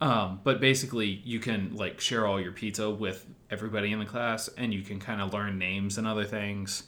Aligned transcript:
Um, 0.00 0.40
but 0.44 0.60
basically, 0.60 1.06
you 1.24 1.40
can 1.40 1.74
like 1.74 2.00
share 2.00 2.26
all 2.26 2.40
your 2.40 2.52
pizza 2.52 2.90
with 2.90 3.26
everybody 3.50 3.92
in 3.92 3.98
the 3.98 4.04
class, 4.04 4.48
and 4.56 4.74
you 4.74 4.82
can 4.82 5.00
kind 5.00 5.20
of 5.20 5.32
learn 5.32 5.58
names 5.58 5.96
and 5.98 6.06
other 6.06 6.24
things. 6.24 6.84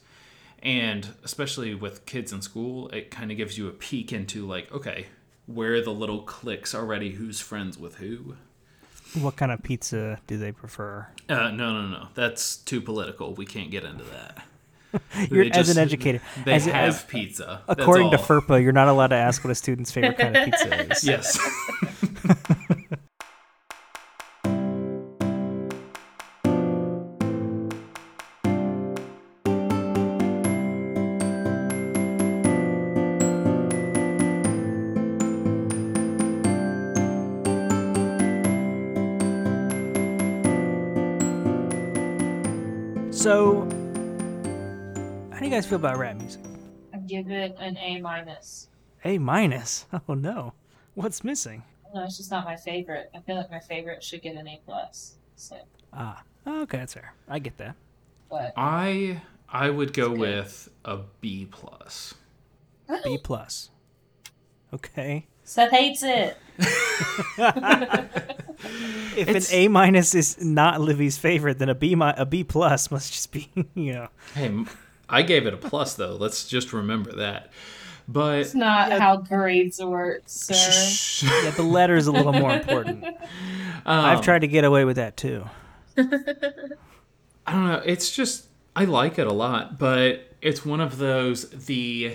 And 0.63 1.09
especially 1.25 1.75
with 1.75 2.05
kids 2.05 2.33
in 2.33 2.43
school, 2.43 2.89
it 2.89 3.11
kind 3.11 3.31
of 3.31 3.37
gives 3.37 3.57
you 3.57 3.69
a 3.69 3.71
peek 3.73 4.13
into 4.13 4.47
like, 4.47 4.71
okay, 4.73 5.07
where 5.47 5.81
the 5.83 5.93
little 5.93 6.23
cliques 6.23 6.75
already? 6.75 7.13
Who's 7.13 7.41
friends 7.41 7.79
with 7.79 7.97
who? 7.97 8.35
What 9.15 9.37
kind 9.37 9.53
of 9.53 9.63
pizza 9.63 10.21
do 10.27 10.37
they 10.37 10.53
prefer? 10.53 11.07
Uh, 11.31 11.51
no, 11.51 11.73
no, 11.81 11.87
no. 11.89 12.09
That's 12.15 12.57
too 12.57 12.81
political. 12.83 13.33
We 13.35 13.47
can't 13.47 13.71
get 13.71 13.85
into 13.85 14.05
that. 14.05 14.45
You're 15.31 15.45
They 15.45 15.51
as 15.53 15.71
an 15.71 15.79
educator. 15.79 16.21
They 16.45 16.55
as, 16.55 16.67
have 16.67 16.89
as- 16.89 17.05
pizza. 17.05 17.63
According 17.69 18.11
to. 18.11 18.19
FERPA, 18.19 18.63
you're 18.63 18.73
not 18.73 18.89
allowed 18.89 19.09
to 19.09 19.17
ask 19.17 19.45
what 19.45 19.51
a 19.51 19.55
student's 19.55 19.91
favorite 19.93 20.19
kind 20.19 20.37
of 20.37 20.45
pizza 20.45 20.91
is. 20.93 21.05
Yes. 21.05 21.39
guys 45.59 45.67
feel 45.67 45.75
about 45.77 45.99
rap 45.99 46.15
music? 46.17 46.41
I 46.95 46.99
give 46.99 47.29
it 47.33 47.57
an 47.59 47.77
A 47.79 48.01
minus. 48.01 48.69
A 49.05 49.19
minus. 49.19 49.87
Oh 50.09 50.15
no, 50.15 50.53
what's 50.95 51.25
missing? 51.25 51.65
No, 51.93 52.05
it's 52.05 52.17
just 52.17 52.31
not 52.31 52.45
my 52.45 52.55
favorite. 52.55 53.11
I 53.13 53.19
feel 53.19 53.35
like 53.35 53.51
my 53.51 53.59
favorite 53.59 54.05
should 54.05 54.23
get 54.23 54.37
an 54.37 54.47
A 54.47 54.61
plus. 54.65 55.17
So, 55.35 55.57
Ah, 55.93 56.23
okay, 56.47 56.79
that's 56.79 56.95
fair. 56.95 57.13
I 57.29 57.41
get 57.41 57.57
that. 57.59 57.75
but 58.31 58.53
I 58.57 59.21
I 59.49 59.69
would 59.71 59.93
go 59.95 60.13
with 60.13 60.69
a 60.85 60.99
B 61.21 61.49
plus. 61.51 62.15
B 63.03 63.19
plus. 63.19 63.71
Okay. 64.73 65.27
Seth 65.43 65.71
hates 65.73 66.05
it. 66.05 66.37
If 69.17 69.29
It's- 69.29 69.51
an 69.51 69.55
A 69.57 69.69
minus 69.69 70.15
is 70.15 70.41
not 70.45 70.81
Livy's 70.81 71.17
favorite, 71.19 71.59
then 71.59 71.69
a 71.69 71.75
B 71.75 71.95
mi- 71.97 72.13
a 72.17 72.25
B 72.27 72.45
plus 72.45 72.91
must 72.93 73.13
just 73.13 73.33
be 73.33 73.51
you 73.75 73.93
know. 73.95 74.09
Hey, 74.35 74.47
m- 74.47 74.69
I 75.09 75.23
gave 75.23 75.47
it 75.47 75.55
a 75.55 75.57
plus 75.57 75.95
though. 75.95 76.17
Let's 76.17 76.47
just 76.47 76.73
remember 76.73 77.13
that. 77.17 77.51
But 78.11 78.39
It's 78.39 78.55
not 78.55 78.91
how 78.93 79.17
grades 79.19 79.83
work, 79.83 80.23
sir. 80.27 81.27
Yeah, 81.45 81.51
the 81.51 81.63
letter 81.63 81.95
is 81.97 82.07
a 82.07 82.13
little 82.13 82.33
more 82.33 82.53
important. 82.61 83.05
I've 83.85 84.19
Um, 84.19 84.23
tried 84.23 84.41
to 84.41 84.49
get 84.49 84.65
away 84.65 84.85
with 84.87 84.97
that 84.97 85.17
too. 85.17 85.45
I 85.99 87.53
don't 87.53 87.67
know. 87.67 87.83
It's 87.85 88.11
just 88.11 88.47
I 88.77 88.85
like 88.85 89.19
it 89.19 89.27
a 89.27 89.33
lot, 89.33 89.79
but 89.79 90.33
it's 90.41 90.65
one 90.65 90.81
of 90.81 90.99
those 90.99 91.51
the 91.51 92.15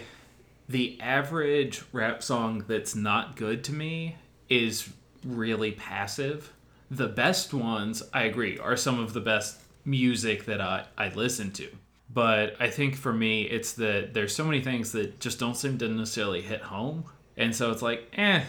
the 0.70 1.00
average 1.02 1.84
rap 1.92 2.24
song 2.24 2.64
that's 2.68 2.96
not 2.96 3.36
good 3.36 3.64
to 3.66 3.74
me 3.74 4.16
is 4.50 4.90
really 5.26 5.72
passive. 5.72 6.54
The 6.90 7.08
best 7.08 7.54
ones, 7.54 8.04
I 8.14 8.24
agree, 8.24 8.58
are 8.60 8.78
some 8.78 9.00
of 9.00 9.14
the 9.14 9.20
best 9.20 9.60
music 9.84 10.46
that 10.46 10.62
I, 10.62 10.86
I 10.98 11.10
listen 11.10 11.52
to. 11.54 11.68
But 12.14 12.56
I 12.60 12.70
think 12.70 12.96
for 12.96 13.12
me, 13.14 13.44
it's 13.44 13.74
that 13.74 14.14
there's 14.14 14.36
so 14.36 14.44
many 14.46 14.62
things 14.62 14.92
that 14.92 15.20
just 15.20 15.40
don't 15.40 15.56
seem 15.56 15.78
to 15.80 15.88
necessarily 15.90 16.42
hit 16.42 16.62
home. 16.62 17.06
And 17.38 17.56
so 17.56 17.72
it's 17.72 17.82
like, 17.82 18.08
eh, 18.18 18.44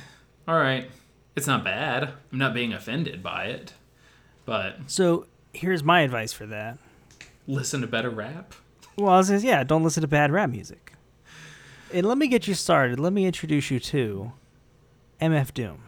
all 0.46 0.56
right. 0.58 0.90
It's 1.36 1.46
not 1.46 1.64
bad. 1.64 2.04
I'm 2.32 2.38
not 2.38 2.52
being 2.54 2.72
offended 2.72 3.22
by 3.22 3.46
it. 3.46 3.72
But 4.44 4.76
So 4.86 5.26
here's 5.52 5.82
my 5.82 6.02
advice 6.02 6.32
for 6.32 6.46
that. 6.46 6.78
listen 7.46 7.80
to 7.80 7.86
better 7.86 8.10
rap. 8.10 8.54
Well, 8.96 9.08
I 9.12 9.16
was 9.18 9.28
gonna, 9.30 9.40
yeah, 9.42 9.64
don't 9.64 9.82
listen 9.82 10.02
to 10.02 10.08
bad 10.08 10.30
rap 10.30 10.50
music. 10.50 10.92
And 11.92 12.06
let 12.06 12.18
me 12.18 12.28
get 12.28 12.46
you 12.46 12.54
started. 12.54 13.00
Let 13.00 13.12
me 13.12 13.24
introduce 13.26 13.70
you 13.70 13.80
to 13.80 14.32
MF 15.20 15.54
Doom. 15.54 15.78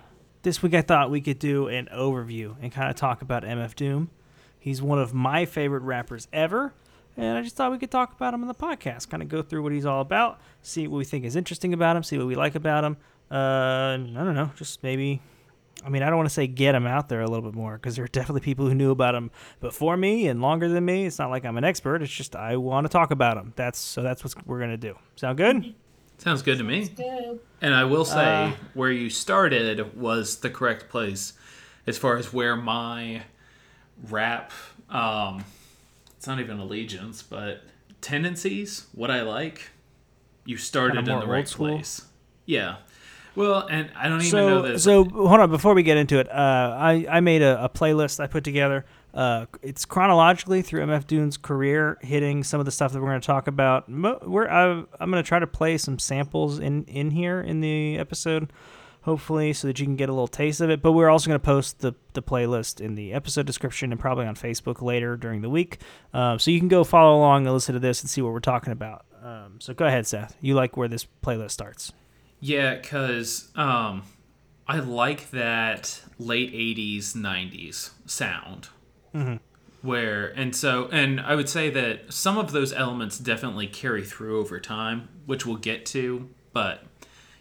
This 0.42 0.62
week 0.62 0.74
I 0.74 0.82
thought 0.82 1.10
we 1.10 1.20
could 1.20 1.38
do 1.38 1.68
an 1.68 1.88
overview 1.94 2.56
and 2.62 2.72
kind 2.72 2.88
of 2.88 2.96
talk 2.96 3.22
about 3.22 3.42
MF 3.42 3.74
Doom. 3.74 4.10
He's 4.58 4.80
one 4.80 4.98
of 5.00 5.12
my 5.14 5.44
favorite 5.44 5.82
rappers 5.82 6.26
ever, 6.32 6.72
and 7.16 7.38
I 7.38 7.42
just 7.42 7.56
thought 7.56 7.72
we 7.72 7.78
could 7.78 7.90
talk 7.90 8.12
about 8.12 8.34
him 8.34 8.42
on 8.42 8.48
the 8.48 8.54
podcast, 8.54 9.08
kind 9.08 9.22
of 9.22 9.28
go 9.28 9.42
through 9.42 9.62
what 9.62 9.72
he's 9.72 9.86
all 9.86 10.00
about, 10.00 10.40
see 10.62 10.86
what 10.86 10.98
we 10.98 11.04
think 11.04 11.24
is 11.24 11.36
interesting 11.36 11.72
about 11.72 11.96
him, 11.96 12.02
see 12.02 12.18
what 12.18 12.26
we 12.26 12.34
like 12.34 12.54
about 12.54 12.84
him. 12.84 12.96
Uh, 13.30 13.34
I 13.94 13.96
don't 13.96 14.34
know, 14.34 14.50
just 14.56 14.82
maybe 14.82 15.20
I 15.84 15.88
mean, 15.88 16.02
I 16.02 16.06
don't 16.08 16.16
want 16.16 16.28
to 16.28 16.34
say 16.34 16.46
get 16.46 16.74
him 16.74 16.86
out 16.86 17.08
there 17.08 17.20
a 17.20 17.28
little 17.28 17.48
bit 17.48 17.54
more 17.54 17.74
because 17.74 17.96
there 17.96 18.04
are 18.04 18.08
definitely 18.08 18.40
people 18.40 18.66
who 18.66 18.74
knew 18.74 18.90
about 18.90 19.14
him 19.14 19.30
before 19.60 19.96
me 19.96 20.26
and 20.26 20.40
longer 20.40 20.68
than 20.68 20.84
me. 20.84 21.06
It's 21.06 21.18
not 21.18 21.30
like 21.30 21.44
I'm 21.44 21.56
an 21.56 21.64
expert. 21.64 22.02
It's 22.02 22.12
just 22.12 22.34
I 22.34 22.56
want 22.56 22.86
to 22.86 22.88
talk 22.88 23.10
about 23.10 23.36
him. 23.36 23.52
That's 23.56 23.78
so 23.78 24.02
that's 24.02 24.24
what 24.24 24.34
we're 24.46 24.58
gonna 24.60 24.76
do. 24.76 24.96
Sound 25.14 25.38
good? 25.38 25.74
Sounds 26.18 26.42
good 26.42 26.58
to 26.58 26.64
me. 26.64 26.88
Good. 26.88 27.40
And 27.60 27.74
I 27.74 27.84
will 27.84 28.04
say, 28.04 28.46
Uh, 28.46 28.52
where 28.74 28.90
you 28.90 29.10
started 29.10 29.96
was 29.96 30.38
the 30.38 30.50
correct 30.50 30.88
place 30.88 31.34
as 31.86 31.98
far 31.98 32.16
as 32.16 32.32
where 32.32 32.56
my 32.56 33.22
rap, 34.08 34.50
um, 34.88 35.44
it's 36.26 36.28
not 36.28 36.40
even 36.40 36.58
allegiance, 36.58 37.22
but 37.22 37.62
tendencies, 38.00 38.88
what 38.96 39.12
I 39.12 39.22
like, 39.22 39.70
you 40.44 40.56
started 40.56 40.96
Kinda 40.96 41.12
in 41.12 41.20
the 41.20 41.26
right 41.28 41.46
school? 41.46 41.68
place. 41.68 42.04
Yeah. 42.46 42.78
Well, 43.36 43.64
and 43.70 43.90
I 43.94 44.08
don't 44.08 44.22
even 44.24 44.36
know 44.36 44.62
So 44.62 44.68
this. 44.72 44.82
so 44.82 45.04
hold 45.04 45.38
on 45.38 45.50
before 45.50 45.72
we 45.74 45.84
get 45.84 45.96
into 45.98 46.18
it. 46.18 46.28
Uh, 46.28 46.74
I 46.76 47.06
I 47.08 47.20
made 47.20 47.42
a, 47.42 47.62
a 47.62 47.68
playlist 47.68 48.18
I 48.18 48.26
put 48.26 48.42
together. 48.42 48.84
Uh, 49.14 49.46
it's 49.62 49.84
chronologically 49.84 50.62
through 50.62 50.84
MF 50.86 51.06
Doom's 51.06 51.36
career, 51.36 51.96
hitting 52.00 52.42
some 52.42 52.58
of 52.58 52.66
the 52.66 52.72
stuff 52.72 52.92
that 52.92 53.00
we're 53.00 53.08
going 53.10 53.20
to 53.20 53.26
talk 53.26 53.46
about. 53.46 53.88
We're 53.88 54.48
I, 54.48 54.82
I'm 54.98 55.10
going 55.12 55.22
to 55.22 55.28
try 55.28 55.38
to 55.38 55.46
play 55.46 55.78
some 55.78 56.00
samples 56.00 56.58
in 56.58 56.82
in 56.86 57.12
here 57.12 57.40
in 57.40 57.60
the 57.60 57.98
episode, 57.98 58.52
hopefully, 59.06 59.54
so 59.54 59.66
that 59.66 59.78
you 59.78 59.86
can 59.86 59.96
get 59.96 60.10
a 60.10 60.12
little 60.12 60.28
taste 60.28 60.60
of 60.60 60.68
it. 60.68 60.82
But 60.82 60.92
we're 60.92 61.08
also 61.08 61.28
going 61.28 61.40
to 61.40 61.44
post 61.44 61.78
the 61.78 61.94
the 62.12 62.22
playlist 62.22 62.80
in 62.80 62.94
the 62.94 63.14
episode 63.14 63.46
description 63.46 63.90
and 63.92 63.98
probably 64.00 64.26
on 64.26 64.34
Facebook 64.34 64.82
later 64.82 65.16
during 65.16 65.40
the 65.40 65.48
week, 65.48 65.78
um, 66.12 66.38
so 66.38 66.50
you 66.50 66.58
can 66.58 66.68
go 66.68 66.84
follow 66.84 67.16
along 67.16 67.46
and 67.46 67.54
listen 67.54 67.72
to 67.72 67.80
this 67.80 68.02
and 68.02 68.10
see 68.10 68.20
what 68.20 68.34
we're 68.34 68.40
talking 68.40 68.72
about. 68.72 69.06
Um, 69.22 69.56
so 69.60 69.72
go 69.72 69.86
ahead, 69.86 70.06
Seth. 70.06 70.36
You 70.42 70.54
like 70.54 70.76
where 70.76 70.88
this 70.88 71.06
playlist 71.22 71.52
starts? 71.52 71.92
Yeah, 72.38 72.74
because 72.74 73.50
um, 73.56 74.02
I 74.68 74.78
like 74.78 75.30
that 75.30 76.00
late 76.18 76.52
80s, 76.52 77.14
90s 77.14 77.90
sound. 78.06 78.68
Where, 79.82 80.28
and 80.28 80.54
so, 80.54 80.88
and 80.92 81.20
I 81.20 81.34
would 81.34 81.48
say 81.48 81.70
that 81.70 82.12
some 82.12 82.38
of 82.38 82.52
those 82.52 82.72
elements 82.72 83.18
definitely 83.18 83.66
carry 83.66 84.04
through 84.04 84.40
over 84.40 84.60
time, 84.60 85.08
which 85.26 85.46
we'll 85.46 85.56
get 85.56 85.86
to. 85.86 86.28
But 86.52 86.82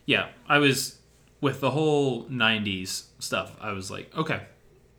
yeah, 0.05 0.29
I 0.47 0.59
was, 0.59 0.94
with 1.45 1.61
the 1.61 1.69
whole 1.69 2.23
90s 2.23 3.03
stuff, 3.19 3.55
I 3.61 3.71
was 3.71 3.91
like, 3.91 4.11
okay, 4.17 4.47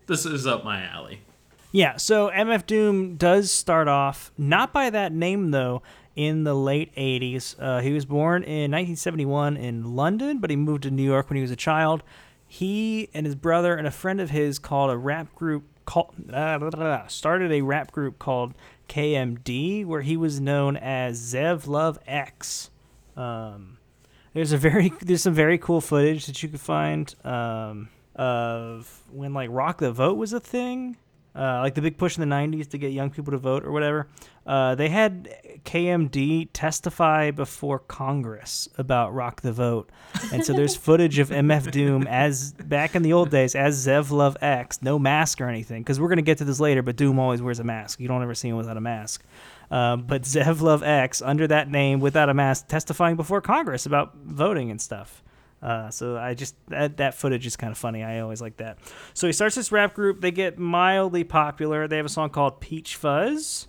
this 0.07 0.25
is 0.25 0.47
up 0.47 0.63
my 0.63 0.81
alley. 0.81 1.23
Yeah, 1.73 1.97
so 1.97 2.31
MF 2.31 2.65
Doom 2.67 3.17
does 3.17 3.51
start 3.51 3.89
off 3.89 4.31
not 4.39 4.73
by 4.73 4.89
that 4.91 5.13
name 5.13 5.51
though. 5.51 5.83
In 6.15 6.45
the 6.45 6.55
late 6.55 6.95
'80s, 6.95 7.57
uh, 7.59 7.81
he 7.81 7.93
was 7.93 8.07
born 8.07 8.45
in 8.45 8.71
1971 8.71 9.57
in 9.57 9.97
London, 9.97 10.39
but 10.39 10.49
he 10.49 10.57
moved 10.57 10.85
to 10.85 10.91
New 10.91 11.03
York 11.03 11.29
when 11.29 11.37
he 11.37 11.43
was 11.43 11.51
a 11.51 11.57
child. 11.57 12.05
He 12.47 13.11
and 13.13 13.27
his 13.27 13.35
brother 13.35 13.75
and 13.75 13.87
a 13.87 13.91
friend 13.91 14.21
of 14.21 14.31
his 14.31 14.61
called 14.61 14.93
a 14.93 14.97
rap 14.97 15.35
group 15.35 15.65
called 15.85 16.15
uh, 16.33 17.07
started 17.09 17.51
a 17.51 17.61
rap 17.63 17.91
group 17.91 18.21
called 18.21 18.55
KMD, 18.89 19.85
where 19.85 20.03
he 20.03 20.17
was 20.17 20.41
known 20.41 20.77
as 20.77 21.21
Zev 21.21 21.67
Love 21.67 21.99
X. 22.07 22.71
Um, 23.17 23.76
there's 24.37 24.53
a 24.53 24.59
very 24.59 24.93
there's 25.01 25.23
some 25.23 25.35
very 25.35 25.57
cool 25.59 25.81
footage 25.81 26.27
that 26.27 26.43
you 26.43 26.49
could 26.51 26.61
find 26.61 27.15
um, 27.25 27.89
of 28.15 29.03
when 29.11 29.33
like 29.33 29.49
Rock 29.51 29.79
the 29.79 29.91
Vote 29.91 30.19
was 30.19 30.35
a 30.35 30.41
thing, 30.41 30.99
uh, 31.35 31.61
like 31.61 31.75
the 31.75 31.81
big 31.81 31.97
push 31.97 32.19
in 32.19 32.29
the 32.29 32.35
'90s 32.35 32.69
to 32.69 32.79
get 32.79 32.93
young 32.93 33.11
people 33.11 33.33
to 33.33 33.39
vote 33.39 33.65
or 33.65 33.73
whatever. 33.73 34.09
Uh, 34.47 34.75
they 34.75 34.91
had 34.91 35.35
KMD 35.65 36.51
testify 36.53 37.31
before 37.31 37.79
Congress 37.81 38.69
about 38.77 39.15
Rock 39.15 39.41
the 39.41 39.53
Vote, 39.53 39.91
and 40.31 40.45
so 40.45 40.53
there's 40.53 40.77
footage 40.89 41.19
of 41.19 41.31
MF 41.31 41.71
Doom 41.71 42.07
as 42.07 42.53
back 42.53 42.95
in 42.95 43.03
the 43.03 43.15
old 43.15 43.31
days 43.31 43.55
as 43.55 43.87
Zev 43.87 44.11
Love 44.11 44.37
X, 44.43 44.83
no 44.83 44.99
mask 44.99 45.41
or 45.41 45.49
anything, 45.49 45.83
because 45.83 45.99
we're 45.99 46.11
gonna 46.11 46.21
get 46.21 46.37
to 46.39 46.45
this 46.45 46.61
later. 46.61 46.83
But 46.83 46.97
Doom 46.97 47.19
always 47.19 47.41
wears 47.41 47.59
a 47.59 47.65
mask. 47.65 48.01
You 48.01 48.09
don't 48.09 48.23
ever 48.23 48.35
see 48.35 48.49
him 48.49 48.57
without 48.57 48.77
a 48.77 48.83
mask. 48.83 49.25
Um, 49.71 50.03
but 50.03 50.23
Zev 50.23 50.61
Love 50.61 50.83
X 50.83 51.21
under 51.23 51.47
that 51.49 51.71
name 51.71 52.01
without 52.01 52.29
a 52.29 52.35
mask, 52.35 52.69
testifying 52.69 53.17
before 53.17 53.41
Congress 53.41 53.87
about 53.87 54.15
voting 54.17 54.71
and 54.71 54.81
stuff. 54.81 55.23
Uh, 55.63 55.91
so 55.91 56.17
I 56.17 56.35
just 56.35 56.55
that, 56.69 56.99
that 56.99 57.15
footage 57.15 57.47
is 57.47 57.57
kind 57.57 57.71
of 57.71 57.79
funny. 57.79 58.05
I 58.05 58.21
always 58.21 58.41
like 58.41 58.59
that. 58.59 58.79
So 59.15 59.27
he 59.27 59.33
starts 59.33 59.57
this 59.57 59.73
rap 59.73 59.95
group. 59.95 60.21
They 60.21 60.31
get 60.31 60.59
mildly 60.59 61.25
popular. 61.25 61.89
They 61.89 61.97
have 61.97 62.07
a 62.07 62.11
song 62.11 62.31
called 62.31 62.61
Peach 62.61 62.97
Fuzz. 62.97 63.67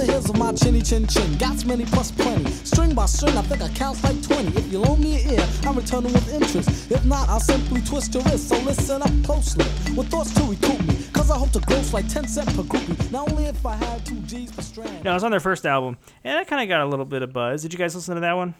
The 0.00 0.06
hill 0.12 0.20
because 0.20 0.30
of 0.30 0.38
my 0.38 0.52
chinny 0.52 0.82
chin 0.82 1.06
chin. 1.06 1.36
Got 1.38 1.64
many 1.66 1.84
plus 1.84 2.10
plenty. 2.10 2.50
String 2.50 2.94
by 2.94 3.06
string, 3.06 3.36
I 3.36 3.42
think 3.42 3.62
I 3.62 3.68
count 3.68 4.02
like 4.02 4.22
20. 4.22 4.56
If 4.56 4.72
you 4.72 4.78
loan 4.78 5.00
me 5.00 5.22
an 5.22 5.34
ear, 5.34 5.48
I'm 5.64 5.76
returning 5.76 6.12
with 6.12 6.32
interest. 6.32 6.90
If 6.90 7.04
not, 7.04 7.28
I'll 7.28 7.40
simply 7.40 7.80
twist 7.82 8.14
your 8.14 8.22
wrist. 8.24 8.48
So 8.48 8.58
listen 8.60 9.02
up 9.02 9.10
closely. 9.24 9.64
With 9.94 10.08
thoughts 10.08 10.32
to 10.34 10.42
recoup 10.44 10.80
me. 10.86 10.96
Cause 11.12 11.30
I 11.30 11.36
hope 11.38 11.50
to 11.52 11.60
gross 11.60 11.92
like 11.92 12.08
10 12.08 12.28
cent 12.28 12.48
per 12.48 12.62
groupie. 12.62 13.10
Not 13.12 13.30
only 13.30 13.44
if 13.46 13.64
I 13.64 13.76
had 13.76 14.04
two 14.06 14.20
G's 14.20 14.52
per 14.52 14.62
strand. 14.62 15.04
No, 15.04 15.10
it 15.12 15.14
was 15.14 15.24
on 15.24 15.30
their 15.30 15.40
first 15.40 15.66
album, 15.66 15.98
and 16.24 16.38
that 16.38 16.46
kind 16.46 16.62
of 16.62 16.68
got 16.68 16.80
a 16.80 16.86
little 16.86 17.04
bit 17.04 17.22
of 17.22 17.32
buzz. 17.32 17.62
Did 17.62 17.72
you 17.72 17.78
guys 17.78 17.94
listen 17.94 18.14
to 18.14 18.20
that 18.22 18.34
one? 18.36 18.54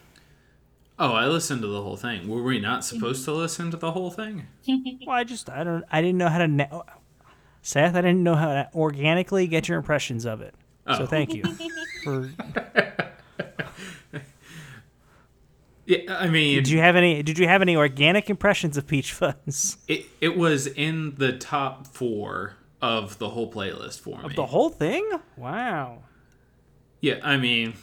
Oh, 0.98 1.12
I 1.12 1.26
listened 1.26 1.62
to 1.62 1.68
the 1.68 1.80
whole 1.80 1.96
thing. 1.96 2.28
Were 2.28 2.42
we 2.42 2.60
not 2.60 2.84
supposed 2.84 3.24
to 3.24 3.32
listen 3.32 3.70
to 3.70 3.76
the 3.78 3.92
whole 3.92 4.10
thing? 4.10 4.46
Well, 5.06 5.16
I 5.16 5.24
just 5.24 5.48
I 5.48 5.64
don't 5.64 5.84
I 5.90 6.02
didn't 6.02 6.18
know 6.18 6.28
how 6.28 6.38
to 6.38 6.48
na- 6.48 6.82
Seth. 7.62 7.94
I 7.94 8.02
didn't 8.02 8.22
know 8.22 8.34
how 8.34 8.48
to 8.48 8.68
organically 8.74 9.46
get 9.46 9.68
your 9.68 9.78
impressions 9.78 10.26
of 10.26 10.40
it. 10.42 10.54
So 10.96 11.02
Oh. 11.04 11.06
thank 11.06 11.34
you 11.34 11.44
for. 12.04 12.30
Yeah, 15.86 15.98
I 16.18 16.28
mean, 16.28 16.56
Did 16.56 16.68
you 16.68 16.78
have 16.78 16.94
any? 16.94 17.22
Did 17.22 17.38
you 17.38 17.48
have 17.48 17.62
any 17.62 17.74
organic 17.76 18.30
impressions 18.30 18.76
of 18.76 18.86
Peach 18.86 19.12
Fuzz? 19.12 19.76
it, 19.88 20.06
it 20.20 20.36
was 20.36 20.66
in 20.68 21.14
the 21.16 21.32
top 21.32 21.86
four 21.88 22.54
of 22.80 23.18
the 23.18 23.30
whole 23.30 23.50
playlist 23.52 23.98
for 24.00 24.22
me. 24.22 24.34
The 24.34 24.46
whole 24.46 24.70
thing? 24.70 25.08
Wow. 25.36 26.04
yeah, 27.00 27.18
I 27.24 27.36
mean, 27.38 27.74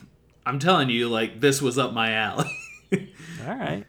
I'm 0.45 0.57
telling 0.59 0.89
you, 0.89 1.09
like, 1.09 1.41
this 1.41 1.61
was 1.61 1.77
up 1.77 1.93
my 1.93 2.13
alley. 2.13 2.49
All 2.93 2.99
right. 3.55 3.83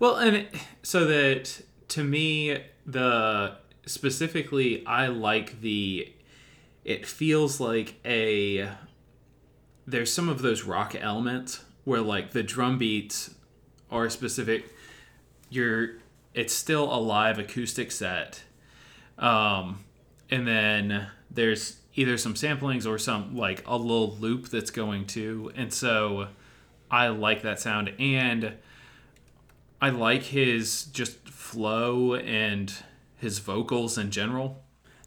Well, 0.00 0.16
and 0.16 0.36
it, 0.36 0.54
so 0.82 1.04
that 1.04 1.62
to 1.88 2.02
me, 2.02 2.58
the 2.84 3.56
specifically, 3.86 4.84
I 4.86 5.06
like 5.06 5.60
the. 5.60 6.12
It 6.84 7.06
feels 7.06 7.60
like 7.60 7.94
a. 8.04 8.70
There's 9.86 10.12
some 10.12 10.28
of 10.28 10.42
those 10.42 10.64
rock 10.64 10.94
elements 10.98 11.64
where 11.84 12.00
like 12.00 12.32
the 12.32 12.42
drum 12.42 12.78
beats 12.78 13.34
are 13.90 14.08
specific. 14.10 14.72
You're. 15.50 15.96
It's 16.34 16.54
still 16.54 16.92
a 16.92 16.96
live 16.96 17.38
acoustic 17.38 17.92
set, 17.92 18.42
um, 19.18 19.84
and 20.30 20.48
then 20.48 21.08
there's 21.30 21.76
either 21.94 22.16
some 22.16 22.34
samplings 22.34 22.86
or 22.86 22.98
some 22.98 23.36
like 23.36 23.62
a 23.66 23.76
little 23.76 24.16
loop 24.16 24.48
that's 24.48 24.70
going 24.70 25.06
to, 25.08 25.52
and 25.54 25.72
so 25.72 26.28
I 26.90 27.08
like 27.08 27.42
that 27.42 27.60
sound 27.60 27.92
and. 27.98 28.54
I 29.80 29.88
like 29.88 30.22
his 30.22 30.84
just 30.84 31.28
flow 31.28 32.14
and 32.14 32.72
his 33.16 33.40
vocals 33.40 33.98
in 33.98 34.12
general. 34.12 34.61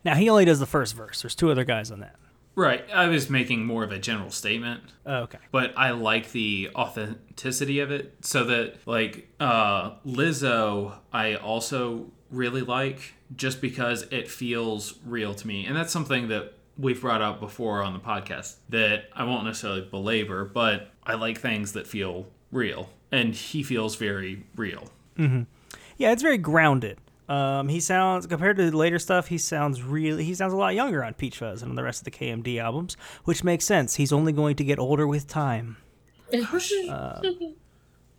Now 0.06 0.16
he 0.16 0.30
only 0.30 0.46
does 0.46 0.60
the 0.60 0.66
first 0.66 0.96
verse. 0.96 1.22
There's 1.24 1.36
two 1.36 1.52
other 1.52 1.64
guys 1.66 1.92
on 1.92 2.00
that. 2.00 2.16
Right. 2.58 2.86
I 2.94 3.08
was 3.08 3.30
making 3.30 3.66
more 3.66 3.84
of 3.84 3.92
a 3.92 4.00
general 4.00 4.30
statement, 4.32 4.82
Oh, 5.06 5.24
okay. 5.24 5.40
but 5.52 5.74
I 5.76 5.92
like 5.92 6.32
the 6.32 6.70
authenticity 6.74 7.80
of 7.82 7.92
it. 7.92 8.14
So 8.22 8.46
that 8.46 8.76
like 8.88 9.28
uh 9.42 9.96
Lizzo 10.06 10.94
I 11.12 11.36
also 11.36 12.12
really 12.32 12.62
like 12.62 13.14
just 13.36 13.60
because 13.62 14.04
it 14.04 14.30
feels 14.30 15.00
real 15.06 15.34
to 15.36 15.48
me. 15.48 15.66
And 15.66 15.76
that's 15.76 15.92
something 15.92 16.30
that 16.30 16.54
we've 16.78 17.02
brought 17.02 17.22
up 17.22 17.40
before 17.40 17.82
on 17.84 17.94
the 17.94 18.00
podcast 18.00 18.56
that 18.70 19.06
I 19.14 19.24
won't 19.26 19.44
necessarily 19.46 19.82
belabor, 19.82 20.46
but 20.46 20.92
I 21.04 21.16
like 21.16 21.40
things 21.40 21.74
that 21.74 21.88
feel 21.88 22.28
real. 22.52 22.90
And 23.12 23.34
he 23.34 23.64
feels 23.64 23.96
very 23.96 24.44
real. 24.56 24.90
Mm-hmm. 25.18 25.44
Yeah, 25.98 26.12
it's 26.12 26.22
very 26.22 26.38
grounded. 26.38 27.00
Um, 27.28 27.70
he 27.70 27.80
sounds 27.80 28.28
compared 28.28 28.58
to 28.58 28.70
the 28.70 28.78
later 28.78 29.00
stuff. 29.00 29.28
He 29.28 29.38
sounds 29.38 29.82
really. 29.82 30.24
He 30.24 30.36
sounds 30.36 30.54
a 30.54 30.58
lot 30.58 30.76
younger 30.76 31.04
on 31.04 31.14
Peach 31.14 31.40
Fuzz 31.40 31.62
and 31.62 31.72
on 31.72 31.76
the 31.76 31.84
rest 31.84 32.02
of 32.02 32.06
the 32.06 32.12
KMD 32.12 32.62
albums, 32.62 32.98
which 33.24 33.44
makes 33.44 33.66
sense. 33.66 33.96
He's 33.96 34.14
only 34.14 34.32
going 34.32 34.56
to 34.58 34.64
get 34.64 34.80
older 34.80 35.08
with 35.08 35.28
time. 35.28 35.78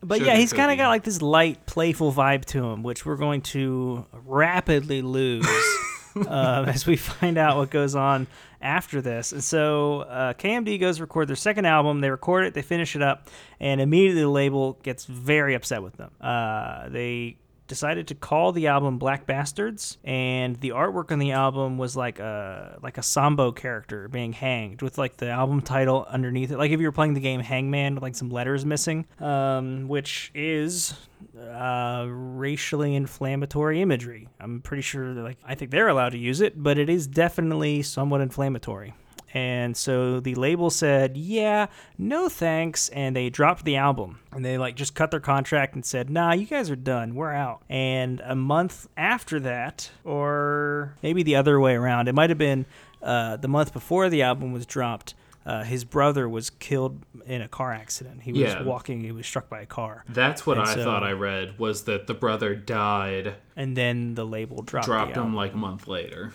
But 0.02 0.18
Sugar 0.18 0.30
yeah, 0.30 0.36
he's 0.36 0.52
kind 0.52 0.70
of 0.70 0.76
got 0.76 0.88
like 0.88 1.04
this 1.04 1.22
light, 1.22 1.66
playful 1.66 2.12
vibe 2.12 2.44
to 2.46 2.64
him, 2.64 2.82
which 2.82 3.04
we're 3.04 3.16
going 3.16 3.40
to 3.42 4.06
rapidly 4.12 5.02
lose 5.02 5.46
um, 6.16 6.66
as 6.66 6.86
we 6.86 6.96
find 6.96 7.38
out 7.38 7.56
what 7.56 7.70
goes 7.70 7.94
on 7.94 8.26
after 8.60 9.00
this. 9.00 9.32
And 9.32 9.42
so 9.42 10.02
uh, 10.02 10.34
KMD 10.34 10.78
goes 10.78 11.00
record 11.00 11.28
their 11.28 11.34
second 11.34 11.64
album. 11.64 12.00
They 12.00 12.10
record 12.10 12.44
it, 12.44 12.54
they 12.54 12.62
finish 12.62 12.94
it 12.94 13.02
up, 13.02 13.28
and 13.58 13.80
immediately 13.80 14.20
the 14.22 14.28
label 14.28 14.74
gets 14.82 15.06
very 15.06 15.54
upset 15.54 15.82
with 15.82 15.96
them. 15.96 16.10
Uh, 16.20 16.88
they 16.88 17.38
decided 17.66 18.08
to 18.08 18.14
call 18.14 18.52
the 18.52 18.66
album 18.66 18.98
Black 18.98 19.26
Bastards, 19.26 19.98
and 20.04 20.56
the 20.56 20.70
artwork 20.70 21.12
on 21.12 21.18
the 21.18 21.32
album 21.32 21.78
was 21.78 21.96
like 21.96 22.18
a 22.18 22.78
like 22.82 22.98
a 22.98 23.02
Sambo 23.02 23.52
character 23.52 24.08
being 24.08 24.32
hanged 24.32 24.82
with 24.82 24.98
like 24.98 25.16
the 25.16 25.28
album 25.28 25.60
title 25.60 26.06
underneath 26.08 26.50
it. 26.50 26.58
Like 26.58 26.70
if 26.70 26.80
you 26.80 26.86
were 26.86 26.92
playing 26.92 27.14
the 27.14 27.20
game 27.20 27.40
Hangman 27.40 27.96
like 27.96 28.14
some 28.14 28.30
letters 28.30 28.64
missing, 28.64 29.06
um, 29.20 29.88
which 29.88 30.30
is 30.34 30.94
uh, 31.38 32.06
racially 32.08 32.94
inflammatory 32.94 33.80
imagery. 33.80 34.28
I'm 34.40 34.60
pretty 34.60 34.82
sure 34.82 35.06
like 35.14 35.38
I 35.44 35.54
think 35.54 35.70
they're 35.70 35.88
allowed 35.88 36.10
to 36.10 36.18
use 36.18 36.40
it, 36.40 36.62
but 36.62 36.78
it 36.78 36.88
is 36.88 37.06
definitely 37.06 37.82
somewhat 37.82 38.20
inflammatory. 38.20 38.94
And 39.36 39.76
so 39.76 40.18
the 40.18 40.34
label 40.34 40.70
said, 40.70 41.14
"Yeah, 41.16 41.66
no 41.98 42.28
thanks," 42.30 42.88
and 42.88 43.14
they 43.14 43.28
dropped 43.28 43.66
the 43.66 43.76
album. 43.76 44.20
And 44.32 44.42
they 44.42 44.56
like 44.56 44.76
just 44.76 44.94
cut 44.94 45.10
their 45.10 45.20
contract 45.20 45.74
and 45.74 45.84
said, 45.84 46.08
"Nah, 46.08 46.32
you 46.32 46.46
guys 46.46 46.70
are 46.70 46.76
done. 46.76 47.14
We're 47.14 47.34
out." 47.34 47.60
And 47.68 48.20
a 48.24 48.34
month 48.34 48.88
after 48.96 49.38
that, 49.40 49.90
or 50.04 50.94
maybe 51.02 51.22
the 51.22 51.36
other 51.36 51.60
way 51.60 51.74
around, 51.74 52.08
it 52.08 52.14
might 52.14 52.30
have 52.30 52.38
been 52.38 52.64
uh, 53.02 53.36
the 53.36 53.48
month 53.48 53.72
before 53.74 54.08
the 54.08 54.22
album 54.22 54.52
was 54.52 54.64
dropped. 54.64 55.14
Uh, 55.44 55.62
his 55.62 55.84
brother 55.84 56.28
was 56.28 56.50
killed 56.50 57.02
in 57.26 57.40
a 57.40 57.46
car 57.46 57.72
accident. 57.72 58.22
He 58.22 58.32
was 58.32 58.40
Yeah. 58.40 58.62
walking. 58.62 59.02
He 59.04 59.12
was 59.12 59.26
struck 59.26 59.48
by 59.48 59.60
a 59.60 59.66
car, 59.66 60.02
That's 60.08 60.44
what 60.46 60.58
And 60.58 60.66
I 60.66 60.74
so- 60.74 60.82
thought 60.84 61.04
I 61.04 61.12
read 61.12 61.56
was 61.58 61.84
that 61.84 62.06
the 62.08 62.14
brother 62.14 62.56
died, 62.56 63.34
and 63.54 63.76
then 63.76 64.14
the 64.16 64.24
label 64.26 64.62
dropped. 64.62 64.86
dropped 64.86 65.14
the 65.14 65.20
him 65.22 65.34
like 65.36 65.52
a 65.52 65.56
month 65.56 65.86
later. 65.86 66.32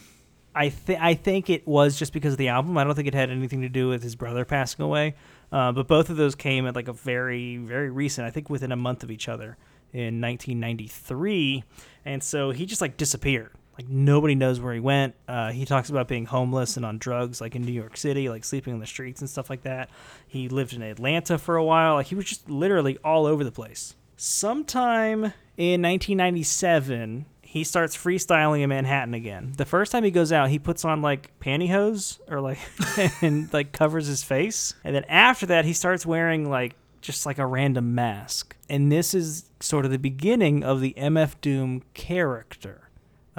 I 0.54 0.70
think 0.70 1.00
I 1.02 1.14
think 1.14 1.50
it 1.50 1.68
was 1.68 1.98
just 1.98 2.14
because 2.14 2.34
of 2.34 2.38
the 2.38 2.50
album. 2.50 2.78
I 2.78 2.84
don't 2.84 2.96
think 2.96 3.08
it 3.08 3.14
had 3.14 3.30
anything 3.30 3.62
to 3.62 3.70
do 3.70 3.90
with 3.90 4.04
his 4.04 4.16
brother 4.16 4.46
passing 4.46 4.84
away. 4.84 5.16
Uh, 5.52 5.72
but 5.72 5.88
both 5.88 6.10
of 6.10 6.18
those 6.18 6.36
came 6.36 6.66
at 6.66 6.76
like 6.76 6.88
a 6.88 6.94
very 6.94 7.58
very 7.58 7.90
recent. 7.90 8.28
I 8.28 8.32
think 8.32 8.50
within 8.50 8.72
a 8.72 8.76
month 8.76 9.04
of 9.04 9.12
each 9.12 9.30
other 9.30 9.58
in 9.94 10.22
1993, 10.22 11.64
and 12.06 12.24
so 12.24 12.52
he 12.52 12.66
just 12.66 12.82
like 12.82 12.98
disappeared. 12.98 13.52
Like 13.78 13.88
nobody 13.88 14.36
knows 14.36 14.60
where 14.60 14.74
he 14.74 14.80
went. 14.80 15.16
Uh, 15.28 15.52
he 15.52 15.66
talks 15.66 15.90
about 15.90 16.08
being 16.08 16.26
homeless 16.26 16.76
and 16.78 16.86
on 16.86 16.98
drugs, 16.98 17.40
like 17.40 17.56
in 17.56 17.64
New 17.64 17.72
York 17.72 17.96
City, 17.96 18.30
like 18.30 18.44
sleeping 18.44 18.74
on 18.74 18.80
the 18.80 18.86
streets 18.86 19.22
and 19.22 19.30
stuff 19.30 19.50
like 19.50 19.64
that. 19.64 19.90
He 20.28 20.50
lived 20.50 20.74
in 20.74 20.82
Atlanta 20.82 21.38
for 21.38 21.56
a 21.56 21.64
while. 21.64 21.96
Like 21.96 22.08
he 22.08 22.16
was 22.16 22.26
just 22.26 22.50
literally 22.50 22.98
all 23.04 23.26
over 23.26 23.44
the 23.44 23.52
place. 23.52 23.96
Sometime 24.18 25.34
in 25.58 25.82
1997, 25.82 27.26
he 27.52 27.66
starts 27.66 27.98
freestyling 27.98 28.62
in 28.62 28.70
Manhattan 28.70 29.14
again. 29.14 29.52
The 29.58 29.66
first 29.66 29.92
time 29.92 30.06
he 30.06 30.12
goes 30.12 30.32
out, 30.32 30.50
he 30.50 30.58
puts 30.58 30.86
on 30.86 31.02
like 31.02 31.38
pantyhose 31.42 32.18
or 32.30 32.40
like 32.40 32.60
and 33.22 33.52
like 33.52 33.74
covers 33.74 34.08
his 34.08 34.24
face. 34.24 34.74
And 34.86 34.96
then 34.96 35.04
after 35.10 35.46
that, 35.48 35.66
he 35.66 35.74
starts 35.74 36.06
wearing 36.06 36.50
like 36.50 36.78
just 37.02 37.26
like 37.26 37.40
a 37.40 37.46
random 37.46 37.94
mask. 37.94 38.56
And 38.70 38.90
this 38.90 39.14
is 39.14 39.50
sort 39.60 39.84
of 39.84 39.92
the 39.92 40.00
beginning 40.00 40.64
of 40.64 40.80
the 40.80 40.94
MF 40.98 41.42
Doom 41.42 41.84
character. 41.94 42.90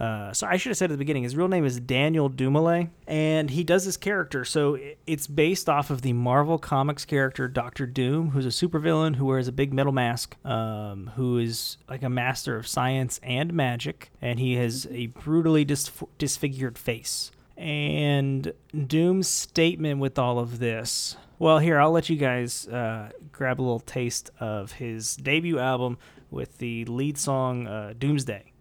Uh, 0.02 0.32
so 0.32 0.48
I 0.48 0.56
should 0.56 0.70
have 0.70 0.76
said 0.76 0.90
at 0.90 0.94
the 0.94 0.98
beginning, 0.98 1.22
his 1.22 1.36
real 1.36 1.46
name 1.46 1.64
is 1.64 1.78
Daniel 1.78 2.28
Dumile, 2.28 2.90
and 3.06 3.48
he 3.48 3.62
does 3.62 3.84
this 3.84 3.96
character. 3.96 4.44
So 4.44 4.76
it's 5.06 5.28
based 5.28 5.68
off 5.68 5.90
of 5.90 6.02
the 6.02 6.12
Marvel 6.12 6.58
Comics 6.58 7.04
character 7.04 7.46
Doctor 7.46 7.86
Doom, 7.86 8.30
who's 8.30 8.44
a 8.44 8.48
supervillain 8.48 9.14
who 9.14 9.26
wears 9.26 9.46
a 9.46 9.52
big 9.52 9.72
metal 9.72 9.92
mask, 9.92 10.34
um, 10.44 11.12
who 11.14 11.38
is 11.38 11.76
like 11.88 12.02
a 12.02 12.08
master 12.08 12.56
of 12.56 12.66
science 12.66 13.20
and 13.22 13.52
magic, 13.52 14.10
and 14.20 14.40
he 14.40 14.54
has 14.54 14.88
a 14.90 15.06
brutally 15.06 15.64
dis- 15.64 15.92
disfigured 16.18 16.78
face. 16.78 17.30
And 17.56 18.52
Doom's 18.88 19.28
statement 19.28 20.00
with 20.00 20.18
all 20.18 20.40
of 20.40 20.58
this. 20.58 21.16
Well, 21.38 21.60
here 21.60 21.78
I'll 21.78 21.92
let 21.92 22.08
you 22.08 22.16
guys 22.16 22.66
uh, 22.66 23.10
grab 23.30 23.60
a 23.60 23.62
little 23.62 23.78
taste 23.78 24.30
of 24.40 24.72
his 24.72 25.14
debut 25.14 25.60
album 25.60 25.98
with 26.28 26.58
the 26.58 26.84
lead 26.86 27.18
song 27.18 27.68
uh, 27.68 27.94
"Doomsday." 27.96 28.51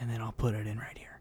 And 0.00 0.10
then 0.10 0.20
I'll 0.22 0.32
put 0.32 0.54
it 0.54 0.66
in 0.66 0.78
right 0.78 0.96
here. 0.96 1.20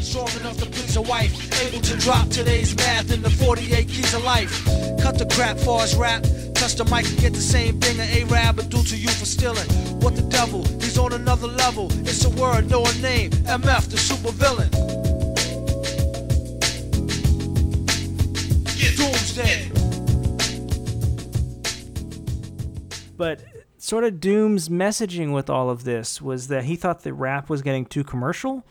Strong 0.00 0.30
enough 0.40 0.56
to 0.56 0.66
please 0.66 0.96
a 0.96 1.02
wife, 1.02 1.62
able 1.62 1.82
to 1.82 1.96
drop 1.98 2.28
today's 2.30 2.74
math 2.76 3.12
in 3.12 3.20
the 3.20 3.28
48 3.28 3.86
keys 3.88 4.14
of 4.14 4.24
life. 4.24 4.64
Cut 5.00 5.18
the 5.18 5.26
crap, 5.34 5.58
fars 5.58 5.94
rap, 5.94 6.22
touch 6.54 6.76
the 6.76 6.84
mic 6.86 7.06
and 7.10 7.18
get 7.18 7.34
the 7.34 7.40
same 7.40 7.78
thing 7.78 8.00
an 8.00 8.08
A-Rab 8.08 8.56
would 8.56 8.70
do 8.70 8.82
to 8.82 8.96
you 8.96 9.10
for 9.10 9.26
stealing. 9.26 9.68
What 10.00 10.16
the 10.16 10.22
devil? 10.22 10.64
He's 10.80 10.96
on 10.96 11.12
another 11.12 11.46
level. 11.46 11.88
It's 12.08 12.24
a 12.24 12.30
word, 12.30 12.70
no 12.70 12.82
a 12.86 12.94
name. 13.02 13.32
MF, 13.32 13.90
the 13.90 13.98
super 13.98 14.32
villain. 14.32 14.70
Doomsday. 18.96 19.70
But 23.16 23.51
sort 23.82 24.04
of 24.04 24.20
Doom's 24.20 24.68
messaging 24.68 25.32
with 25.34 25.50
all 25.50 25.68
of 25.68 25.82
this 25.82 26.22
was 26.22 26.46
that 26.46 26.64
he 26.64 26.76
thought 26.76 27.02
the 27.02 27.12
rap 27.12 27.50
was 27.50 27.62
getting 27.62 27.84
too 27.84 28.04
commercial. 28.04 28.64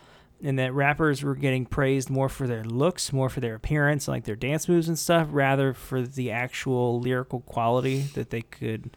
and 0.43 0.57
that 0.57 0.73
rappers 0.73 1.21
were 1.21 1.35
getting 1.35 1.65
praised 1.65 2.09
more 2.09 2.29
for 2.29 2.47
their 2.47 2.63
looks, 2.63 3.13
more 3.13 3.29
for 3.29 3.41
their 3.41 3.55
appearance, 3.55 4.07
like 4.07 4.23
their 4.23 4.35
dance 4.35 4.67
moves 4.67 4.87
and 4.87 4.97
stuff, 4.97 5.27
rather 5.31 5.73
for 5.73 6.01
the 6.01 6.31
actual 6.31 6.99
lyrical 6.99 7.41
quality 7.41 8.01
that 8.15 8.29
they 8.29 8.41
could 8.41 8.89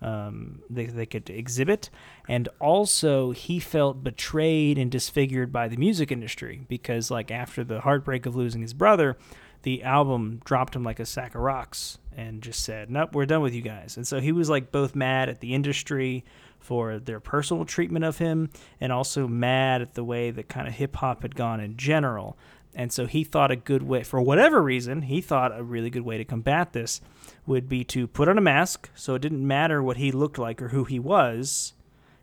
um, 0.00 0.62
they, 0.68 0.86
they 0.86 1.06
could 1.06 1.30
exhibit. 1.30 1.88
And 2.28 2.48
also, 2.58 3.30
he 3.30 3.60
felt 3.60 4.02
betrayed 4.02 4.76
and 4.76 4.90
disfigured 4.90 5.52
by 5.52 5.68
the 5.68 5.76
music 5.76 6.10
industry 6.10 6.66
because, 6.68 7.08
like, 7.08 7.30
after 7.30 7.62
the 7.62 7.80
heartbreak 7.82 8.26
of 8.26 8.34
losing 8.34 8.62
his 8.62 8.74
brother, 8.74 9.16
the 9.62 9.82
album 9.82 10.40
dropped 10.44 10.76
him 10.76 10.82
like 10.82 11.00
a 11.00 11.06
sack 11.06 11.34
of 11.34 11.40
rocks 11.40 11.98
and 12.16 12.42
just 12.42 12.62
said, 12.62 12.90
"Nope, 12.90 13.14
we're 13.14 13.26
done 13.26 13.42
with 13.42 13.54
you 13.54 13.62
guys." 13.62 13.96
And 13.96 14.06
so 14.06 14.20
he 14.20 14.32
was 14.32 14.50
like 14.50 14.72
both 14.72 14.94
mad 14.94 15.28
at 15.28 15.40
the 15.40 15.54
industry 15.54 16.24
for 16.58 16.98
their 16.98 17.20
personal 17.20 17.64
treatment 17.64 18.04
of 18.04 18.18
him 18.18 18.50
and 18.80 18.92
also 18.92 19.26
mad 19.26 19.82
at 19.82 19.94
the 19.94 20.04
way 20.04 20.30
that 20.30 20.48
kind 20.48 20.68
of 20.68 20.74
hip 20.74 20.96
hop 20.96 21.22
had 21.22 21.34
gone 21.34 21.60
in 21.60 21.76
general. 21.76 22.36
And 22.74 22.92
so 22.92 23.06
he 23.06 23.24
thought 23.24 23.50
a 23.50 23.56
good 23.56 23.82
way, 23.82 24.02
for 24.02 24.20
whatever 24.20 24.62
reason, 24.62 25.02
he 25.02 25.20
thought 25.20 25.56
a 25.56 25.62
really 25.62 25.90
good 25.90 26.02
way 26.02 26.16
to 26.18 26.24
combat 26.24 26.72
this 26.72 27.00
would 27.46 27.68
be 27.68 27.84
to 27.84 28.06
put 28.06 28.28
on 28.28 28.38
a 28.38 28.42
mask 28.42 28.88
so 28.94 29.14
it 29.14 29.22
didn't 29.22 29.46
matter 29.46 29.82
what 29.82 29.98
he 29.98 30.10
looked 30.10 30.38
like 30.38 30.62
or 30.62 30.68
who 30.68 30.84
he 30.84 30.98
was, 30.98 31.74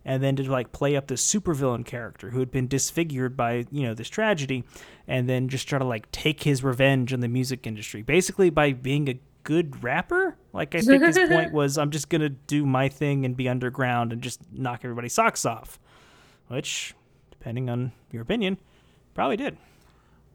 and 0.05 0.23
then 0.23 0.35
to 0.37 0.51
like 0.51 0.71
play 0.71 0.95
up 0.95 1.07
this 1.07 1.25
supervillain 1.25 1.85
character 1.85 2.29
who 2.29 2.39
had 2.39 2.51
been 2.51 2.67
disfigured 2.67 3.35
by, 3.35 3.65
you 3.71 3.83
know, 3.83 3.93
this 3.93 4.09
tragedy, 4.09 4.63
and 5.07 5.29
then 5.29 5.49
just 5.49 5.67
try 5.67 5.79
to 5.79 5.85
like 5.85 6.09
take 6.11 6.43
his 6.43 6.63
revenge 6.63 7.13
on 7.13 7.19
the 7.19 7.27
music 7.27 7.67
industry. 7.67 8.01
Basically 8.01 8.49
by 8.49 8.73
being 8.73 9.09
a 9.09 9.19
good 9.43 9.83
rapper. 9.83 10.37
Like 10.53 10.75
I 10.75 10.81
think 10.81 11.03
his 11.03 11.17
point 11.17 11.53
was 11.53 11.77
I'm 11.77 11.91
just 11.91 12.09
gonna 12.09 12.29
do 12.29 12.65
my 12.65 12.89
thing 12.89 13.25
and 13.25 13.35
be 13.35 13.49
underground 13.49 14.13
and 14.13 14.21
just 14.21 14.41
knock 14.51 14.81
everybody's 14.83 15.13
socks 15.13 15.45
off. 15.45 15.79
Which, 16.47 16.95
depending 17.31 17.69
on 17.69 17.91
your 18.11 18.21
opinion, 18.21 18.57
probably 19.13 19.37
did. 19.37 19.57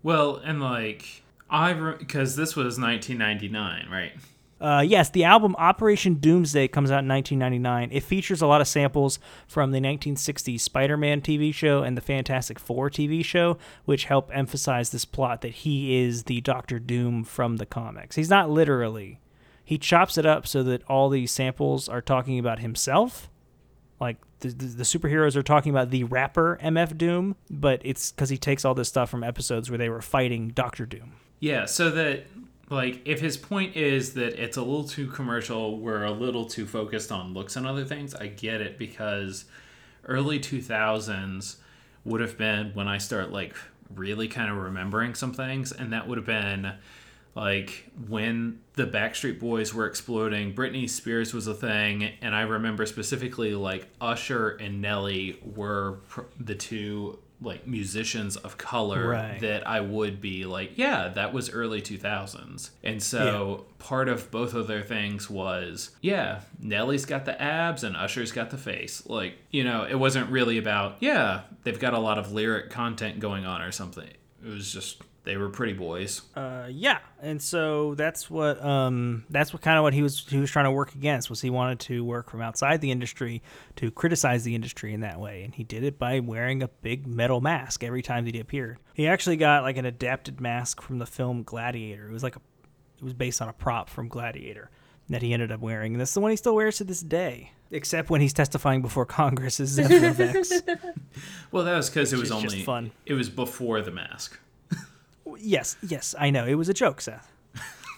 Well, 0.03 0.37
and 0.37 0.61
like 0.61 1.23
I 1.51 1.73
because 1.73 2.37
this 2.37 2.57
was 2.57 2.79
1999, 2.79 3.89
right? 3.91 4.13
Uh, 4.61 4.85
yes, 4.87 5.11
the 5.11 5.25
album 5.25 5.55
Operation 5.59 6.15
Doomsday 6.15 6.69
comes 6.69 6.91
out 6.91 7.03
in 7.03 7.09
1999. 7.09 7.91
It 7.93 8.03
features 8.03 8.41
a 8.41 8.47
lot 8.47 8.61
of 8.61 8.69
samples 8.69 9.19
from 9.47 9.73
the 9.73 9.81
1960s 9.81 10.61
Spider 10.61 10.97
Man 10.97 11.21
TV 11.21 11.53
show 11.53 11.83
and 11.83 11.97
the 11.97 12.01
Fantastic 12.01 12.59
Four 12.59 12.89
TV 12.89 13.25
show, 13.25 13.59
which 13.85 14.05
help 14.05 14.31
emphasize 14.33 14.91
this 14.91 15.05
plot 15.05 15.41
that 15.43 15.53
he 15.53 15.97
is 16.03 16.25
the 16.25 16.41
Doctor 16.41 16.79
Doom 16.79 17.25
from 17.25 17.57
the 17.57 17.67
comics. 17.67 18.17
He's 18.17 18.31
not 18.31 18.49
literally. 18.49 19.21
He 19.65 19.79
chops 19.79 20.19
it 20.19 20.27
up 20.27 20.47
so 20.47 20.63
that 20.63 20.83
all 20.89 21.09
these 21.09 21.31
samples 21.31 21.89
are 21.89 22.03
talking 22.03 22.39
about 22.39 22.61
himself. 22.61 23.31
Like 24.01 24.19
the, 24.41 24.49
the, 24.49 24.67
the 24.67 24.85
superheroes 24.85 25.37
are 25.37 25.43
talking 25.43 25.71
about 25.71 25.91
the 25.91 26.05
rapper 26.05 26.59
MF 26.63 26.97
Doom, 26.97 27.37
but 27.51 27.81
it's 27.85 28.13
because 28.13 28.29
he 28.29 28.37
takes 28.37 28.65
all 28.65 28.75
this 28.75 28.89
stuff 28.89 29.11
from 29.11 29.25
episodes 29.25 29.71
where 29.71 29.79
they 29.79 29.89
were 29.89 30.03
fighting 30.03 30.49
Doctor 30.49 30.87
Doom. 30.87 31.15
Yeah, 31.41 31.65
so 31.65 31.91
that 31.91 32.27
like 32.71 33.01
if 33.05 33.21
his 33.21 33.37
point 33.37 33.77
is 33.77 34.15
that 34.15 34.43
it's 34.43 34.57
a 34.57 34.63
little 34.63 34.85
too 34.85 35.07
commercial 35.07 35.79
we're 35.79 36.05
a 36.05 36.11
little 36.11 36.45
too 36.45 36.67
focused 36.67 37.13
on 37.13 37.35
looks 37.35 37.57
and 37.57 37.67
other 37.67 37.85
things 37.85 38.15
i 38.15 38.27
get 38.27 38.61
it 38.61 38.79
because 38.79 39.45
early 40.07 40.39
2000s 40.39 41.57
would 42.05 42.21
have 42.21 42.39
been 42.39 42.71
when 42.75 42.89
i 42.89 42.99
start 42.99 43.31
like 43.31 43.55
really 43.95 44.29
kind 44.29 44.51
of 44.51 44.57
remembering 44.57 45.15
some 45.15 45.33
things 45.33 45.73
and 45.73 45.93
that 45.93 46.09
would 46.09 46.19
have 46.19 46.27
been 46.27 46.73
like 47.35 47.91
when 48.09 48.61
the 48.75 48.87
backstreet 48.87 49.39
boys 49.39 49.75
were 49.75 49.87
exploding 49.87 50.55
britney 50.55 50.89
spears 50.89 51.35
was 51.35 51.47
a 51.47 51.55
thing 51.55 52.11
and 52.23 52.35
i 52.35 52.43
remember 52.43 52.87
specifically 52.87 53.55
like 53.55 53.87
usher 54.01 54.51
and 54.51 54.81
nelly 54.81 55.39
were 55.55 55.99
the 56.41 56.55
two 56.55 57.19
like 57.45 57.67
musicians 57.67 58.37
of 58.37 58.57
color 58.59 59.09
Right. 59.09 59.39
that 59.41 59.67
I 59.69 59.81
would 59.81 60.21
be 60.21 60.45
like, 60.45 60.77
yeah, 60.77 61.09
that 61.09 61.33
was 61.33 61.51
early 61.51 61.81
2000s. 61.83 62.71
And 62.83 63.03
so 63.03 63.67
part 63.79 64.09
of 64.09 64.31
both 64.31 64.55
of 64.55 64.67
their 64.67 64.83
things 64.83 65.29
was, 65.31 65.91
yeah, 66.01 66.41
Nelly's 66.61 67.05
got 67.07 67.25
the 67.27 67.41
abs 67.41 67.85
and 67.85 67.97
Usher's 67.97 68.33
got 68.33 68.51
the 68.51 68.59
face. 68.59 69.07
Like, 69.07 69.35
you 69.51 69.63
know, 69.65 69.85
it 69.85 69.95
wasn't 69.97 70.31
really 70.31 70.59
about, 70.59 70.97
yeah, 71.01 71.43
they've 71.63 71.79
got 71.79 71.95
a 71.95 71.99
lot 71.99 72.19
of 72.19 72.33
lyric 72.33 72.71
content 72.71 73.21
going 73.21 73.45
on 73.47 73.61
or 73.63 73.71
something. 73.73 74.09
It 74.45 74.49
was 74.49 74.73
just 74.73 75.03
they 75.25 75.39
were 75.39 75.49
pretty 75.49 75.73
boys. 75.73 76.23
Uh, 76.37 76.69
yeah, 76.71 76.99
and 77.21 77.41
so 77.41 77.95
that's 77.95 78.31
what 78.31 78.63
um, 78.63 79.25
that's 79.31 79.53
what 79.53 79.63
kind 79.63 79.79
of 79.79 79.83
what 79.83 79.95
he 79.95 80.03
was 80.03 80.25
he 80.29 80.39
was 80.39 80.51
trying 80.51 80.67
to 80.67 80.71
work 80.71 80.95
against 80.95 81.31
was 81.31 81.41
he 81.41 81.51
wanted 81.51 81.81
to 81.81 82.05
work 82.05 82.31
from 82.31 82.43
outside 82.43 82.81
the 82.83 82.91
industry 82.91 83.43
to 83.77 83.91
criticize 83.91 84.45
the 84.45 84.55
industry 84.55 84.93
in 84.93 85.01
that 85.01 85.19
way, 85.19 85.43
and 85.43 85.55
he 85.55 85.65
did 85.65 85.83
it 85.83 85.99
by 85.99 86.21
wearing 86.21 86.63
a 86.63 86.69
big 86.69 87.07
metal 87.07 87.41
mask 87.41 87.83
every 87.83 88.03
time 88.03 88.27
that 88.27 88.35
he 88.35 88.41
appeared. 88.41 88.79
He 88.93 89.09
actually 89.09 89.37
got 89.37 89.63
like 89.63 89.79
an 89.79 89.87
adapted 89.87 90.41
mask 90.41 90.83
from 90.83 90.99
the 90.99 91.07
film 91.07 91.43
Gladiator. 91.43 92.09
It 92.09 92.13
was 92.13 92.23
like 92.23 92.37
a 92.37 92.41
it 92.99 93.03
was 93.05 93.15
based 93.15 93.41
on 93.43 93.49
a 93.49 93.53
prop 93.55 93.89
from 93.89 94.09
Gladiator 94.09 94.71
that 95.09 95.23
he 95.23 95.33
ended 95.33 95.51
up 95.51 95.61
wearing, 95.61 95.95
and 95.95 96.01
that's 96.01 96.15
the 96.15 96.21
one 96.21 96.31
he 96.31 96.37
still 96.37 96.55
wears 96.55 96.79
to 96.79 96.85
this 96.85 97.01
day. 97.01 97.53
Except 97.71 98.09
when 98.09 98.21
he's 98.21 98.33
testifying 98.33 98.83
before 98.83 99.05
Congress 99.05 99.59
as 99.59 99.79
Zev 99.79 99.91
Love 99.91 100.21
X. 100.21 100.53
Well, 101.51 101.65
that 101.65 101.77
was 101.77 101.89
because 101.89 102.13
it 102.13 102.17
was 102.17 102.31
is 102.31 102.43
just 102.43 102.45
only 102.53 102.63
fun. 102.63 102.93
It 103.07 103.15
was 103.15 103.29
before 103.29 103.81
the 103.81 103.91
mask. 103.91 104.39
Yes, 105.39 105.77
yes, 105.83 106.15
I 106.19 106.31
know. 106.31 106.47
It 106.47 106.55
was 106.55 106.69
a 106.69 106.75
joke, 106.75 107.01
Seth. 107.01 107.31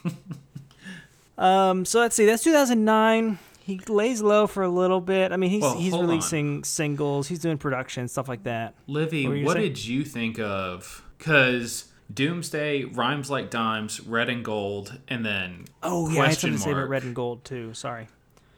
um, 1.38 1.85
so 1.85 2.00
let's 2.00 2.16
see. 2.16 2.26
That's 2.26 2.42
2009. 2.45 3.38
He 3.61 3.80
lays 3.88 4.23
low 4.23 4.47
for 4.47 4.62
a 4.62 4.68
little 4.68 5.00
bit. 5.00 5.33
I 5.33 5.37
mean, 5.37 5.50
he's 5.50 5.62
Well, 5.62 5.76
he's 5.76 5.92
hold 5.92 6.04
on. 6.04 6.11
releasing 6.11 6.62
singles. 6.64 7.26
He's 7.28 7.40
doing 7.40 7.59
production 7.59 8.06
stuff 8.06 8.28
like 8.28 8.45
that. 8.45 8.75
Livy, 8.87 9.26
What 9.26 9.54
what 9.54 9.56
did 9.61 9.85
you 9.85 10.04
think 10.04 10.38
of? 10.38 11.02
Because 11.18 11.87
Doomsday, 12.12 12.85
Rhymes 12.85 13.28
Like 13.28 13.50
Dimes, 13.50 14.00
Red 14.00 14.28
and 14.28 14.45
Gold, 14.45 14.99
and 15.09 15.26
then 15.26 15.64
Oh 15.83 16.09
yeah, 16.09 16.21
I 16.21 16.26
had 16.26 16.26
question 16.26 16.50
something 16.50 16.59
to 16.59 16.62
say 16.64 16.71
about. 16.73 16.88
Red 16.88 17.02
and 17.02 17.14
Gold 17.14 17.45
too. 17.45 17.75
Sorry. 17.75 18.06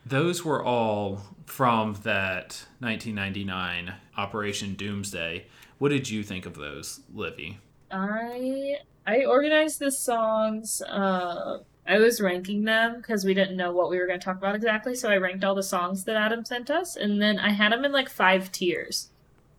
Those 0.05 0.45
were 0.45 0.63
all 0.63 1.23
from 1.47 1.95
that 2.03 2.67
1999 2.81 3.95
Operation 4.19 4.75
Doomsday. 4.75 5.47
What 5.79 5.89
did 5.91 6.11
you 6.11 6.23
think 6.23 6.45
of 6.45 6.55
those, 6.55 7.01
Livy? 7.15 7.59
I 7.91 8.77
I 9.07 9.25
organized 9.25 9.79
the 9.79 9.91
songs. 9.91 10.83
Uh, 10.83 11.59
I 11.87 11.99
was 11.99 12.21
ranking 12.21 12.65
them 12.65 12.99
because 12.99 13.25
we 13.25 13.33
didn't 13.33 13.57
know 13.57 13.73
what 13.73 13.89
we 13.89 13.99
were 13.99 14.07
going 14.07 14.21
to 14.21 14.25
talk 14.25 14.37
about 14.37 14.55
exactly. 14.55 14.95
So 14.95 15.09
I 15.09 15.17
ranked 15.17 15.43
all 15.43 15.55
the 15.55 15.63
songs 15.63 16.05
that 16.05 16.17
Adam 16.17 16.45
sent 16.45 16.71
us, 16.71 16.97
and 16.97 17.21
then 17.21 17.39
I 17.39 17.51
had 17.51 17.73
them 17.73 17.85
in 17.85 17.93
like 17.93 18.11
five 18.11 18.53
tiers. 18.53 19.09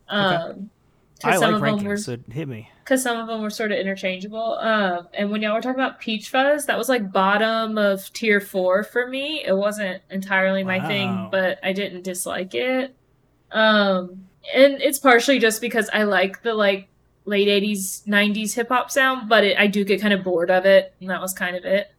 Um, 0.08 0.70
I 1.24 1.38
some 1.38 1.54
like 1.60 1.72
of 1.72 1.78
them 1.80 1.86
were 1.86 1.98
so 1.98 2.18
hit 2.32 2.48
me. 2.48 2.70
because 2.84 3.04
some 3.04 3.18
of 3.20 3.28
them 3.28 3.42
were 3.42 3.50
sort 3.50 3.72
of 3.72 3.80
interchangeable. 3.80 4.58
Um, 4.60 5.08
and 5.14 5.32
when 5.32 5.42
y'all 5.42 5.54
were 5.56 5.62
talking 5.62 5.80
about 5.80 6.00
Peach 6.00 6.30
Fuzz, 6.30 6.68
that 6.68 6.78
was 6.78 6.88
like 6.88 7.12
bottom 7.12 7.78
of 7.78 8.12
tier 8.14 8.40
four 8.40 8.84
for 8.84 9.08
me. 9.08 9.44
It 9.46 9.58
wasn't 9.58 10.02
entirely 10.10 10.64
my 10.64 10.80
thing, 10.88 11.28
but 11.32 11.60
I 11.64 11.74
didn't 11.74 12.04
dislike 12.04 12.54
it. 12.56 12.96
Um, 13.52 14.28
and 14.54 14.82
it's 14.82 15.00
partially 15.00 15.40
just 15.40 15.60
because 15.62 15.90
I 15.92 16.04
like 16.04 16.44
the 16.44 16.54
like 16.54 16.88
late 17.30 17.48
'80s, 17.48 18.06
'90s 18.06 18.54
hip 18.56 18.70
hop 18.70 18.92
sound, 18.92 19.30
but 19.30 19.44
it, 19.44 19.58
I 19.58 19.68
do 19.68 19.84
get 19.86 20.02
kind 20.02 20.14
of 20.14 20.24
bored 20.24 20.50
of 20.52 20.66
it, 20.66 20.94
and 21.00 21.10
that 21.10 21.22
was 21.22 21.34
kind 21.34 21.56
of 21.56 21.64
it. 21.66 21.92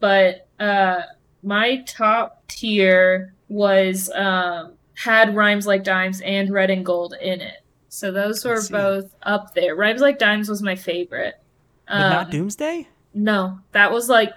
But 0.00 0.48
uh, 0.58 1.02
my 1.42 1.82
top 1.82 2.46
tier 2.48 3.34
was 3.48 4.10
um, 4.10 4.74
had 4.94 5.34
rhymes 5.36 5.66
like 5.66 5.84
dimes 5.84 6.20
and 6.22 6.50
red 6.50 6.70
and 6.70 6.84
gold 6.84 7.14
in 7.20 7.40
it. 7.40 7.62
So 7.88 8.12
those 8.12 8.44
were 8.44 8.60
both 8.70 9.14
up 9.22 9.54
there. 9.54 9.74
Rhymes 9.74 10.00
like 10.00 10.18
dimes 10.18 10.48
was 10.48 10.62
my 10.62 10.76
favorite. 10.76 11.34
But 11.86 12.08
not 12.10 12.24
Um, 12.26 12.30
Doomsday. 12.30 12.88
No, 13.14 13.60
that 13.72 13.90
was 13.92 14.08
like 14.08 14.32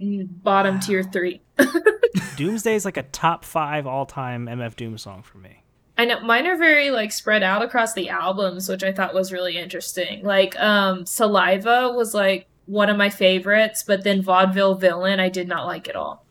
bottom 0.00 0.80
tier 0.80 1.02
three. 1.02 1.42
Doomsday 2.36 2.74
is 2.74 2.84
like 2.86 2.96
a 2.96 3.02
top 3.02 3.44
five 3.44 3.86
all 3.86 4.06
time 4.06 4.46
MF 4.46 4.76
Doom 4.76 4.96
song 4.98 5.22
for 5.22 5.38
me. 5.38 5.59
I 6.00 6.04
know 6.06 6.20
mine 6.20 6.46
are 6.46 6.56
very 6.56 6.90
like 6.90 7.12
spread 7.12 7.42
out 7.42 7.62
across 7.62 7.92
the 7.92 8.08
albums, 8.08 8.68
which 8.68 8.82
I 8.82 8.90
thought 8.92 9.12
was 9.14 9.32
really 9.32 9.58
interesting. 9.58 10.24
Like 10.24 10.58
um 10.58 11.04
Saliva 11.06 11.90
was 11.94 12.14
like 12.14 12.46
one 12.66 12.88
of 12.88 12.96
my 12.96 13.10
favorites, 13.10 13.82
but 13.86 14.02
then 14.04 14.22
Vaudeville 14.22 14.76
Villain 14.76 15.20
I 15.20 15.28
did 15.28 15.46
not 15.48 15.66
like 15.66 15.88
at 15.88 15.96
all. 15.96 16.24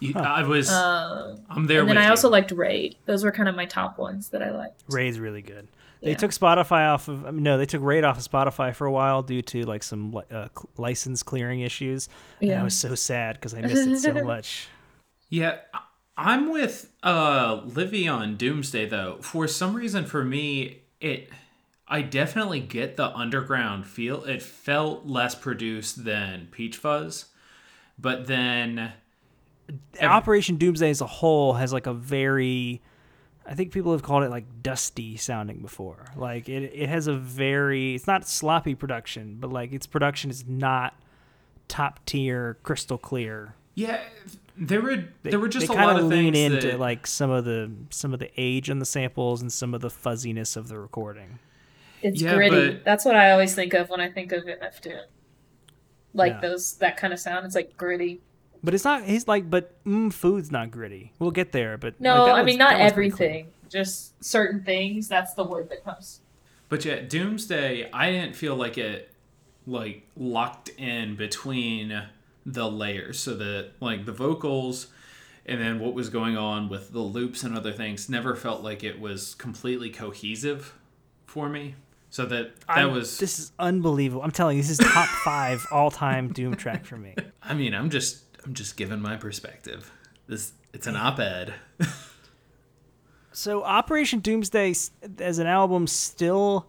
You, 0.00 0.12
I 0.16 0.42
was. 0.42 0.70
Um 0.72 1.40
I'm 1.48 1.66
there 1.66 1.78
and 1.80 1.88
with 1.88 1.94
then 1.96 1.98
I 2.02 2.06
you. 2.06 2.10
also 2.10 2.28
liked 2.28 2.50
Raid. 2.50 2.96
Those 3.06 3.22
were 3.24 3.32
kind 3.32 3.48
of 3.48 3.54
my 3.54 3.64
top 3.66 3.98
ones 3.98 4.30
that 4.30 4.42
I 4.42 4.50
liked. 4.50 4.82
Raid's 4.88 5.20
really 5.20 5.42
good. 5.42 5.68
They 6.02 6.10
Yeah. 6.10 6.16
took 6.16 6.32
Spotify 6.32 6.92
off 6.92 7.08
of 7.08 7.24
I 7.26 7.30
mean, 7.30 7.42
no, 7.44 7.56
they 7.58 7.66
took 7.66 7.82
Raid 7.82 8.02
off 8.04 8.18
of 8.18 8.24
Spotify 8.30 8.74
for 8.74 8.86
a 8.86 8.92
while 8.92 9.22
due 9.22 9.40
to 9.42 9.62
like 9.62 9.82
some 9.82 10.20
uh, 10.30 10.48
license 10.76 11.22
clearing 11.22 11.60
issues. 11.60 12.08
And 12.42 12.52
I 12.54 12.62
was 12.64 12.76
so 12.76 12.94
sad 12.94 13.36
because 13.36 13.54
I 13.54 13.60
missed 13.60 13.86
it 13.88 13.98
so 14.00 14.24
much. 14.34 14.68
Yeah, 15.30 15.58
I- 15.72 15.80
I'm 16.16 16.50
with 16.50 16.92
uh 17.02 17.62
Livy 17.64 18.08
on 18.08 18.36
Doomsday 18.36 18.86
though. 18.86 19.18
For 19.20 19.46
some 19.46 19.74
reason 19.74 20.06
for 20.06 20.24
me 20.24 20.82
it 21.00 21.30
I 21.88 22.02
definitely 22.02 22.60
get 22.60 22.96
the 22.96 23.14
underground 23.14 23.86
feel. 23.86 24.24
It 24.24 24.42
felt 24.42 25.06
less 25.06 25.34
produced 25.34 26.04
than 26.04 26.48
Peach 26.50 26.76
Fuzz. 26.76 27.26
But 27.98 28.26
then 28.26 28.92
Ev- 29.98 30.10
Operation 30.10 30.56
Doomsday 30.56 30.90
as 30.90 31.00
a 31.00 31.06
whole 31.06 31.54
has 31.54 31.72
like 31.72 31.86
a 31.86 31.94
very 31.94 32.80
I 33.48 33.54
think 33.54 33.72
people 33.72 33.92
have 33.92 34.02
called 34.02 34.24
it 34.24 34.30
like 34.30 34.44
dusty 34.62 35.16
sounding 35.16 35.60
before. 35.60 36.06
Like 36.16 36.48
it, 36.48 36.72
it 36.74 36.88
has 36.88 37.06
a 37.06 37.14
very, 37.14 37.94
it's 37.94 38.06
not 38.06 38.26
sloppy 38.26 38.74
production, 38.74 39.36
but 39.38 39.52
like 39.52 39.72
its 39.72 39.86
production 39.86 40.30
is 40.30 40.46
not 40.46 40.94
top 41.68 42.04
tier, 42.06 42.58
crystal 42.64 42.98
clear. 42.98 43.54
Yeah, 43.74 44.00
there 44.58 44.80
were 44.80 44.96
They, 45.22 45.30
there 45.30 45.38
were 45.40 45.48
just 45.48 45.68
they 45.68 45.74
a 45.74 45.76
kinda 45.76 45.92
lot 45.94 46.00
of 46.00 46.06
lean 46.06 46.32
things 46.34 46.54
into 46.54 46.68
that, 46.68 46.80
like 46.80 47.06
some 47.06 47.30
of 47.30 47.44
the 47.44 47.70
some 47.90 48.12
of 48.14 48.18
the 48.20 48.30
age 48.36 48.70
in 48.70 48.78
the 48.78 48.86
samples 48.86 49.42
and 49.42 49.52
some 49.52 49.74
of 49.74 49.80
the 49.80 49.90
fuzziness 49.90 50.56
of 50.56 50.68
the 50.68 50.78
recording. 50.78 51.38
It's 52.02 52.20
Yeah, 52.22 52.34
gritty. 52.34 52.70
but- 52.74 52.84
That's 52.84 53.04
what 53.04 53.16
I 53.16 53.30
always 53.32 53.54
think 53.54 53.74
of 53.74 53.88
when 53.90 54.00
I 54.00 54.10
think 54.10 54.32
of 54.32 54.44
MF 54.44 54.80
Doom. 54.80 55.00
Like 56.14 56.32
Yeah. 56.34 56.40
those 56.40 56.74
that 56.78 56.96
kind 56.96 57.12
of 57.12 57.18
sound. 57.18 57.44
It's 57.46 57.54
like 57.54 57.76
gritty. 57.76 58.20
But 58.64 58.74
it's 58.74 58.84
not. 58.84 59.04
He's 59.04 59.28
like, 59.28 59.50
but 59.50 59.82
mm, 59.84 60.12
food's 60.12 60.50
not 60.50 60.70
gritty. 60.70 61.12
We'll 61.18 61.30
get 61.30 61.52
there, 61.52 61.76
but 61.76 62.00
No, 62.00 62.18
like, 62.22 62.26
that 62.26 62.34
I 62.36 62.42
was- 62.42 62.46
mean 62.46 62.58
not 62.58 62.70
that 62.70 62.78
cool. 62.78 62.86
everything. 62.86 63.48
Just 63.68 64.22
certain 64.24 64.62
things. 64.62 65.08
That's 65.08 65.34
the 65.34 65.44
word 65.44 65.68
that 65.70 65.84
comes. 65.84 66.20
But 66.68 66.84
yeah, 66.84 67.00
Doomsday, 67.00 67.90
I 67.92 68.10
didn't 68.10 68.34
feel 68.36 68.56
like 68.56 68.78
it 68.78 69.12
like 69.66 70.02
locked 70.16 70.68
in 70.78 71.16
between 71.16 72.02
the 72.46 72.70
layers. 72.70 73.18
So 73.18 73.34
that 73.36 73.72
like 73.80 74.06
the 74.06 74.12
vocals 74.12 74.86
and 75.44 75.60
then 75.60 75.78
what 75.80 75.92
was 75.94 76.08
going 76.08 76.36
on 76.36 76.68
with 76.68 76.92
the 76.92 77.00
loops 77.00 77.42
and 77.42 77.56
other 77.56 77.72
things 77.72 78.08
never 78.08 78.34
felt 78.34 78.62
like 78.62 78.82
it 78.82 78.98
was 79.00 79.34
completely 79.34 79.90
cohesive 79.90 80.72
for 81.26 81.48
me. 81.48 81.74
So 82.08 82.24
that 82.26 82.60
that 82.60 82.78
I'm- 82.78 82.92
was 82.92 83.18
This 83.18 83.38
is 83.38 83.52
unbelievable. 83.58 84.22
I'm 84.22 84.30
telling 84.30 84.56
you, 84.56 84.62
this 84.62 84.70
is 84.70 84.78
top 84.78 85.08
five 85.24 85.66
all 85.70 85.90
time 85.90 86.32
Doom 86.32 86.54
track 86.54 86.86
for 86.86 86.96
me. 86.96 87.14
I 87.42 87.52
mean, 87.52 87.74
I'm 87.74 87.90
just 87.90 88.22
I'm 88.44 88.54
just 88.54 88.76
giving 88.76 89.00
my 89.00 89.16
perspective. 89.16 89.90
This 90.28 90.52
it's 90.72 90.86
an 90.86 90.96
op-ed. 90.96 91.52
So 93.32 93.64
Operation 93.64 94.20
Doomsday 94.20 94.74
as 95.18 95.38
an 95.38 95.46
album 95.46 95.86
still 95.86 96.68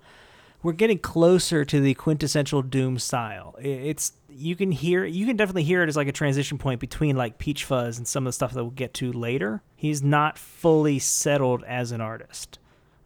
we're 0.64 0.74
getting 0.74 1.00
closer 1.00 1.64
to 1.64 1.80
the 1.80 1.94
quintessential 1.94 2.62
Doom 2.62 3.00
style. 3.00 3.56
It's 3.60 4.12
you 4.38 4.56
can 4.56 4.72
hear 4.72 5.04
you 5.04 5.26
can 5.26 5.36
definitely 5.36 5.64
hear 5.64 5.82
it 5.82 5.90
as 5.90 5.98
like 5.98 6.08
a 6.08 6.12
transition 6.12 6.58
point 6.58 6.80
between 6.80 7.16
like 7.16 7.40
Peach 7.40 7.66
Fuzz 7.66 7.98
and 7.98 8.08
some 8.08 8.26
of 8.26 8.30
the 8.30 8.34
stuff 8.34 8.54
that 8.54 8.64
we'll 8.64 8.72
get 8.72 8.94
to 8.96 9.12
later. 9.12 9.64
He's 9.76 10.04
not 10.04 10.38
fully 10.38 11.00
settled 11.00 11.64
as 11.64 11.92
an 11.92 12.02
artist. 12.02 12.60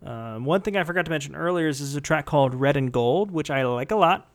Um, 0.05 0.45
one 0.45 0.61
thing 0.61 0.75
I 0.75 0.83
forgot 0.83 1.05
to 1.05 1.11
mention 1.11 1.35
earlier 1.35 1.67
is 1.67 1.79
there's 1.79 1.95
a 1.95 2.01
track 2.01 2.25
called 2.25 2.53
Red 2.53 2.75
and 2.75 2.91
Gold, 2.91 3.31
which 3.31 3.49
I 3.49 3.63
like 3.63 3.91
a 3.91 3.95
lot. 3.95 4.27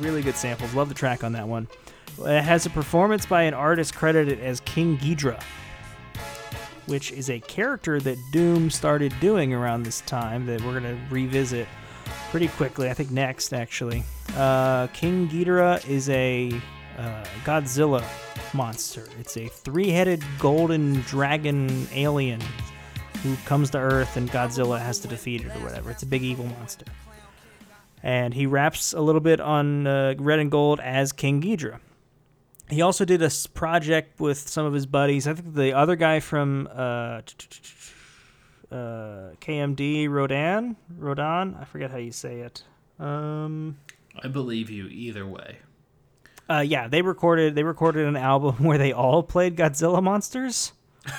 Really 0.00 0.22
good 0.22 0.36
samples. 0.36 0.74
Love 0.74 0.88
the 0.88 0.94
track 0.94 1.24
on 1.24 1.32
that 1.32 1.48
one. 1.48 1.68
It 2.20 2.42
has 2.42 2.66
a 2.66 2.70
performance 2.70 3.26
by 3.26 3.42
an 3.42 3.54
artist 3.54 3.94
credited 3.94 4.40
as 4.40 4.60
King 4.60 4.98
Ghidorah 4.98 5.42
which 6.86 7.12
is 7.12 7.28
a 7.28 7.38
character 7.40 8.00
that 8.00 8.16
Doom 8.32 8.70
started 8.70 9.12
doing 9.20 9.52
around 9.52 9.82
this 9.82 10.00
time 10.02 10.46
that 10.46 10.58
we're 10.62 10.80
going 10.80 10.84
to 10.84 10.98
revisit 11.14 11.68
pretty 12.30 12.48
quickly. 12.48 12.90
I 12.90 12.94
think 12.94 13.10
next, 13.10 13.52
actually. 13.52 14.04
Uh, 14.36 14.86
King 14.88 15.28
Ghidorah 15.28 15.86
is 15.88 16.08
a 16.10 16.50
uh, 16.98 17.24
Godzilla 17.44 18.04
monster. 18.54 19.06
It's 19.18 19.36
a 19.36 19.48
three 19.48 19.90
headed 19.90 20.22
golden 20.38 21.00
dragon 21.02 21.88
alien 21.92 22.40
who 23.22 23.34
comes 23.46 23.70
to 23.70 23.78
Earth 23.78 24.16
and 24.16 24.30
Godzilla 24.30 24.78
has 24.78 24.98
to 25.00 25.08
defeat 25.08 25.42
it 25.42 25.48
or 25.48 25.60
whatever. 25.60 25.90
It's 25.90 26.02
a 26.02 26.06
big 26.06 26.22
evil 26.22 26.46
monster. 26.46 26.86
And 28.02 28.32
he 28.32 28.46
raps 28.46 28.92
a 28.92 29.00
little 29.00 29.20
bit 29.20 29.40
on 29.40 29.86
uh, 29.86 30.14
Red 30.18 30.38
and 30.38 30.50
Gold 30.50 30.80
as 30.80 31.12
King 31.12 31.42
Ghidorah. 31.42 31.80
He 32.70 32.82
also 32.82 33.04
did 33.04 33.22
a 33.22 33.30
project 33.54 34.20
with 34.20 34.48
some 34.48 34.66
of 34.66 34.74
his 34.74 34.84
buddies. 34.86 35.26
I 35.26 35.32
think 35.32 35.54
the 35.54 35.72
other 35.72 35.96
guy 35.96 36.20
from 36.20 36.68
uh, 36.70 37.22
uh, 38.70 39.34
KMD, 39.40 40.08
Rodan, 40.08 40.76
Rodan. 40.96 41.56
I 41.60 41.64
forget 41.64 41.90
how 41.90 41.96
you 41.98 42.12
say 42.12 42.40
it. 42.40 42.62
Um, 42.98 43.78
I 44.22 44.28
believe 44.28 44.70
you 44.70 44.86
either 44.88 45.26
way. 45.26 45.58
uh, 46.50 46.60
yeah, 46.66 46.88
they 46.88 47.02
recorded 47.02 47.54
they 47.54 47.62
recorded 47.62 48.06
an 48.06 48.16
album 48.16 48.54
where 48.64 48.78
they 48.78 48.92
all 48.92 49.22
played 49.22 49.56
Godzilla 49.56 50.02
monsters 50.02 50.72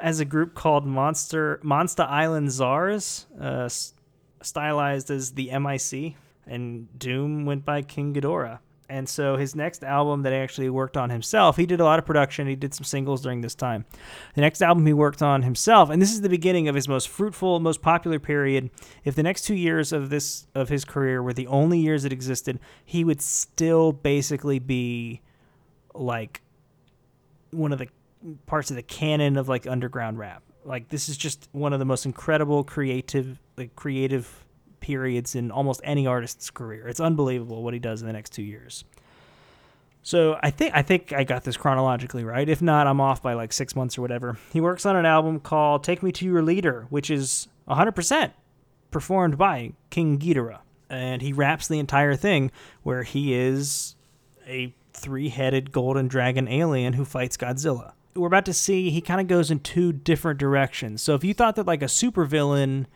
as 0.00 0.20
a 0.20 0.24
group 0.24 0.54
called 0.54 0.86
Monster 0.86 1.60
Monster 1.62 2.04
Island 2.04 2.50
Czars, 2.50 3.26
uh, 3.40 3.68
stylized 4.40 5.10
as 5.10 5.32
the 5.32 5.50
MIC, 5.58 6.14
and 6.46 6.98
Doom 6.98 7.44
went 7.44 7.64
by 7.64 7.82
King 7.82 8.14
Ghidorah. 8.14 8.58
And 8.88 9.08
so 9.08 9.36
his 9.36 9.54
next 9.54 9.84
album 9.84 10.22
that 10.22 10.32
he 10.32 10.38
actually 10.38 10.68
worked 10.68 10.96
on 10.96 11.08
himself, 11.08 11.56
he 11.56 11.66
did 11.66 11.80
a 11.80 11.84
lot 11.84 11.98
of 11.98 12.04
production. 12.04 12.46
He 12.46 12.56
did 12.56 12.74
some 12.74 12.84
singles 12.84 13.22
during 13.22 13.40
this 13.40 13.54
time. 13.54 13.84
The 14.34 14.40
next 14.40 14.60
album 14.60 14.84
he 14.84 14.92
worked 14.92 15.22
on 15.22 15.42
himself, 15.42 15.88
and 15.88 16.02
this 16.02 16.12
is 16.12 16.20
the 16.20 16.28
beginning 16.28 16.68
of 16.68 16.74
his 16.74 16.88
most 16.88 17.08
fruitful, 17.08 17.60
most 17.60 17.80
popular 17.80 18.18
period. 18.18 18.70
If 19.04 19.14
the 19.14 19.22
next 19.22 19.42
two 19.42 19.54
years 19.54 19.92
of 19.92 20.10
this 20.10 20.46
of 20.54 20.68
his 20.68 20.84
career 20.84 21.22
were 21.22 21.32
the 21.32 21.46
only 21.46 21.78
years 21.78 22.02
that 22.02 22.12
existed, 22.12 22.58
he 22.84 23.04
would 23.04 23.22
still 23.22 23.92
basically 23.92 24.58
be 24.58 25.22
like 25.94 26.42
one 27.50 27.72
of 27.72 27.78
the 27.78 27.88
parts 28.46 28.70
of 28.70 28.76
the 28.76 28.82
canon 28.82 29.36
of 29.36 29.48
like 29.48 29.66
underground 29.66 30.18
rap. 30.18 30.42
Like 30.64 30.88
this 30.88 31.08
is 31.08 31.16
just 31.16 31.48
one 31.52 31.72
of 31.72 31.78
the 31.78 31.84
most 31.84 32.04
incredible 32.04 32.62
creative 32.64 33.38
like 33.56 33.74
creative 33.74 34.44
periods 34.82 35.34
in 35.34 35.50
almost 35.50 35.80
any 35.84 36.06
artist's 36.06 36.50
career. 36.50 36.86
It's 36.86 37.00
unbelievable 37.00 37.62
what 37.62 37.72
he 37.72 37.80
does 37.80 38.02
in 38.02 38.06
the 38.06 38.12
next 38.12 38.34
2 38.34 38.42
years. 38.42 38.84
So 40.02 40.36
I 40.42 40.50
think 40.50 40.74
I 40.74 40.82
think 40.82 41.12
I 41.12 41.24
got 41.24 41.44
this 41.44 41.56
chronologically 41.56 42.24
right. 42.24 42.48
If 42.48 42.60
not, 42.60 42.86
I'm 42.86 43.00
off 43.00 43.22
by 43.22 43.34
like 43.34 43.52
6 43.52 43.76
months 43.76 43.96
or 43.96 44.02
whatever. 44.02 44.36
He 44.52 44.60
works 44.60 44.84
on 44.84 44.96
an 44.96 45.06
album 45.06 45.40
called 45.40 45.84
Take 45.84 46.02
Me 46.02 46.12
to 46.12 46.24
Your 46.26 46.42
Leader, 46.42 46.86
which 46.90 47.08
is 47.08 47.48
100% 47.68 48.32
performed 48.90 49.38
by 49.38 49.72
King 49.90 50.18
Ghidorah. 50.18 50.58
And 50.90 51.22
he 51.22 51.32
raps 51.32 51.68
the 51.68 51.78
entire 51.78 52.16
thing 52.16 52.50
where 52.82 53.04
he 53.04 53.32
is 53.32 53.94
a 54.46 54.74
three-headed 54.92 55.72
golden 55.72 56.08
dragon 56.08 56.48
alien 56.48 56.94
who 56.94 57.04
fights 57.04 57.36
Godzilla. 57.36 57.92
We're 58.14 58.26
about 58.26 58.44
to 58.46 58.52
see 58.52 58.90
he 58.90 59.00
kind 59.00 59.20
of 59.20 59.28
goes 59.28 59.50
in 59.50 59.60
two 59.60 59.92
different 59.92 60.38
directions. 60.38 61.00
So 61.00 61.14
if 61.14 61.24
you 61.24 61.32
thought 61.32 61.56
that 61.56 61.66
like 61.66 61.80
a 61.80 61.86
supervillain 61.86 62.86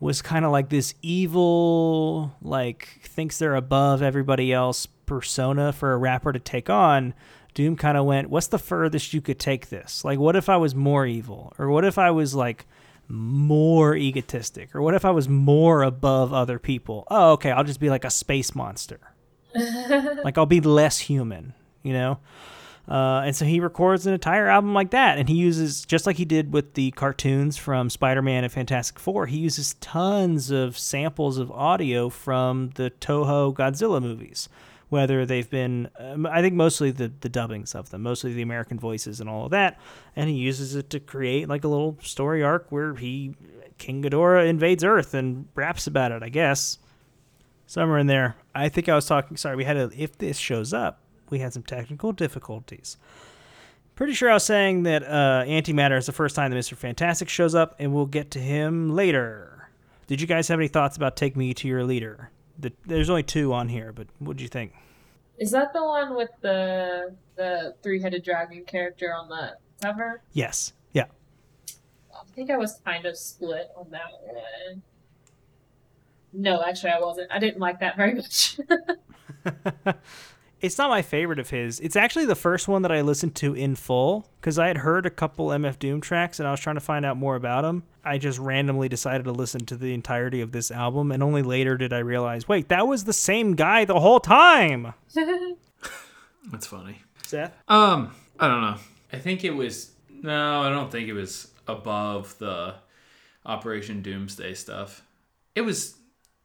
was 0.00 0.22
kind 0.22 0.44
of 0.44 0.50
like 0.50 0.70
this 0.70 0.94
evil, 1.02 2.34
like 2.42 3.00
thinks 3.02 3.38
they're 3.38 3.54
above 3.54 4.02
everybody 4.02 4.52
else 4.52 4.86
persona 5.06 5.72
for 5.72 5.92
a 5.92 5.98
rapper 5.98 6.32
to 6.32 6.38
take 6.38 6.70
on, 6.70 7.14
Doom 7.54 7.76
kind 7.76 7.98
of 7.98 8.06
went, 8.06 8.30
"What's 8.30 8.46
the 8.46 8.58
furthest 8.58 9.12
you 9.12 9.20
could 9.20 9.38
take 9.38 9.68
this? 9.68 10.04
Like 10.04 10.18
what 10.18 10.36
if 10.36 10.48
I 10.48 10.56
was 10.56 10.74
more 10.74 11.06
evil? 11.06 11.52
Or 11.58 11.68
what 11.68 11.84
if 11.84 11.98
I 11.98 12.10
was 12.10 12.34
like 12.34 12.66
more 13.08 13.96
egotistic? 13.96 14.74
Or 14.74 14.80
what 14.82 14.94
if 14.94 15.04
I 15.04 15.10
was 15.10 15.28
more 15.28 15.82
above 15.82 16.32
other 16.32 16.58
people? 16.58 17.06
Oh, 17.10 17.32
okay, 17.32 17.50
I'll 17.50 17.64
just 17.64 17.80
be 17.80 17.90
like 17.90 18.04
a 18.04 18.10
space 18.10 18.54
monster." 18.54 19.00
like 20.24 20.38
I'll 20.38 20.46
be 20.46 20.60
less 20.60 21.00
human, 21.00 21.54
you 21.82 21.92
know. 21.92 22.18
Uh, 22.90 23.22
and 23.24 23.36
so 23.36 23.44
he 23.44 23.60
records 23.60 24.04
an 24.04 24.12
entire 24.12 24.48
album 24.48 24.74
like 24.74 24.90
that, 24.90 25.16
and 25.16 25.28
he 25.28 25.36
uses 25.36 25.84
just 25.84 26.06
like 26.06 26.16
he 26.16 26.24
did 26.24 26.52
with 26.52 26.74
the 26.74 26.90
cartoons 26.92 27.56
from 27.56 27.88
Spider-Man 27.88 28.42
and 28.42 28.52
Fantastic 28.52 28.98
Four. 28.98 29.26
He 29.26 29.38
uses 29.38 29.74
tons 29.74 30.50
of 30.50 30.76
samples 30.76 31.38
of 31.38 31.52
audio 31.52 32.08
from 32.08 32.70
the 32.74 32.90
Toho 32.90 33.54
Godzilla 33.54 34.02
movies, 34.02 34.48
whether 34.88 35.24
they've 35.24 35.48
been, 35.48 35.88
um, 36.00 36.26
I 36.26 36.42
think 36.42 36.54
mostly 36.54 36.90
the 36.90 37.12
the 37.20 37.28
dubbings 37.28 37.76
of 37.76 37.90
them, 37.90 38.02
mostly 38.02 38.32
the 38.32 38.42
American 38.42 38.80
voices 38.80 39.20
and 39.20 39.30
all 39.30 39.44
of 39.44 39.52
that, 39.52 39.78
and 40.16 40.28
he 40.28 40.34
uses 40.34 40.74
it 40.74 40.90
to 40.90 40.98
create 40.98 41.48
like 41.48 41.62
a 41.62 41.68
little 41.68 41.96
story 42.02 42.42
arc 42.42 42.72
where 42.72 42.96
he 42.96 43.36
King 43.78 44.02
Ghidorah 44.02 44.48
invades 44.48 44.82
Earth 44.82 45.14
and 45.14 45.46
raps 45.54 45.86
about 45.86 46.10
it. 46.10 46.24
I 46.24 46.28
guess 46.28 46.78
somewhere 47.66 47.98
in 47.98 48.08
there. 48.08 48.34
I 48.52 48.68
think 48.68 48.88
I 48.88 48.96
was 48.96 49.06
talking. 49.06 49.36
Sorry, 49.36 49.54
we 49.54 49.64
had 49.64 49.76
a. 49.76 49.90
If 49.96 50.18
this 50.18 50.38
shows 50.38 50.72
up, 50.72 51.00
we 51.30 51.38
had 51.38 51.52
some 51.52 51.62
technical 51.62 52.12
difficulties. 52.12 52.96
Pretty 53.94 54.14
sure 54.14 54.30
I 54.30 54.34
was 54.34 54.44
saying 54.44 54.84
that 54.84 55.02
uh, 55.02 55.44
Antimatter 55.46 55.98
is 55.98 56.06
the 56.06 56.12
first 56.12 56.34
time 56.34 56.50
that 56.50 56.56
Mister 56.56 56.74
Fantastic 56.74 57.28
shows 57.28 57.54
up, 57.54 57.76
and 57.78 57.92
we'll 57.92 58.06
get 58.06 58.30
to 58.32 58.38
him 58.38 58.94
later. 58.94 59.68
Did 60.06 60.20
you 60.20 60.26
guys 60.26 60.48
have 60.48 60.58
any 60.58 60.68
thoughts 60.68 60.96
about 60.96 61.16
Take 61.16 61.36
Me 61.36 61.52
to 61.54 61.68
Your 61.68 61.84
Leader? 61.84 62.30
The, 62.58 62.72
there's 62.86 63.10
only 63.10 63.22
two 63.22 63.52
on 63.52 63.68
here, 63.68 63.92
but 63.92 64.06
what 64.18 64.36
do 64.36 64.42
you 64.42 64.48
think? 64.48 64.72
Is 65.38 65.50
that 65.52 65.72
the 65.72 65.84
one 65.84 66.14
with 66.14 66.30
the 66.40 67.14
the 67.36 67.74
three 67.82 68.00
headed 68.00 68.24
dragon 68.24 68.64
character 68.64 69.14
on 69.14 69.28
the 69.28 69.56
cover? 69.82 70.22
Yes. 70.32 70.72
Yeah. 70.92 71.06
I 72.14 72.24
think 72.34 72.50
I 72.50 72.56
was 72.56 72.80
kind 72.84 73.06
of 73.06 73.16
split 73.16 73.70
on 73.76 73.90
that 73.90 74.10
one. 74.22 74.82
No, 76.32 76.62
actually, 76.62 76.90
I 76.90 77.00
wasn't. 77.00 77.30
I 77.30 77.38
didn't 77.38 77.60
like 77.60 77.80
that 77.80 77.96
very 77.96 78.14
much. 78.14 78.58
It's 80.60 80.76
not 80.76 80.90
my 80.90 81.00
favorite 81.02 81.38
of 81.38 81.48
his. 81.50 81.80
It's 81.80 81.96
actually 81.96 82.26
the 82.26 82.34
first 82.34 82.68
one 82.68 82.82
that 82.82 82.92
I 82.92 83.00
listened 83.00 83.34
to 83.36 83.54
in 83.54 83.74
full 83.76 84.28
because 84.40 84.58
I 84.58 84.66
had 84.66 84.78
heard 84.78 85.06
a 85.06 85.10
couple 85.10 85.48
MF 85.48 85.78
Doom 85.78 86.00
tracks 86.02 86.38
and 86.38 86.46
I 86.46 86.50
was 86.50 86.60
trying 86.60 86.76
to 86.76 86.80
find 86.80 87.06
out 87.06 87.16
more 87.16 87.34
about 87.34 87.64
him. 87.64 87.82
I 88.04 88.18
just 88.18 88.38
randomly 88.38 88.88
decided 88.88 89.24
to 89.24 89.32
listen 89.32 89.64
to 89.66 89.76
the 89.76 89.94
entirety 89.94 90.40
of 90.40 90.52
this 90.52 90.70
album, 90.70 91.12
and 91.12 91.22
only 91.22 91.42
later 91.42 91.76
did 91.76 91.92
I 91.92 91.98
realize, 91.98 92.46
wait, 92.48 92.68
that 92.68 92.86
was 92.86 93.04
the 93.04 93.12
same 93.12 93.54
guy 93.54 93.84
the 93.84 94.00
whole 94.00 94.20
time. 94.20 94.92
That's 96.50 96.66
funny. 96.66 97.02
Seth? 97.26 97.52
Um, 97.68 98.14
I 98.38 98.48
don't 98.48 98.60
know. 98.62 98.76
I 99.12 99.18
think 99.18 99.44
it 99.44 99.50
was 99.50 99.92
no, 100.22 100.62
I 100.62 100.68
don't 100.70 100.90
think 100.90 101.08
it 101.08 101.12
was 101.14 101.50
above 101.68 102.36
the 102.38 102.74
Operation 103.46 104.02
Doomsday 104.02 104.54
stuff. 104.54 105.02
It 105.54 105.62
was 105.62 105.94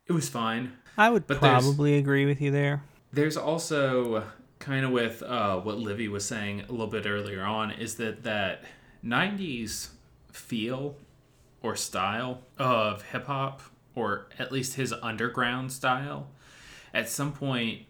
it 0.07 0.13
was 0.13 0.29
fine. 0.29 0.73
I 0.97 1.09
would 1.09 1.27
But 1.27 1.41
there's- 1.41 1.63
probably 1.63 1.97
agree 1.97 2.25
with 2.25 2.41
you 2.41 2.51
there. 2.51 2.83
There's 3.15 3.37
also 3.37 4.25
kind 4.59 4.83
of 4.83 4.91
with 4.91 5.23
uh, 5.23 5.61
what 5.61 5.77
Livy 5.77 6.09
was 6.09 6.25
saying 6.25 6.65
a 6.67 6.71
little 6.71 6.87
bit 6.87 7.05
earlier 7.05 7.43
on 7.43 7.71
is 7.71 7.95
that 7.95 8.23
that 8.23 8.65
90s 9.05 9.87
feel 10.33 10.97
or 11.61 11.77
style 11.77 12.41
of 12.57 13.03
hip 13.03 13.27
hop 13.27 13.61
or 13.95 14.27
at 14.37 14.51
least 14.51 14.73
his 14.73 14.93
underground 15.01 15.71
style 15.71 16.27
at 16.93 17.07
some 17.07 17.31
point 17.31 17.83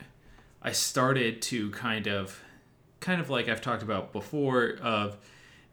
I 0.62 0.74
started 0.74 1.42
to 1.44 1.72
kind 1.72 2.06
of 2.06 2.40
kind 3.00 3.20
of 3.20 3.28
like 3.32 3.50
I've 3.50 3.62
talked 3.62 3.82
about 3.82 4.14
before 4.14 4.76
of 4.80 5.18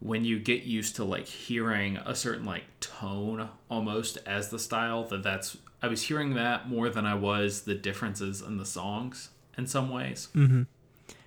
when 0.01 0.25
you 0.25 0.39
get 0.39 0.63
used 0.63 0.97
to 0.97 1.05
like 1.05 1.27
hearing 1.27 1.99
a 1.99 2.15
certain 2.15 2.47
like 2.47 2.65
tone 2.81 3.51
almost 3.71 4.17
as 4.25 4.49
the 4.49 4.59
style 4.59 5.05
that 5.05 5.23
that's 5.23 5.59
I 5.83 5.89
was 5.89 6.05
hearing 6.05 6.33
that 6.37 6.71
more 6.71 6.89
than 6.89 7.05
I 7.05 7.17
was 7.17 7.63
the 7.63 7.75
differences 7.75 8.41
in 8.41 8.57
the 8.57 8.65
songs 8.65 9.29
in 9.57 9.67
some 9.67 9.91
ways. 9.91 10.29
Mm-hmm. 10.35 10.63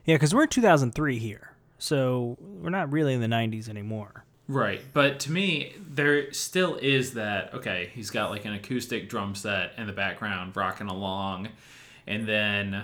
Yeah, 0.06 0.16
because 0.16 0.34
we're 0.34 0.46
2003 0.46 1.18
here, 1.18 1.52
so 1.78 2.38
we're 2.40 2.70
not 2.70 2.92
really 2.92 3.14
in 3.14 3.22
the 3.22 3.28
90s 3.28 3.70
anymore. 3.70 4.26
Right. 4.48 4.82
But 4.94 5.20
to 5.22 5.32
me, 5.32 5.76
there 5.80 6.32
still 6.32 6.76
is 6.76 7.14
that 7.14 7.54
okay, 7.54 7.90
he's 7.94 8.12
got 8.12 8.30
like 8.30 8.46
an 8.46 8.54
acoustic 8.54 9.10
drum 9.10 9.36
set 9.36 9.74
in 9.78 9.88
the 9.88 9.94
background 9.94 10.56
rocking 10.56 10.88
along, 10.88 11.50
and 12.06 12.28
then 12.28 12.84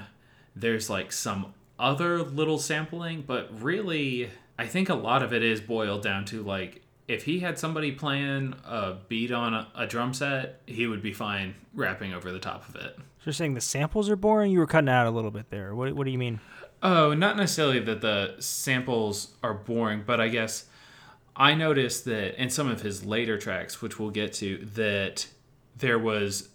there's 0.55 0.89
like 0.89 1.11
some 1.11 1.53
other 1.77 2.23
little 2.23 2.59
sampling, 2.59 3.23
but 3.25 3.49
really, 3.61 4.29
I 4.57 4.67
think 4.67 4.89
a 4.89 4.95
lot 4.95 5.23
of 5.23 5.33
it 5.33 5.43
is 5.43 5.61
boiled 5.61 6.03
down 6.03 6.25
to 6.25 6.41
like 6.41 6.81
if 7.07 7.23
he 7.23 7.39
had 7.39 7.59
somebody 7.59 7.91
playing 7.91 8.55
a 8.65 8.95
beat 9.09 9.31
on 9.31 9.53
a, 9.53 9.67
a 9.75 9.85
drum 9.85 10.13
set, 10.13 10.61
he 10.65 10.87
would 10.87 11.01
be 11.01 11.13
fine 11.13 11.55
rapping 11.73 12.13
over 12.13 12.31
the 12.31 12.39
top 12.39 12.67
of 12.69 12.75
it. 12.75 12.97
So 13.21 13.25
you're 13.25 13.33
saying 13.33 13.53
the 13.53 13.61
samples 13.61 14.09
are 14.09 14.15
boring? 14.15 14.51
You 14.51 14.57
were 14.57 14.65
cutting 14.65 14.89
out 14.89 15.05
a 15.05 15.11
little 15.11 15.29
bit 15.29 15.51
there. 15.51 15.75
What, 15.75 15.93
what 15.93 16.05
do 16.05 16.11
you 16.11 16.17
mean? 16.17 16.39
Oh, 16.81 17.13
not 17.13 17.37
necessarily 17.37 17.77
that 17.77 18.01
the 18.01 18.35
samples 18.39 19.35
are 19.43 19.53
boring, 19.53 20.01
but 20.03 20.19
I 20.19 20.27
guess 20.27 20.65
I 21.35 21.53
noticed 21.53 22.05
that 22.05 22.41
in 22.41 22.49
some 22.49 22.67
of 22.67 22.81
his 22.81 23.05
later 23.05 23.37
tracks, 23.37 23.79
which 23.79 23.99
we'll 23.99 24.09
get 24.09 24.33
to, 24.33 24.65
that 24.73 25.27
there 25.77 25.99
was 25.99 26.49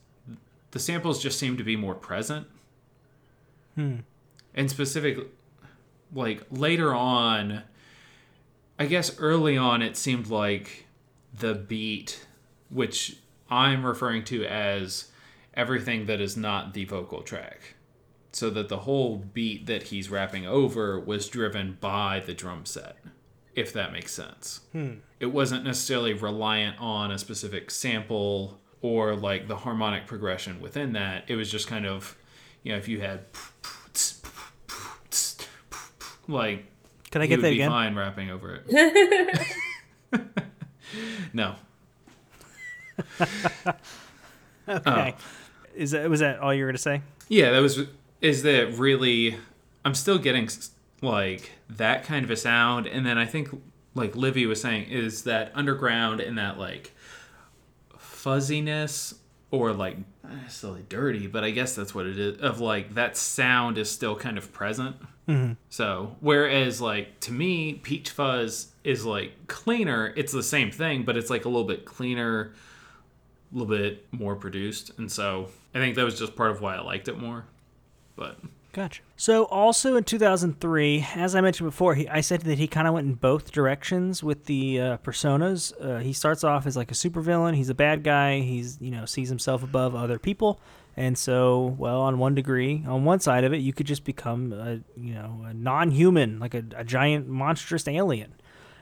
the 0.72 0.80
samples 0.80 1.22
just 1.22 1.38
seemed 1.38 1.58
to 1.58 1.64
be 1.64 1.76
more 1.76 1.94
present. 1.94 2.48
Hmm. 3.76 3.98
And 4.52 4.68
specific, 4.68 5.18
like 6.12 6.42
later 6.50 6.92
on, 6.92 7.62
I 8.76 8.86
guess 8.86 9.16
early 9.20 9.56
on, 9.56 9.82
it 9.82 9.96
seemed 9.96 10.26
like 10.26 10.86
the 11.32 11.54
beat, 11.54 12.26
which 12.70 13.18
I'm 13.48 13.86
referring 13.86 14.24
to 14.24 14.44
as 14.44 15.12
everything 15.56 16.06
that 16.06 16.20
is 16.20 16.36
not 16.36 16.74
the 16.74 16.84
vocal 16.84 17.22
track. 17.22 17.74
So 18.32 18.50
that 18.50 18.68
the 18.68 18.78
whole 18.80 19.16
beat 19.16 19.66
that 19.66 19.84
he's 19.84 20.10
rapping 20.10 20.46
over 20.46 21.00
was 21.00 21.28
driven 21.28 21.78
by 21.80 22.20
the 22.24 22.34
drum 22.34 22.66
set 22.66 22.96
if 23.54 23.72
that 23.72 23.90
makes 23.90 24.12
sense. 24.12 24.60
Hmm. 24.72 24.96
It 25.18 25.26
wasn't 25.26 25.64
necessarily 25.64 26.12
reliant 26.12 26.78
on 26.78 27.10
a 27.10 27.18
specific 27.18 27.70
sample 27.70 28.60
or 28.82 29.16
like 29.16 29.48
the 29.48 29.56
harmonic 29.56 30.06
progression 30.06 30.60
within 30.60 30.92
that. 30.92 31.24
It 31.28 31.36
was 31.36 31.50
just 31.50 31.66
kind 31.66 31.86
of 31.86 32.16
you 32.62 32.72
know 32.72 32.78
if 32.78 32.86
you 32.86 33.00
had 33.00 33.24
like 36.28 36.66
Can 37.10 37.22
I 37.22 37.26
get 37.26 37.40
that 37.40 37.52
again? 37.52 37.70
fine 37.70 37.94
rapping 37.96 38.30
over 38.30 38.62
it. 38.66 39.46
No. 41.32 41.56
Okay. 44.68 45.14
Oh. 45.16 45.22
Is 45.76 45.92
that 45.92 46.08
was 46.08 46.20
that 46.20 46.40
all 46.40 46.52
you 46.54 46.64
were 46.64 46.70
gonna 46.70 46.78
say? 46.78 47.02
Yeah, 47.28 47.50
that 47.52 47.60
was 47.60 47.80
is 48.20 48.42
that 48.42 48.78
really 48.78 49.36
I'm 49.84 49.94
still 49.94 50.18
getting 50.18 50.48
like 51.02 51.52
that 51.68 52.04
kind 52.04 52.24
of 52.24 52.30
a 52.30 52.36
sound 52.36 52.86
and 52.86 53.04
then 53.04 53.18
I 53.18 53.26
think 53.26 53.48
like 53.94 54.16
Livy 54.16 54.46
was 54.46 54.60
saying 54.60 54.88
is 54.90 55.24
that 55.24 55.52
underground 55.54 56.20
and 56.20 56.38
that 56.38 56.58
like 56.58 56.94
fuzziness 57.98 59.14
or 59.50 59.72
like 59.72 59.96
not 60.22 60.42
necessarily 60.42 60.84
dirty, 60.88 61.26
but 61.26 61.44
I 61.44 61.50
guess 61.50 61.74
that's 61.74 61.94
what 61.94 62.06
it 62.06 62.18
is 62.18 62.40
of 62.40 62.60
like 62.60 62.94
that 62.94 63.16
sound 63.16 63.78
is 63.78 63.90
still 63.90 64.16
kind 64.16 64.38
of 64.38 64.52
present. 64.52 64.96
Mm-hmm. 65.28 65.52
So, 65.70 66.16
whereas 66.20 66.80
like 66.80 67.20
to 67.20 67.32
me, 67.32 67.74
Peach 67.74 68.10
Fuzz 68.10 68.72
is 68.84 69.04
like 69.04 69.46
cleaner. 69.46 70.12
It's 70.16 70.32
the 70.32 70.42
same 70.42 70.70
thing, 70.70 71.04
but 71.04 71.16
it's 71.16 71.30
like 71.30 71.44
a 71.44 71.48
little 71.48 71.66
bit 71.66 71.84
cleaner, 71.84 72.52
a 73.52 73.58
little 73.58 73.74
bit 73.76 74.06
more 74.12 74.36
produced, 74.36 74.90
and 74.98 75.10
so 75.10 75.48
I 75.74 75.78
think 75.78 75.96
that 75.96 76.04
was 76.04 76.18
just 76.18 76.36
part 76.36 76.50
of 76.50 76.60
why 76.60 76.76
I 76.76 76.80
liked 76.80 77.08
it 77.08 77.18
more. 77.18 77.44
But 78.16 78.38
Gotcha. 78.76 79.00
So 79.16 79.44
also 79.44 79.96
in 79.96 80.04
2003, 80.04 81.06
as 81.14 81.34
I 81.34 81.40
mentioned 81.40 81.66
before, 81.66 81.94
he, 81.94 82.06
I 82.08 82.20
said 82.20 82.42
that 82.42 82.58
he 82.58 82.66
kind 82.66 82.86
of 82.86 82.92
went 82.92 83.06
in 83.06 83.14
both 83.14 83.50
directions 83.50 84.22
with 84.22 84.44
the 84.44 84.78
uh, 84.78 84.96
personas. 84.98 85.72
Uh, 85.82 86.00
he 86.00 86.12
starts 86.12 86.44
off 86.44 86.66
as 86.66 86.76
like 86.76 86.90
a 86.90 86.94
supervillain. 86.94 87.56
He's 87.56 87.70
a 87.70 87.74
bad 87.74 88.02
guy. 88.02 88.40
He's 88.40 88.76
you 88.78 88.90
know 88.90 89.06
sees 89.06 89.30
himself 89.30 89.62
above 89.62 89.94
other 89.94 90.18
people, 90.18 90.60
and 90.94 91.16
so 91.16 91.74
well 91.78 92.02
on 92.02 92.18
one 92.18 92.34
degree, 92.34 92.84
on 92.86 93.06
one 93.06 93.18
side 93.18 93.44
of 93.44 93.54
it, 93.54 93.62
you 93.62 93.72
could 93.72 93.86
just 93.86 94.04
become 94.04 94.52
a 94.52 94.80
you 95.00 95.14
know 95.14 95.46
a 95.46 95.54
non-human, 95.54 96.38
like 96.38 96.52
a, 96.52 96.64
a 96.76 96.84
giant 96.84 97.28
monstrous 97.28 97.88
alien. 97.88 98.34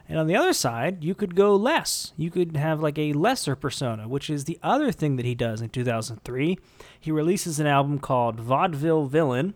And 0.09 0.19
on 0.19 0.27
the 0.27 0.37
other 0.37 0.53
side, 0.53 1.03
you 1.03 1.15
could 1.15 1.35
go 1.35 1.57
less. 1.57 2.13
You 2.17 2.31
could 2.31 2.57
have 2.57 2.83
like 2.83 2.99
a 2.99 3.15
lesser 3.15 3.57
persona, 3.57 4.07
which 4.07 4.29
is 4.29 4.45
the 4.45 4.59
other 4.63 4.93
thing 4.93 5.17
that 5.17 5.25
he 5.25 5.35
does 5.35 5.63
in 5.63 5.71
2003. 5.71 6.59
He 7.01 7.11
releases 7.11 7.59
an 7.59 7.67
album 7.67 7.99
called 7.99 8.39
Vaudeville 8.39 9.07
Villain, 9.07 9.55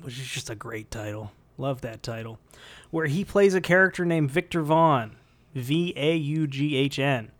which 0.00 0.18
is 0.18 0.26
just 0.26 0.48
a 0.48 0.54
great 0.54 0.90
title. 0.90 1.32
Love 1.58 1.82
that 1.82 2.02
title. 2.02 2.38
Where 2.90 3.06
he 3.06 3.24
plays 3.24 3.54
a 3.54 3.60
character 3.60 4.04
named 4.04 4.30
Victor 4.30 4.62
Vaughn, 4.62 5.16
V 5.54 5.92
A 5.96 6.16
U 6.16 6.46
G 6.46 6.76
H 6.76 6.98
N. 6.98 7.30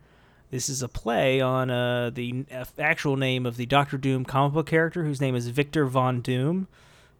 This 0.50 0.68
is 0.68 0.82
a 0.82 0.88
play 0.88 1.40
on 1.40 1.70
uh, 1.70 2.10
the 2.10 2.44
uh, 2.52 2.64
actual 2.78 3.16
name 3.16 3.44
of 3.44 3.56
the 3.56 3.66
Doctor 3.66 3.98
Doom 3.98 4.24
comic 4.24 4.52
book 4.52 4.66
character, 4.66 5.04
whose 5.04 5.20
name 5.20 5.34
is 5.34 5.48
Victor 5.48 5.86
Von 5.86 6.20
Doom, 6.20 6.68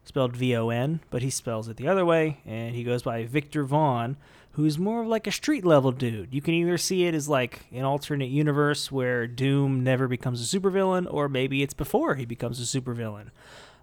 spelled 0.05 0.37
V 0.37 0.55
O 0.55 0.69
N, 0.69 1.01
but 1.11 1.23
he 1.23 1.31
spells 1.31 1.69
it 1.69 1.77
the 1.77 1.89
other 1.89 2.05
way, 2.05 2.41
and 2.47 2.77
he 2.77 2.85
goes 2.85 3.03
by 3.03 3.25
Victor 3.25 3.65
Vaughn, 3.65 4.17
who's 4.55 4.79
more 4.79 5.03
of 5.03 5.09
like 5.09 5.27
a 5.27 5.33
street 5.33 5.65
level 5.65 5.91
dude. 5.91 6.33
You 6.33 6.41
can 6.41 6.55
either 6.55 6.79
see 6.79 7.07
it 7.07 7.15
as 7.15 7.29
like 7.29 7.67
an 7.73 7.83
alternate 7.83 8.31
universe 8.31 8.91
where 8.91 9.27
Doom 9.27 9.83
never 9.83 10.07
becomes 10.07 10.41
a 10.41 10.59
supervillain, 10.59 11.13
or 11.13 11.29
maybe 11.29 11.63
it's 11.63 11.75
before 11.75 12.15
he 12.15 12.25
becomes 12.25 12.61
a 12.61 12.81
supervillain. 12.81 13.31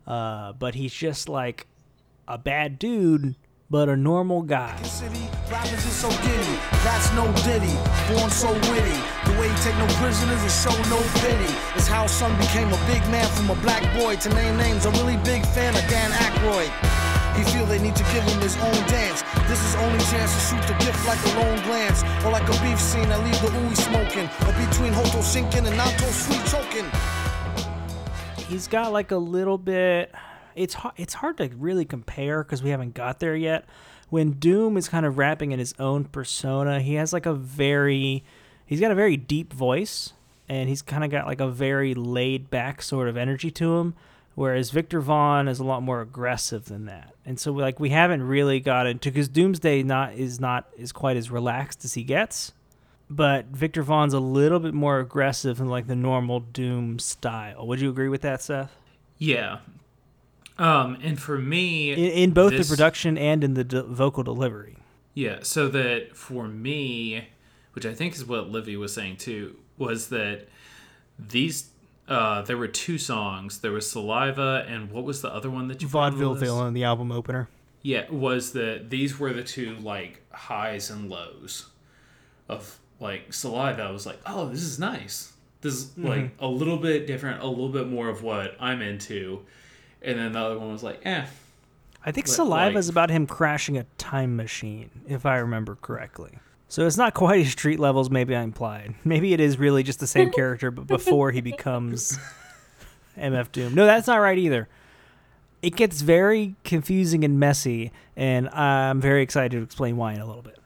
Uh, 0.07 0.53
but 0.53 0.75
he's 0.75 0.93
just 0.93 1.27
like 1.27 1.67
a 2.27 2.37
bad 2.37 2.79
dude, 2.79 3.35
but 3.69 3.89
a 3.89 3.97
normal 3.97 4.41
guy. 4.43 4.81
City, 4.83 5.27
rappers 5.51 5.85
is 5.85 5.91
so 5.91 6.09
giddy. 6.09 6.57
That's 6.83 7.11
no 7.13 7.27
ditty. 7.43 7.75
Born 8.13 8.29
so 8.29 8.53
witty. 8.71 8.99
The 9.25 9.35
way 9.39 9.49
he 9.49 9.55
take 9.59 9.75
no 9.75 9.87
prisoners 9.99 10.41
and 10.41 10.51
show 10.51 10.89
no 10.89 11.01
pity. 11.19 11.53
Is 11.75 11.87
how 11.87 12.07
son 12.07 12.35
became 12.39 12.67
a 12.69 12.79
big 12.87 13.01
man 13.11 13.27
from 13.35 13.49
a 13.49 13.55
black 13.61 13.83
boy. 13.99 14.15
To 14.15 14.29
name 14.29 14.55
names, 14.55 14.85
a 14.85 14.91
really 14.91 15.17
big 15.17 15.45
fan 15.47 15.75
of 15.75 15.89
Dan 15.89 16.11
Aykroyd. 16.11 17.00
He 17.35 17.43
feel 17.51 17.65
they 17.65 17.81
need 17.81 17.95
to 17.95 18.03
give 18.13 18.23
him 18.23 18.41
his 18.41 18.55
own 18.57 18.79
dance. 18.87 19.23
This 19.47 19.63
is 19.63 19.75
only 19.75 19.99
chance 20.11 20.33
to 20.33 20.41
shoot 20.47 20.63
the 20.67 20.77
gift 20.83 21.05
like 21.07 21.21
a 21.25 21.39
lone 21.39 21.61
glance. 21.63 22.03
Or 22.25 22.31
like 22.31 22.47
a 22.47 22.57
beef 22.61 22.79
scene 22.79 23.09
that 23.09 23.23
leave 23.23 23.39
the 23.41 23.47
ooey 23.47 23.75
smoking. 23.77 24.27
Or 24.47 24.53
between 24.67 24.93
Hoto 24.93 25.23
sinking 25.23 25.65
and 25.65 25.77
Nato 25.77 26.05
sweet 26.11 26.43
choking. 26.45 26.89
he's 28.51 28.67
got 28.67 28.91
like 28.91 29.11
a 29.11 29.17
little 29.17 29.57
bit 29.57 30.13
it's 30.55 30.73
hard, 30.73 30.93
it's 30.97 31.13
hard 31.13 31.37
to 31.37 31.49
really 31.57 31.85
compare 31.85 32.43
because 32.43 32.61
we 32.61 32.69
haven't 32.69 32.93
got 32.93 33.19
there 33.19 33.35
yet 33.35 33.65
when 34.09 34.31
doom 34.31 34.75
is 34.75 34.89
kind 34.89 35.05
of 35.05 35.17
rapping 35.17 35.53
in 35.53 35.59
his 35.59 35.73
own 35.79 36.03
persona 36.03 36.81
he 36.81 36.95
has 36.95 37.13
like 37.13 37.25
a 37.25 37.33
very 37.33 38.23
he's 38.65 38.81
got 38.81 38.91
a 38.91 38.95
very 38.95 39.15
deep 39.15 39.53
voice 39.53 40.11
and 40.49 40.67
he's 40.67 40.81
kind 40.81 41.03
of 41.05 41.09
got 41.09 41.25
like 41.25 41.39
a 41.39 41.47
very 41.47 41.93
laid 41.93 42.49
back 42.49 42.81
sort 42.81 43.07
of 43.07 43.15
energy 43.15 43.49
to 43.49 43.77
him 43.77 43.93
whereas 44.35 44.71
victor 44.71 44.99
vaughn 45.01 45.47
is 45.47 45.59
a 45.59 45.63
lot 45.63 45.81
more 45.83 46.01
aggressive 46.01 46.65
than 46.65 46.85
that 46.85 47.13
and 47.25 47.39
so 47.39 47.51
like 47.51 47.79
we 47.79 47.89
haven't 47.89 48.23
really 48.23 48.59
got 48.59 48.87
into 48.87 49.09
because 49.09 49.27
doomsday 49.27 49.83
not 49.83 50.13
is 50.13 50.39
not 50.39 50.67
is 50.77 50.91
quite 50.91 51.17
as 51.17 51.29
relaxed 51.31 51.83
as 51.85 51.93
he 51.95 52.03
gets 52.03 52.53
but 53.13 53.47
Victor 53.47 53.83
Vaughn's 53.83 54.13
a 54.13 54.21
little 54.21 54.59
bit 54.61 54.73
more 54.73 54.99
aggressive 54.99 55.57
than 55.57 55.67
like 55.67 55.85
the 55.87 55.97
normal 55.97 56.39
Doom 56.39 56.97
style. 56.97 57.67
Would 57.67 57.81
you 57.81 57.89
agree 57.89 58.07
with 58.07 58.21
that, 58.21 58.41
Seth? 58.41 58.71
yeah, 59.17 59.57
um, 60.57 60.97
and 61.03 61.19
for 61.19 61.37
me, 61.37 61.91
In, 61.91 61.99
in 61.99 62.31
both 62.31 62.51
this- 62.51 62.69
the 62.69 62.73
production 62.73 63.17
and 63.17 63.43
in 63.43 63.53
the 63.55 63.65
de- 63.65 63.83
vocal 63.83 64.23
delivery. 64.23 64.77
Yeah, 65.13 65.39
so 65.41 65.67
that 65.67 66.15
for 66.15 66.47
me, 66.47 67.27
which 67.73 67.85
I 67.85 67.93
think 67.93 68.15
is 68.15 68.23
what 68.23 68.49
Livy 68.49 68.77
was 68.77 68.93
saying 68.93 69.17
too, 69.17 69.57
was 69.77 70.07
that 70.07 70.47
these 71.19 71.70
uh 72.11 72.41
there 72.41 72.57
were 72.57 72.67
two 72.67 72.97
songs. 72.97 73.59
There 73.59 73.71
was 73.71 73.89
Saliva 73.89 74.65
and 74.67 74.91
what 74.91 75.03
was 75.03 75.21
the 75.21 75.33
other 75.33 75.49
one 75.49 75.67
that 75.69 75.81
you 75.81 75.87
put 75.87 75.97
on 75.99 76.11
the 76.17 76.25
Vaudeville? 76.25 76.35
Villain, 76.57 76.73
the 76.73 76.83
album 76.83 77.11
opener. 77.11 77.47
Yeah, 77.81 78.09
was 78.11 78.51
that 78.53 78.89
these 78.89 79.17
were 79.19 79.33
the 79.33 79.43
two 79.43 79.75
like 79.77 80.21
highs 80.31 80.89
and 80.89 81.09
lows 81.09 81.67
of 82.49 82.77
like 82.99 83.33
Saliva, 83.33 83.81
I 83.83 83.91
was 83.91 84.05
like, 84.05 84.19
oh, 84.25 84.49
this 84.49 84.61
is 84.61 84.77
nice. 84.77 85.33
This 85.61 85.73
is 85.73 85.97
like 85.97 86.31
a 86.39 86.47
little 86.47 86.77
bit 86.77 87.07
different, 87.07 87.41
a 87.41 87.47
little 87.47 87.69
bit 87.69 87.87
more 87.87 88.09
of 88.09 88.23
what 88.23 88.55
I'm 88.59 88.81
into. 88.81 89.41
And 90.01 90.17
then 90.19 90.31
the 90.33 90.39
other 90.39 90.57
one 90.59 90.71
was 90.71 90.83
like, 90.83 90.99
eh. 91.05 91.25
I 92.03 92.11
think 92.11 92.25
But, 92.25 92.33
Saliva 92.33 92.69
like- 92.69 92.75
is 92.77 92.89
about 92.89 93.09
him 93.11 93.27
crashing 93.27 93.77
a 93.77 93.85
time 93.97 94.35
machine, 94.35 94.89
if 95.07 95.25
I 95.25 95.37
remember 95.37 95.75
correctly. 95.81 96.39
So 96.71 96.87
it's 96.87 96.95
not 96.95 97.13
quite 97.13 97.41
as 97.45 97.51
street 97.51 97.79
levels 97.81 98.09
maybe 98.09 98.33
I 98.33 98.43
implied. 98.43 98.95
Maybe 99.03 99.33
it 99.33 99.41
is 99.41 99.59
really 99.59 99.83
just 99.83 99.99
the 99.99 100.07
same 100.07 100.31
character, 100.37 100.71
but 100.71 100.87
before 100.87 101.31
he 101.31 101.41
becomes 101.41 102.17
MF 103.17 103.51
Doom. 103.51 103.75
No, 103.75 103.85
that's 103.85 104.07
not 104.07 104.15
right 104.15 104.37
either. 104.37 104.69
It 105.61 105.75
gets 105.75 106.01
very 106.01 106.55
confusing 106.63 107.25
and 107.25 107.37
messy, 107.37 107.91
and 108.15 108.47
I'm 108.49 109.01
very 109.01 109.21
excited 109.21 109.51
to 109.51 109.61
explain 109.61 109.97
why 109.97 110.13
in 110.13 110.21
a 110.21 110.25
little 110.25 110.43
bit. 110.43 110.57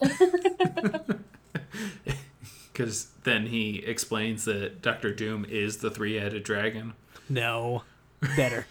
Because 2.72 3.06
then 3.22 3.46
he 3.46 3.84
explains 3.86 4.46
that 4.46 4.82
Doctor 4.82 5.14
Doom 5.14 5.46
is 5.48 5.76
the 5.76 5.92
three 5.92 6.16
headed 6.16 6.42
dragon. 6.42 6.94
No, 7.28 7.84
better. 8.34 8.66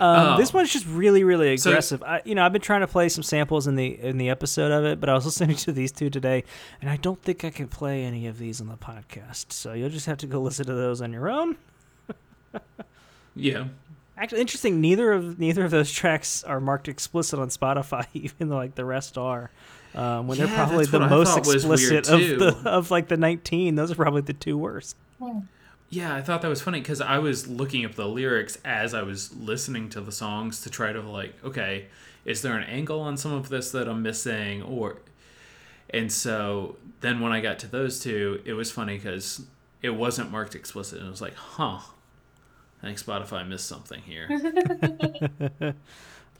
Um, 0.00 0.38
This 0.38 0.52
one's 0.52 0.72
just 0.72 0.86
really, 0.86 1.24
really 1.24 1.56
So- 1.56 1.70
aggressive. 1.70 2.02
I, 2.02 2.20
you 2.24 2.34
know, 2.34 2.44
I've 2.44 2.52
been 2.52 2.62
trying 2.62 2.80
to 2.80 2.86
play 2.86 3.08
some 3.08 3.22
samples 3.22 3.66
in 3.66 3.76
the 3.76 3.98
in 4.00 4.18
the 4.18 4.30
episode 4.30 4.72
of 4.72 4.84
it, 4.84 5.00
but 5.00 5.08
I 5.08 5.14
was 5.14 5.24
listening 5.26 5.56
to 5.56 5.72
these 5.72 5.92
two 5.92 6.10
today, 6.10 6.44
and 6.80 6.90
I 6.90 6.96
don't 6.96 7.20
think 7.22 7.44
I 7.44 7.50
can 7.50 7.68
play 7.68 8.04
any 8.04 8.26
of 8.26 8.38
these 8.38 8.60
on 8.60 8.68
the 8.68 8.76
podcast. 8.76 9.52
So 9.52 9.72
you'll 9.72 9.90
just 9.90 10.06
have 10.06 10.18
to 10.18 10.26
go 10.26 10.40
listen 10.40 10.66
to 10.66 10.74
those 10.74 11.00
on 11.00 11.12
your 11.12 11.28
own. 11.28 11.56
Yeah. 13.36 13.64
Actually, 14.16 14.42
interesting. 14.42 14.80
Neither 14.80 15.12
of 15.12 15.38
neither 15.40 15.64
of 15.64 15.70
those 15.72 15.90
tracks 15.90 16.44
are 16.44 16.60
marked 16.60 16.86
explicit 16.88 17.38
on 17.40 17.48
Spotify, 17.48 18.06
even 18.14 18.48
though 18.48 18.56
like 18.56 18.74
the 18.76 18.84
rest 18.84 19.18
are. 19.18 19.50
Um, 19.94 20.26
when 20.26 20.38
they're 20.38 20.48
probably 20.48 20.86
the 20.86 20.98
most 21.00 21.36
explicit 21.38 22.08
of 22.08 22.20
the 22.20 22.56
of 22.64 22.90
like 22.90 23.08
the 23.08 23.16
nineteen. 23.16 23.74
Those 23.74 23.90
are 23.92 23.96
probably 23.96 24.22
the 24.22 24.32
two 24.32 24.56
worst. 24.58 24.96
Yeah, 25.20 25.40
I 26.02 26.22
thought 26.22 26.42
that 26.42 26.48
was 26.48 26.62
funny 26.62 26.80
because 26.80 27.00
I 27.00 27.18
was 27.18 27.46
looking 27.46 27.84
up 27.84 27.94
the 27.94 28.06
lyrics 28.06 28.58
as 28.64 28.94
I 28.94 29.02
was 29.02 29.34
listening 29.36 29.88
to 29.90 30.00
the 30.00 30.12
songs 30.12 30.62
to 30.62 30.70
try 30.70 30.92
to 30.92 31.00
like, 31.00 31.34
okay, 31.44 31.86
is 32.24 32.42
there 32.42 32.56
an 32.56 32.64
angle 32.64 33.00
on 33.00 33.16
some 33.16 33.32
of 33.32 33.48
this 33.48 33.70
that 33.72 33.88
I'm 33.88 34.02
missing, 34.02 34.62
or, 34.62 34.98
and 35.90 36.10
so 36.10 36.76
then 37.00 37.20
when 37.20 37.32
I 37.32 37.40
got 37.40 37.58
to 37.60 37.66
those 37.66 38.00
two, 38.00 38.40
it 38.44 38.54
was 38.54 38.70
funny 38.70 38.96
because 38.96 39.42
it 39.82 39.90
wasn't 39.90 40.30
marked 40.30 40.54
explicit, 40.54 40.98
and 40.98 41.06
it 41.06 41.10
was 41.10 41.20
like, 41.20 41.34
huh, 41.34 41.80
I 42.82 42.86
think 42.86 42.98
Spotify 42.98 43.46
missed 43.46 43.66
something 43.66 44.02
here. 44.02 44.28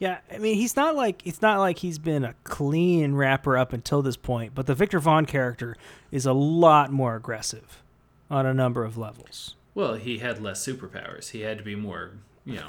Yeah, 0.01 0.19
I 0.33 0.39
mean, 0.39 0.57
he's 0.57 0.75
not 0.75 0.97
like 0.97 1.25
it's 1.25 1.41
not 1.41 1.61
like 1.61 1.79
he's 1.79 2.01
been 2.01 2.25
a 2.25 2.35
clean 2.43 3.15
rapper 3.15 3.57
up 3.57 3.73
until 3.73 4.03
this 4.03 4.17
point, 4.17 4.53
but 4.53 4.67
the 4.67 4.75
Victor 4.75 4.99
Vaughn 4.99 5.25
character 5.25 5.77
is 6.11 6.27
a 6.27 6.33
lot 6.33 6.91
more 6.91 7.15
aggressive 7.15 7.84
on 8.31 8.47
a 8.47 8.55
number 8.55 8.85
of 8.85 8.97
levels. 8.97 9.55
well, 9.75 9.95
he 9.95 10.19
had 10.19 10.41
less 10.43 10.65
superpowers. 10.67 11.31
He 11.31 11.41
had 11.43 11.59
to 11.59 11.65
be 11.65 11.75
more, 11.75 12.13
you 12.45 12.57
know, 12.57 12.69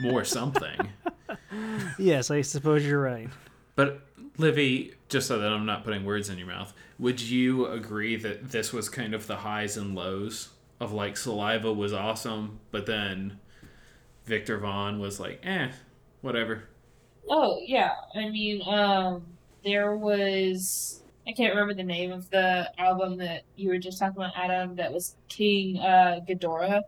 more 0.00 0.24
something. 0.24 0.88
Yes, 1.98 2.30
I 2.30 2.42
suppose 2.42 2.84
you're 2.84 3.00
right. 3.00 3.28
But 3.74 4.02
Livy, 4.38 4.94
just 5.08 5.26
so 5.26 5.38
that 5.38 5.50
I'm 5.52 5.66
not 5.66 5.84
putting 5.84 6.04
words 6.04 6.28
in 6.28 6.38
your 6.38 6.46
mouth, 6.46 6.72
would 6.98 7.20
you 7.20 7.66
agree 7.66 8.16
that 8.16 8.50
this 8.50 8.72
was 8.72 8.88
kind 8.88 9.14
of 9.14 9.26
the 9.26 9.36
highs 9.36 9.76
and 9.76 9.94
lows 9.94 10.50
of 10.80 10.92
like 10.92 11.16
Saliva 11.16 11.72
was 11.72 11.92
awesome, 11.92 12.60
but 12.70 12.86
then 12.86 13.38
Victor 14.26 14.58
Vaughn 14.58 14.98
was 14.98 15.18
like, 15.18 15.40
eh, 15.44 15.68
whatever. 16.20 16.64
Oh 17.28 17.58
yeah, 17.64 17.92
I 18.14 18.28
mean, 18.28 18.62
um, 18.68 19.24
there 19.64 19.96
was 19.96 21.02
I 21.26 21.32
can't 21.32 21.52
remember 21.52 21.74
the 21.74 21.82
name 21.82 22.12
of 22.12 22.30
the 22.30 22.70
album 22.78 23.16
that 23.18 23.42
you 23.56 23.68
were 23.68 23.78
just 23.78 23.98
talking 23.98 24.16
about, 24.16 24.32
Adam. 24.36 24.76
That 24.76 24.92
was 24.92 25.16
King 25.28 25.78
uh, 25.78 26.20
Ghidorah. 26.26 26.82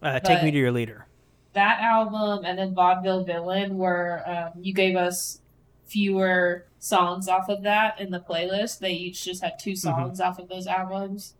Uh, 0.00 0.20
take 0.20 0.44
me 0.44 0.50
to 0.52 0.58
your 0.58 0.70
leader. 0.70 1.06
That 1.54 1.80
album 1.80 2.44
and 2.44 2.56
then 2.56 2.72
Vaudeville 2.72 3.24
Villain, 3.24 3.76
were 3.76 4.22
um, 4.26 4.62
you 4.62 4.72
gave 4.72 4.94
us 4.94 5.40
fewer 5.86 6.66
songs 6.78 7.26
off 7.26 7.48
of 7.48 7.62
that 7.64 8.00
in 8.00 8.10
the 8.10 8.20
playlist. 8.20 8.78
They 8.78 8.92
each 8.92 9.24
just 9.24 9.42
had 9.42 9.58
two 9.58 9.74
songs 9.74 10.20
off 10.20 10.38
of 10.38 10.48
those 10.48 10.68
albums. 10.68 11.34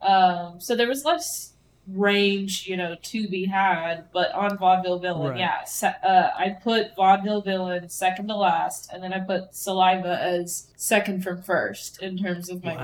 Um, 0.00 0.60
so 0.60 0.76
there 0.76 0.86
was 0.86 1.04
less 1.04 1.54
range, 1.88 2.66
you 2.66 2.76
know, 2.76 2.96
to 3.00 3.28
be 3.28 3.44
had. 3.46 4.04
But 4.12 4.32
on 4.32 4.58
Vaudeville 4.58 4.98
Villain, 4.98 5.30
Right. 5.30 5.38
yeah, 5.40 5.64
se- 5.64 5.94
uh, 6.02 6.30
I 6.36 6.50
put 6.62 6.94
Vaudeville 6.96 7.42
Villain 7.42 7.88
second 7.88 8.28
to 8.28 8.36
last, 8.36 8.92
and 8.92 9.02
then 9.02 9.12
I 9.12 9.20
put 9.20 9.54
Saliva 9.54 10.18
as 10.20 10.66
second 10.76 11.22
from 11.22 11.42
first 11.42 12.02
in 12.02 12.18
terms 12.18 12.50
of 12.50 12.64
my 12.64 12.74
Wow. 12.74 12.82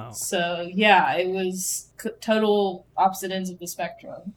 ranking. 0.00 0.14
So 0.14 0.68
yeah, 0.72 1.14
it 1.14 1.28
was 1.30 1.86
c- 2.00 2.10
total 2.20 2.86
opposite 2.96 3.30
ends 3.32 3.48
of 3.50 3.58
the 3.58 3.66
spectrum. 3.66 4.34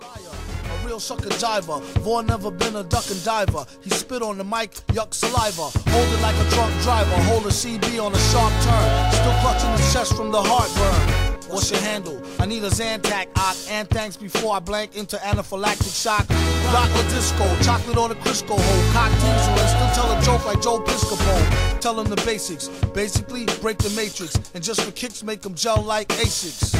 A 0.00 0.86
real 0.86 1.00
sucker 1.00 1.28
diver. 1.40 1.80
Vaughn 2.00 2.26
never 2.26 2.50
been 2.50 2.76
a 2.76 2.84
duck 2.84 3.10
and 3.10 3.22
diver. 3.24 3.66
He 3.82 3.90
spit 3.90 4.22
on 4.22 4.38
the 4.38 4.44
mic, 4.44 4.70
yuck 4.94 5.12
saliva. 5.12 5.62
Hold 5.90 6.08
it 6.14 6.22
like 6.22 6.36
a 6.36 6.48
drunk 6.50 6.72
driver. 6.82 7.16
Hold 7.24 7.46
a 7.46 7.50
CB 7.50 7.98
on 7.98 8.14
a 8.14 8.18
sharp 8.30 8.52
turn. 8.62 9.12
Still 9.12 9.34
clutching 9.40 9.70
his 9.72 9.92
chest 9.92 10.14
from 10.16 10.30
the 10.30 10.40
heartburn. 10.42 11.27
What's 11.48 11.70
your 11.70 11.80
handle? 11.80 12.22
I 12.38 12.44
need 12.44 12.62
a 12.62 12.68
Zantac, 12.68 13.28
Ock, 13.36 13.56
and 13.70 13.88
thanks 13.88 14.16
before 14.16 14.54
I 14.54 14.58
blank 14.58 14.96
into 14.96 15.16
anaphylactic 15.16 15.94
shock. 16.02 16.28
Rock 16.74 16.90
a 16.90 17.08
disco, 17.08 17.44
chocolate 17.62 17.96
on 17.96 18.10
a 18.10 18.14
Crisco 18.16 18.58
hole. 18.60 18.92
Cock 18.92 19.10
teaser 19.12 19.68
still 19.68 19.90
tell 19.94 20.18
a 20.18 20.22
joke 20.22 20.44
like 20.44 20.60
Joe 20.60 20.78
Piscopo. 20.80 21.80
Tell 21.80 21.98
him 21.98 22.08
the 22.08 22.16
basics. 22.26 22.68
Basically, 22.92 23.46
break 23.62 23.78
the 23.78 23.90
matrix. 23.90 24.38
And 24.54 24.62
just 24.62 24.82
for 24.82 24.92
kicks, 24.92 25.22
make 25.22 25.40
them 25.40 25.54
gel 25.54 25.82
like 25.82 26.08
Asics. 26.08 26.72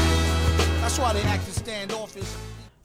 That's 0.81 0.99
why 0.99 1.15
they 1.15 1.23
act 1.23 1.49
as 1.49 1.57
standoffish. 1.57 2.29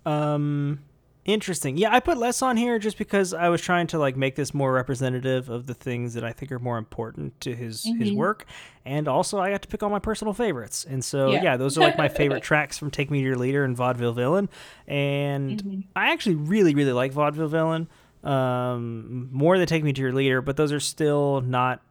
Um, 0.05 0.79
interesting. 1.25 1.77
Yeah, 1.77 1.93
I 1.93 1.99
put 1.99 2.17
less 2.17 2.41
on 2.41 2.57
here 2.57 2.79
just 2.79 2.97
because 2.97 3.33
I 3.33 3.49
was 3.49 3.61
trying 3.61 3.87
to 3.87 3.99
like 3.99 4.15
make 4.17 4.35
this 4.35 4.53
more 4.53 4.71
representative 4.73 5.49
of 5.49 5.65
the 5.67 5.73
things 5.73 6.13
that 6.15 6.23
I 6.23 6.31
think 6.33 6.51
are 6.51 6.59
more 6.59 6.77
important 6.77 7.39
to 7.41 7.55
his 7.55 7.83
his 7.97 8.11
work, 8.11 8.45
and 8.85 9.07
also 9.07 9.39
I 9.39 9.51
got 9.51 9.61
to 9.61 9.67
pick 9.67 9.83
all 9.83 9.89
my 9.89 9.99
personal 9.99 10.33
favorites. 10.33 10.85
And 10.89 11.03
so 11.03 11.31
yeah, 11.31 11.43
Yeah. 11.43 11.57
those 11.57 11.77
are 11.77 11.81
like 11.81 11.97
my 11.97 12.09
favorite 12.09 12.43
tracks 12.49 12.77
from 12.77 12.91
Take 12.91 13.09
Me 13.11 13.19
to 13.19 13.25
Your 13.25 13.37
Leader 13.37 13.63
and 13.63 13.75
Vaudeville 13.77 14.13
Villain, 14.13 14.49
and 14.87 15.85
I 15.95 16.11
actually 16.11 16.35
really 16.35 16.75
really 16.75 16.93
like 16.93 17.11
Vaudeville 17.11 17.47
Villain. 17.47 17.87
Um, 18.23 19.27
more 19.33 19.57
than 19.57 19.67
Take 19.67 19.83
Me 19.83 19.91
to 19.91 20.01
Your 20.01 20.13
Leader, 20.13 20.41
but 20.41 20.55
those 20.55 20.71
are 20.71 20.79
still 20.79 21.41
not. 21.41 21.81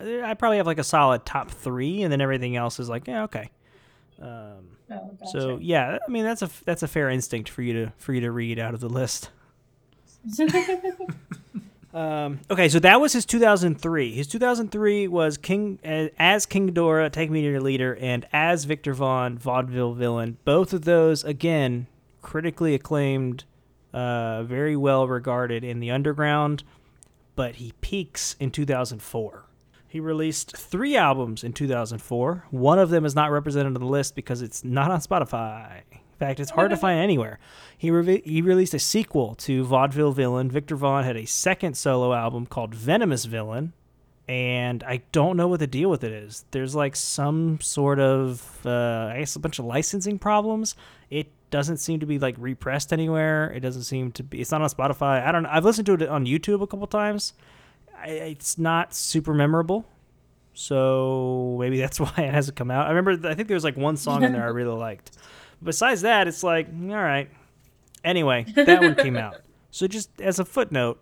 I 0.00 0.34
probably 0.34 0.58
have 0.58 0.66
like 0.66 0.78
a 0.78 0.84
solid 0.84 1.26
top 1.26 1.50
three, 1.50 2.02
and 2.02 2.12
then 2.12 2.20
everything 2.20 2.54
else 2.54 2.78
is 2.78 2.88
like, 2.88 3.08
yeah, 3.08 3.24
okay. 3.24 3.50
Um, 4.22 4.77
Oh, 4.90 5.16
gotcha. 5.20 5.30
so 5.30 5.58
yeah, 5.60 5.98
I 6.06 6.10
mean 6.10 6.24
that's 6.24 6.42
a 6.42 6.50
that's 6.64 6.82
a 6.82 6.88
fair 6.88 7.10
instinct 7.10 7.48
for 7.50 7.62
you 7.62 7.72
to 7.74 7.92
for 7.98 8.12
you 8.12 8.20
to 8.22 8.30
read 8.30 8.58
out 8.58 8.74
of 8.74 8.80
the 8.80 8.88
list. 8.88 9.30
Um, 11.94 12.40
okay, 12.50 12.68
so 12.68 12.78
that 12.80 13.00
was 13.00 13.12
his 13.12 13.24
2003. 13.24 14.12
His 14.12 14.26
2003 14.28 15.08
was 15.08 15.38
King 15.38 15.78
as 15.82 16.46
King 16.46 16.70
Ghidorah, 16.70 17.10
Take 17.10 17.30
Me 17.30 17.40
to 17.42 17.48
Your 17.48 17.60
Leader, 17.60 17.96
and 18.00 18.26
as 18.32 18.64
Victor 18.64 18.92
Vaughn, 18.92 19.38
Vaudeville 19.38 19.94
Villain. 19.94 20.36
Both 20.44 20.72
of 20.72 20.84
those, 20.84 21.24
again, 21.24 21.86
critically 22.20 22.74
acclaimed, 22.74 23.44
uh, 23.92 24.42
very 24.42 24.76
well 24.76 25.08
regarded 25.08 25.64
in 25.64 25.80
the 25.80 25.90
underground. 25.90 26.62
But 27.34 27.56
he 27.56 27.72
peaks 27.80 28.36
in 28.38 28.50
2004. 28.50 29.44
He 29.88 30.00
released 30.00 30.54
three 30.54 30.96
albums 30.96 31.42
in 31.42 31.54
2004. 31.54 32.44
One 32.50 32.78
of 32.78 32.90
them 32.90 33.06
is 33.06 33.14
not 33.14 33.30
represented 33.32 33.74
on 33.74 33.80
the 33.80 33.86
list 33.86 34.14
because 34.14 34.42
it's 34.42 34.62
not 34.62 34.90
on 34.90 35.00
Spotify. 35.00 35.80
In 35.90 35.98
fact, 36.18 36.40
it's 36.40 36.50
hard 36.50 36.70
to 36.70 36.76
find 36.76 37.00
anywhere. 37.00 37.38
He, 37.76 37.90
re- 37.90 38.22
he 38.24 38.42
released 38.42 38.74
a 38.74 38.78
sequel 38.78 39.34
to 39.36 39.64
Vaudeville 39.64 40.12
Villain. 40.12 40.50
Victor 40.50 40.76
Vaughn 40.76 41.04
had 41.04 41.16
a 41.16 41.24
second 41.24 41.74
solo 41.74 42.12
album 42.12 42.44
called 42.44 42.74
Venomous 42.74 43.24
Villain, 43.24 43.72
and 44.28 44.82
I 44.82 45.02
don't 45.12 45.38
know 45.38 45.48
what 45.48 45.60
the 45.60 45.66
deal 45.66 45.88
with 45.88 46.04
it 46.04 46.12
is. 46.12 46.44
There's 46.50 46.74
like 46.74 46.94
some 46.94 47.58
sort 47.62 47.98
of, 47.98 48.60
uh, 48.66 49.12
I 49.14 49.20
guess, 49.20 49.36
a 49.36 49.40
bunch 49.40 49.58
of 49.58 49.64
licensing 49.64 50.18
problems. 50.18 50.74
It 51.08 51.28
doesn't 51.50 51.78
seem 51.78 52.00
to 52.00 52.06
be 52.06 52.18
like 52.18 52.34
repressed 52.38 52.92
anywhere. 52.92 53.50
It 53.52 53.60
doesn't 53.60 53.84
seem 53.84 54.12
to 54.12 54.22
be. 54.22 54.40
It's 54.40 54.50
not 54.50 54.60
on 54.60 54.68
Spotify. 54.68 55.26
I 55.26 55.32
don't. 55.32 55.44
know. 55.44 55.50
I've 55.50 55.64
listened 55.64 55.86
to 55.86 55.94
it 55.94 56.02
on 56.02 56.26
YouTube 56.26 56.60
a 56.60 56.66
couple 56.66 56.86
times. 56.88 57.32
I, 58.02 58.08
it's 58.08 58.58
not 58.58 58.94
super 58.94 59.34
memorable. 59.34 59.86
So 60.54 61.56
maybe 61.60 61.78
that's 61.80 62.00
why 62.00 62.12
it 62.16 62.32
hasn't 62.32 62.56
come 62.56 62.70
out. 62.70 62.86
I 62.86 62.90
remember, 62.90 63.28
I 63.28 63.34
think 63.34 63.48
there 63.48 63.54
was 63.54 63.64
like 63.64 63.76
one 63.76 63.96
song 63.96 64.24
in 64.24 64.32
there 64.32 64.44
I 64.44 64.46
really 64.48 64.76
liked. 64.76 65.16
Besides 65.62 66.02
that, 66.02 66.28
it's 66.28 66.42
like, 66.42 66.68
all 66.68 66.88
right. 66.88 67.28
Anyway, 68.04 68.44
that 68.54 68.80
one 68.80 68.94
came 68.94 69.16
out. 69.16 69.36
So 69.70 69.86
just 69.86 70.08
as 70.18 70.38
a 70.38 70.46
footnote, 70.46 70.98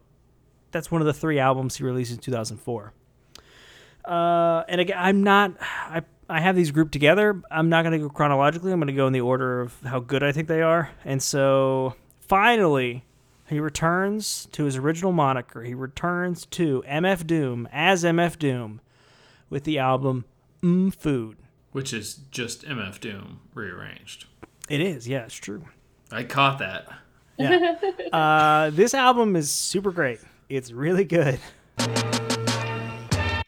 that's 0.73 0.91
one 0.91 1.01
of 1.01 1.07
the 1.07 1.15
three 1.15 1.39
albums 1.39 1.77
he 1.77 1.85
released 1.85 2.11
in 2.11 2.19
2004. 2.19 2.93
Uh, 4.05 4.65
and 4.69 4.81
again, 4.81 4.97
I'm 4.99 5.23
not, 5.23 5.53
I, 5.61 6.03
I 6.29 6.41
have 6.41 6.57
these 6.57 6.73
grouped 6.73 6.93
together. 6.93 7.41
I'm 7.49 7.69
not 7.69 7.83
going 7.83 7.93
to 7.93 7.99
go 7.99 8.09
chronologically. 8.09 8.73
I'm 8.73 8.81
going 8.81 8.89
to 8.89 8.93
go 8.93 9.07
in 9.07 9.13
the 9.13 9.21
order 9.21 9.61
of 9.61 9.81
how 9.83 10.01
good 10.01 10.25
I 10.25 10.33
think 10.33 10.49
they 10.49 10.63
are. 10.63 10.91
And 11.05 11.23
so 11.23 11.95
finally, 12.21 13.05
he 13.49 13.61
returns 13.61 14.49
to 14.53 14.65
his 14.65 14.77
original 14.77 15.13
moniker. 15.13 15.63
He 15.63 15.75
returns 15.75 16.47
to 16.47 16.83
MF 16.87 17.27
Doom 17.27 17.69
as 17.71 18.03
MF 18.03 18.39
Doom 18.39 18.81
with 19.49 19.65
the 19.65 19.79
album 19.79 20.25
Mm 20.63 20.95
Food. 20.95 21.37
Which 21.73 21.93
is 21.93 22.15
just 22.31 22.65
MF 22.65 22.99
Doom 23.01 23.41
rearranged. 23.55 24.27
It 24.69 24.81
is, 24.81 25.07
yeah, 25.07 25.25
it's 25.25 25.35
true. 25.35 25.65
I 26.11 26.25
caught 26.25 26.59
that. 26.59 26.89
Yeah. 27.37 27.77
uh, 28.13 28.71
this 28.71 28.95
album 28.95 29.37
is 29.37 29.51
super 29.51 29.93
great. 29.93 30.21
It's 30.49 30.73
really 30.73 31.05
good. 31.05 31.39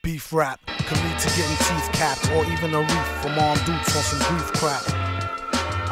Beef 0.03 0.33
rap 0.33 0.61
can 0.67 1.11
lead 1.11 1.19
to 1.19 1.29
getting 1.31 1.57
teeth 1.57 1.93
capped 1.93 2.31
or 2.33 2.45
even 2.53 2.75
a 2.75 2.81
reef 2.81 3.07
from 3.23 3.39
armed 3.39 3.65
dudes 3.65 3.97
on 3.97 4.03
some 4.03 4.37
grief 4.37 4.53
crap. 4.55 5.08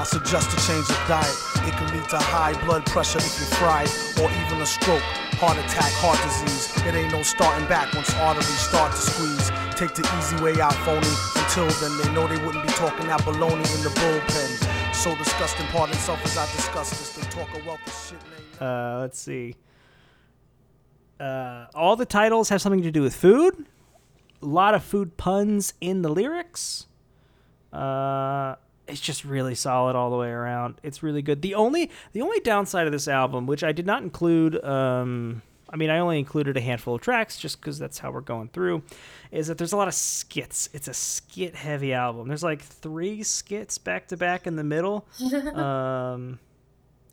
Suggest 0.07 0.55
a 0.55 0.57
change 0.67 0.89
of 0.89 0.97
diet. 1.09 1.37
It 1.67 1.75
can 1.75 1.93
lead 1.93 2.09
to 2.11 2.19
high 2.19 2.55
blood 2.65 2.87
pressure 2.87 3.19
if 3.19 3.37
you're 3.39 3.59
fried, 3.59 3.91
or 4.23 4.31
even 4.31 4.63
a 4.63 4.67
stroke, 4.67 5.03
heart 5.35 5.59
attack, 5.59 5.91
heart 5.99 6.17
disease. 6.23 6.71
It 6.87 6.95
ain't 6.95 7.11
no 7.11 7.23
starting 7.23 7.67
back 7.67 7.93
once 7.93 8.15
arteries 8.15 8.47
start 8.47 8.93
to 8.93 8.99
squeeze. 8.99 9.51
Take 9.75 9.95
the 9.95 10.07
easy 10.17 10.39
way 10.43 10.61
out, 10.61 10.75
phony. 10.87 11.11
Until 11.43 11.67
then, 11.83 11.93
they 11.99 12.09
know 12.15 12.29
they 12.29 12.39
wouldn't 12.47 12.65
be 12.65 12.73
talking 12.75 13.09
that 13.09 13.21
baloney 13.23 13.67
in 13.77 13.83
the 13.83 13.91
bullpen. 13.99 14.95
So 14.95 15.15
disgusting, 15.17 15.67
pardon 15.67 15.97
self 15.97 16.25
as 16.25 16.39
I 16.39 16.47
discuss 16.55 16.91
this. 16.91 17.17
They 17.17 17.23
talk 17.29 17.49
a 17.59 17.67
wealth 17.67 17.85
of 17.85 17.93
shit. 17.93 18.63
Uh, 18.63 19.01
let's 19.01 19.19
see. 19.19 19.57
Uh, 21.19 21.67
all 21.75 21.97
the 21.97 22.07
titles 22.07 22.49
have 22.51 22.63
something 22.63 22.83
to 22.83 22.93
do 22.93 23.03
with 23.03 23.15
food. 23.15 23.67
A 24.41 24.47
lot 24.47 24.75
of 24.75 24.85
food 24.85 25.17
puns 25.17 25.75
in 25.81 26.03
the 26.03 26.09
lyrics. 26.09 26.87
Uh, 27.73 28.55
it's 28.89 29.01
just 29.01 29.25
really 29.25 29.55
solid 29.55 29.97
all 29.97 30.11
the 30.11 30.17
way 30.17 30.31
around. 30.31 30.81
It's 30.83 31.03
really 31.03 31.23
good. 31.23 31.43
The 31.43 31.55
only 31.55 31.91
the 32.13 32.23
only 32.23 32.41
downside 32.41 32.87
of 32.87 32.93
this 32.93 33.09
album, 33.09 33.47
which 33.47 33.65
I 33.65 33.73
did 33.73 33.87
not 33.87 34.03
include, 34.03 34.63
um, 34.65 35.43
I 35.69 35.77
mean, 35.77 35.91
I 35.91 35.99
only 35.99 36.19
included 36.19 36.57
a 36.57 36.61
handful 36.61 36.95
of 36.95 37.01
tracks 37.01 37.39
just 37.39 37.61
because 37.61 37.79
that's 37.79 37.99
how 37.99 38.11
we're 38.11 38.21
going 38.21 38.49
through, 38.49 38.83
is 39.31 39.49
that 39.49 39.59
there's 39.59 39.73
a 39.73 39.77
lot 39.77 39.89
of 39.89 39.95
skits. 39.95 40.69
It's 40.73 40.89
a 40.89 40.95
skit 40.95 41.55
heavy 41.55 41.93
album. 41.93 42.29
There's 42.29 42.45
like 42.45 42.63
three 42.63 43.23
skits 43.23 43.79
back 43.79 44.09
to 44.09 44.17
back 44.17 44.47
in 44.47 44.57
the 44.57 44.65
middle. 44.65 45.07
um, 45.55 46.39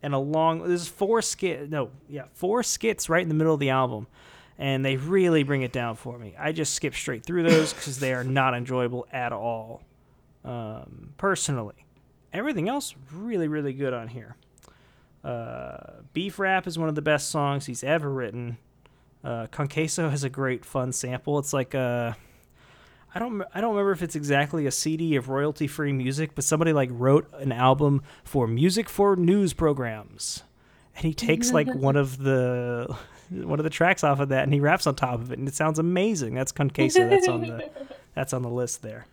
and 0.04 0.14
a 0.14 0.20
long 0.20 0.68
there's 0.68 0.88
four 0.88 1.22
skit 1.22 1.70
no 1.70 1.90
yeah 2.10 2.26
four 2.34 2.62
skits 2.62 3.10
right 3.10 3.24
in 3.24 3.30
the 3.30 3.34
middle 3.34 3.54
of 3.54 3.60
the 3.60 3.70
album 3.70 4.06
and 4.60 4.86
they 4.86 4.98
really 4.98 5.44
bring 5.44 5.62
it 5.62 5.72
down 5.72 5.96
for 5.96 6.20
me 6.20 6.36
i 6.38 6.52
just 6.52 6.74
skip 6.74 6.94
straight 6.94 7.26
through 7.26 7.42
those 7.42 7.74
because 7.74 8.00
they 8.00 8.14
are 8.14 8.24
not 8.24 8.54
enjoyable 8.54 9.08
at 9.12 9.32
all 9.32 9.82
um, 10.46 11.14
personally 11.18 11.86
everything 12.32 12.70
else 12.70 12.96
really 13.12 13.48
really 13.48 13.74
good 13.74 13.94
on 13.94 14.08
here 14.08 14.36
uh, 15.24 16.02
beef 16.14 16.38
rap 16.40 16.68
is 16.68 16.78
one 16.78 16.90
of 16.90 16.96
the 16.96 17.02
best 17.02 17.30
songs 17.30 17.66
he's 17.66 17.84
ever 17.84 18.10
written 18.10 18.58
uh, 19.24 19.48
Kon 19.48 19.68
Queso 19.68 20.10
has 20.10 20.24
a 20.24 20.30
great 20.30 20.66
fun 20.66 20.92
sample 20.92 21.40
it's 21.40 21.54
like 21.54 21.74
a 21.74 22.18
I 23.16 23.20
don't 23.20 23.44
I 23.54 23.62
don't 23.62 23.72
remember 23.72 23.92
if 23.92 24.02
it's 24.02 24.16
exactly 24.16 24.66
a 24.66 24.72
CD 24.72 25.16
of 25.16 25.30
royalty 25.30 25.68
free 25.68 25.94
music, 25.94 26.32
but 26.34 26.44
somebody 26.44 26.74
like 26.74 26.90
wrote 26.92 27.32
an 27.34 27.52
album 27.52 28.02
for 28.24 28.48
music 28.48 28.90
for 28.90 29.16
news 29.16 29.54
programs. 29.54 30.44
And 30.96 31.06
he 31.06 31.14
takes 31.14 31.52
like 31.52 31.68
one 31.76 31.96
of 31.96 32.18
the 32.18 32.96
one 33.30 33.60
of 33.60 33.64
the 33.64 33.70
tracks 33.70 34.04
off 34.04 34.20
of 34.20 34.30
that 34.30 34.44
and 34.44 34.54
he 34.54 34.60
raps 34.60 34.88
on 34.88 34.96
top 34.96 35.16
of 35.16 35.32
it 35.32 35.38
and 35.38 35.48
it 35.48 35.54
sounds 35.54 35.78
amazing. 35.78 36.34
That's 36.34 36.52
Kon 36.52 36.70
Queso. 36.72 37.08
That's 37.08 37.28
on 37.28 37.42
the 37.42 37.70
that's 38.16 38.34
on 38.34 38.42
the 38.42 38.50
list 38.50 38.82
there. 38.82 39.06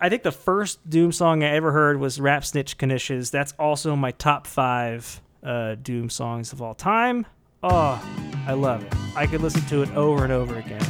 I 0.00 0.08
think 0.08 0.22
the 0.22 0.32
first 0.32 0.88
Doom 0.88 1.12
song 1.12 1.42
I 1.42 1.48
ever 1.48 1.72
heard 1.72 1.98
was 1.98 2.20
Rap 2.20 2.44
Snitch 2.44 2.78
Knishes. 2.78 3.30
That's 3.30 3.52
also 3.58 3.96
my 3.96 4.10
top 4.12 4.46
five 4.46 5.20
uh, 5.42 5.76
Doom 5.76 6.10
songs 6.10 6.52
of 6.52 6.62
all 6.62 6.74
time. 6.74 7.26
Oh, 7.62 8.02
I 8.46 8.52
love 8.52 8.84
it. 8.84 8.94
I 9.16 9.26
could 9.26 9.40
listen 9.40 9.62
to 9.62 9.82
it 9.82 9.90
over 9.94 10.24
and 10.24 10.32
over 10.32 10.56
again. 10.56 10.84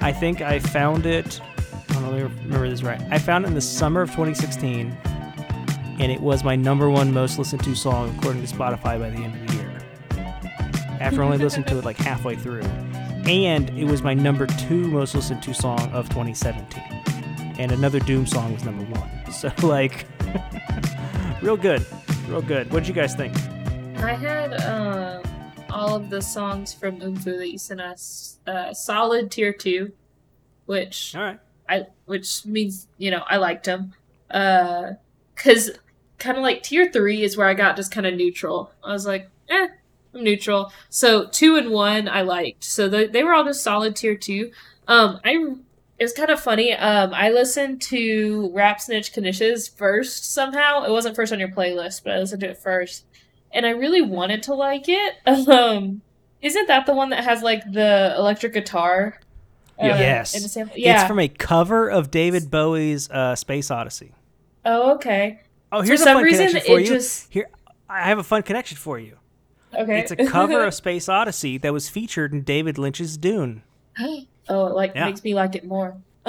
I 0.00 0.12
think 0.12 0.40
I 0.40 0.58
found 0.58 1.06
it. 1.06 1.40
I 1.90 1.94
don't 1.94 2.14
remember 2.14 2.68
this 2.68 2.82
right. 2.82 3.00
I 3.10 3.18
found 3.18 3.44
it 3.44 3.48
in 3.48 3.54
the 3.54 3.60
summer 3.60 4.02
of 4.02 4.10
2016, 4.10 4.96
and 5.98 6.12
it 6.12 6.20
was 6.20 6.44
my 6.44 6.56
number 6.56 6.88
one 6.90 7.12
most 7.12 7.38
listened 7.38 7.62
to 7.64 7.74
song 7.74 8.14
according 8.18 8.44
to 8.44 8.52
Spotify 8.52 8.98
by 8.98 9.10
the 9.10 9.18
end 9.18 9.34
of 9.42 9.48
the 9.48 9.54
year. 9.56 9.80
After 11.00 11.22
only 11.22 11.38
listening 11.38 11.66
to 11.66 11.78
it 11.78 11.84
like 11.84 11.96
halfway 11.96 12.36
through, 12.36 12.62
and 13.26 13.70
it 13.78 13.84
was 13.84 14.02
my 14.02 14.14
number 14.14 14.46
two 14.46 14.88
most 14.88 15.14
listened 15.14 15.42
to 15.44 15.54
song 15.54 15.80
of 15.92 16.08
2017, 16.08 16.82
and 17.58 17.72
another 17.72 17.98
Doom 18.00 18.26
song 18.26 18.52
was 18.52 18.64
number 18.64 18.84
one. 18.84 19.10
So 19.32 19.52
like, 19.62 20.06
real 21.42 21.56
good, 21.56 21.84
real 22.28 22.40
good. 22.40 22.72
What 22.72 22.80
did 22.80 22.88
you 22.88 22.94
guys 22.94 23.14
think? 23.14 23.36
I 23.98 24.14
had 24.14 24.54
um, 24.62 25.22
all 25.68 25.94
of 25.94 26.08
the 26.08 26.22
songs 26.22 26.72
from 26.72 26.98
Umfu 27.00 27.36
that 27.36 27.50
you 27.50 27.58
sent 27.58 27.80
us 27.80 28.38
uh, 28.46 28.72
solid 28.72 29.30
tier 29.30 29.52
two, 29.52 29.92
which 30.64 31.14
All 31.14 31.22
right. 31.22 31.38
I 31.68 31.86
which 32.06 32.46
means 32.46 32.88
you 32.96 33.10
know 33.10 33.22
I 33.28 33.36
liked 33.36 33.64
them, 33.64 33.92
uh, 34.30 34.92
cause 35.36 35.70
kind 36.18 36.36
of 36.38 36.42
like 36.42 36.62
tier 36.62 36.90
three 36.90 37.22
is 37.22 37.36
where 37.36 37.46
I 37.46 37.54
got 37.54 37.76
just 37.76 37.92
kind 37.92 38.06
of 38.06 38.14
neutral. 38.14 38.72
I 38.82 38.92
was 38.92 39.06
like, 39.06 39.28
eh, 39.50 39.68
I'm 40.14 40.24
neutral. 40.24 40.72
So 40.88 41.26
two 41.26 41.56
and 41.56 41.70
one 41.70 42.08
I 42.08 42.22
liked. 42.22 42.64
So 42.64 42.88
the, 42.88 43.06
they 43.06 43.22
were 43.22 43.34
all 43.34 43.44
just 43.44 43.62
solid 43.62 43.94
tier 43.94 44.16
two. 44.16 44.52
Um, 44.88 45.20
I 45.24 45.54
it 45.98 46.04
was 46.04 46.12
kind 46.12 46.30
of 46.30 46.40
funny. 46.40 46.72
Um, 46.74 47.12
I 47.12 47.30
listened 47.30 47.82
to 47.82 48.50
Rap 48.54 48.80
Snitch 48.80 49.12
Knishes 49.12 49.74
first 49.76 50.32
somehow. 50.32 50.84
It 50.84 50.90
wasn't 50.90 51.16
first 51.16 51.32
on 51.32 51.38
your 51.40 51.48
playlist, 51.50 52.04
but 52.04 52.12
I 52.14 52.18
listened 52.18 52.40
to 52.42 52.50
it 52.50 52.58
first, 52.58 53.04
and 53.52 53.66
I 53.66 53.70
really 53.70 54.02
wanted 54.02 54.42
to 54.44 54.54
like 54.54 54.84
it. 54.88 55.14
Um, 55.26 56.02
isn't 56.40 56.68
that 56.68 56.86
the 56.86 56.94
one 56.94 57.10
that 57.10 57.24
has 57.24 57.42
like 57.42 57.64
the 57.72 58.14
electric 58.16 58.52
guitar? 58.52 59.18
uh, 59.80 59.86
Yes. 59.86 60.36
in 60.36 60.42
the? 60.66 60.70
Yeah. 60.78 61.00
It's 61.00 61.08
from 61.08 61.18
a 61.18 61.26
cover 61.28 61.88
of 61.90 62.10
David 62.12 62.48
Bowie's 62.50 63.10
uh, 63.10 63.34
Space 63.34 63.70
Odyssey. 63.72 64.12
Oh, 64.64 64.94
okay. 64.94 65.40
Oh, 65.72 65.80
For 65.80 65.86
here's 65.86 66.00
a 66.02 66.04
fun 66.04 66.22
reason, 66.22 66.46
connection 66.48 66.72
for 66.74 66.78
it 66.78 66.82
you. 66.82 66.88
just- 66.94 67.32
Here, 67.32 67.48
I 67.88 68.02
have 68.08 68.18
a 68.18 68.22
fun 68.22 68.42
connection 68.44 68.76
for 68.76 68.98
you. 68.98 69.16
Okay. 69.74 69.98
It's 70.00 70.10
a 70.12 70.16
cover 70.16 70.64
of 70.66 70.74
Space 70.74 71.08
Odyssey 71.08 71.58
that 71.58 71.72
was 71.72 71.88
featured 71.88 72.32
in 72.32 72.42
David 72.42 72.78
Lynch's 72.78 73.16
Dune. 73.16 73.62
oh, 74.48 74.66
it 74.66 74.74
like 74.74 74.92
Yeah. 74.94 75.06
makes 75.06 75.22
me 75.24 75.34
like 75.34 75.54
it 75.54 75.64
more. 75.64 75.96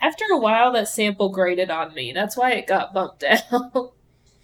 After 0.00 0.24
a 0.32 0.38
while, 0.38 0.72
that 0.72 0.88
sample 0.88 1.30
grated 1.30 1.70
on 1.70 1.94
me. 1.94 2.12
That's 2.12 2.36
why 2.36 2.52
it 2.52 2.66
got 2.66 2.92
bumped 2.94 3.20
down. 3.50 3.90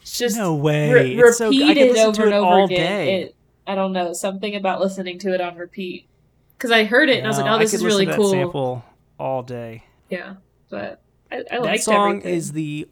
it's 0.00 0.18
just 0.18 0.36
No 0.36 0.54
way. 0.54 0.92
re- 0.92 1.14
It's 1.20 1.38
so- 1.38 1.46
repeated 1.50 1.96
over 1.98 2.24
and 2.24 2.34
over 2.34 2.64
again. 2.64 3.08
It, 3.08 3.34
I 3.66 3.74
don't 3.74 3.92
know 3.92 4.12
something 4.12 4.54
about 4.56 4.80
listening 4.80 5.18
to 5.20 5.32
it 5.34 5.40
on 5.40 5.56
repeat 5.56 6.08
because 6.56 6.70
I 6.72 6.84
heard 6.84 7.08
it 7.08 7.18
and 7.18 7.26
I 7.26 7.28
was 7.30 7.38
like, 7.38 7.50
"Oh, 7.50 7.58
this 7.58 7.74
is 7.74 7.84
really 7.84 8.06
to 8.06 8.16
cool." 8.16 8.30
Sample 8.30 8.84
all 9.20 9.42
day. 9.44 9.84
Yeah, 10.10 10.34
but 10.68 11.00
I, 11.30 11.44
I 11.50 11.60
that 11.60 11.80
song 11.80 12.10
everything. 12.18 12.34
is 12.34 12.52
the. 12.52 12.88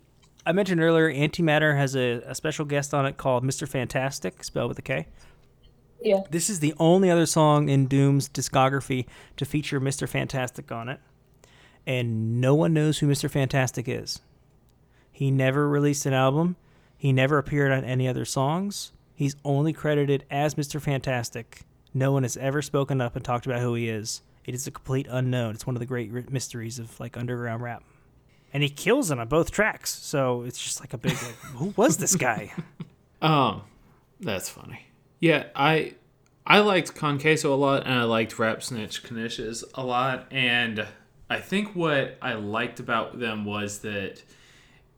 I 0.47 0.53
mentioned 0.53 0.81
earlier, 0.81 1.13
Antimatter 1.13 1.77
has 1.77 1.95
a, 1.97 2.23
a 2.27 2.35
special 2.37 2.65
guest 2.65 2.95
on 2.95 3.05
it 3.05 3.17
called 3.17 3.43
Mr. 3.45 3.69
Fantastik, 3.69 4.45
spelled 4.45 4.69
with 4.69 4.79
a 4.79 4.83
K. 4.83 5.07
Yeah. 6.03 6.21
This 6.31 6.49
is 6.49 6.61
the 6.61 6.75
only 6.79 7.11
other 7.11 7.27
song 7.27 7.69
in 7.69 7.87
Doom's 7.87 8.29
discography 8.29 9.07
to 9.37 9.45
feature 9.45 9.81
Mr. 9.81 10.09
Fantastik 10.09 10.75
on 10.75 10.89
it. 10.89 11.01
And 11.87 12.41
no 12.41 12.55
one 12.55 12.73
knows 12.73 12.99
who 12.99 13.07
Mr. 13.07 13.31
Fantastik 13.31 13.85
is. 13.87 14.21
He 15.11 15.31
never 15.31 15.69
released 15.69 16.07
an 16.07 16.13
album. 16.13 16.57
He 16.97 17.13
never 17.13 17.39
appeared 17.39 17.73
on 17.73 17.85
any 17.85 18.07
other 18.09 18.25
songs. 18.25 18.93
He's 19.15 19.37
only 19.45 19.73
credited 19.73 20.25
as 20.31 20.55
Mr. 20.55 20.81
Fantastik. 20.83 21.63
No 21.93 22.13
one 22.13 22.23
has 22.23 22.37
ever 22.37 22.63
spoken 22.63 23.01
up 23.01 23.17
and 23.17 23.25
talked 23.25 23.47
about 23.47 23.61
who 23.61 23.75
he 23.75 23.89
is. 23.89 24.23
It 24.45 24.55
is 24.55 24.67
a 24.67 24.71
complete 24.71 25.07
unknown. 25.11 25.55
It's 25.55 25.67
one 25.67 25.77
of 25.77 25.81
the 25.81 25.87
great 25.87 26.31
mysteries 26.31 26.79
of 26.79 26.99
like 27.01 27.17
underground 27.17 27.63
rap. 27.63 27.83
And 28.53 28.63
he 28.63 28.69
kills 28.69 29.11
it 29.11 29.19
on 29.19 29.29
both 29.29 29.51
tracks. 29.51 29.91
So 30.03 30.43
it's 30.43 30.63
just 30.63 30.81
like 30.81 30.93
a 30.93 30.99
big 30.99 31.13
like, 31.13 31.35
who 31.55 31.73
was 31.77 31.99
this 31.99 32.17
guy? 32.17 32.53
Um, 33.23 33.61
that's 34.19 34.49
funny. 34.49 34.87
Yeah, 35.21 35.45
I 35.55 35.95
I 36.47 36.61
liked 36.61 36.95
Kon 36.95 37.21
Queso 37.21 37.53
a 37.53 37.57
lot, 37.57 37.85
and 37.85 37.95
I 37.95 38.05
liked 38.05 38.39
Rap 38.39 38.63
Snitch 38.63 39.03
Knishes 39.03 39.63
a 39.75 39.85
lot, 39.85 40.27
and 40.31 40.87
I 41.29 41.39
think 41.41 41.77
what 41.77 42.17
I 42.23 42.33
liked 42.35 42.81
about 42.81 43.21
them 43.21 43.45
was 43.45 43.81
that 43.81 44.23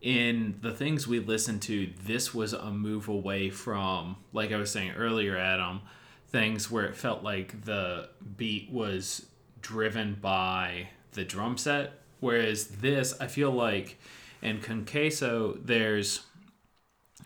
in 0.01 0.59
the 0.63 0.73
things 0.73 1.07
we 1.07 1.19
listened 1.19 1.63
to, 1.63 1.91
this 2.05 2.33
was 2.33 2.53
a 2.53 2.71
move 2.71 3.09
away 3.09 3.51
from, 3.51 4.17
like 4.33 4.53
I 4.53 4.57
was 4.57 4.71
saying 4.71 4.93
earlier, 4.93 5.37
Adam, 5.37 5.83
things 6.29 6.71
where 6.71 6.87
it 6.87 6.97
felt 6.97 7.23
like 7.23 7.65
the 7.65 8.09
beat 8.37 8.71
was 8.71 9.27
driven 9.61 10.15
by 10.21 10.89
the 11.13 11.25
drum 11.25 11.59
set, 11.59 11.95
whereas 12.21 12.67
this, 12.67 13.15
I 13.21 13.27
feel 13.27 13.51
like 13.51 13.99
in 14.41 14.61
Kon 14.61 14.87
Queso, 14.87 15.59
there's 15.63 16.21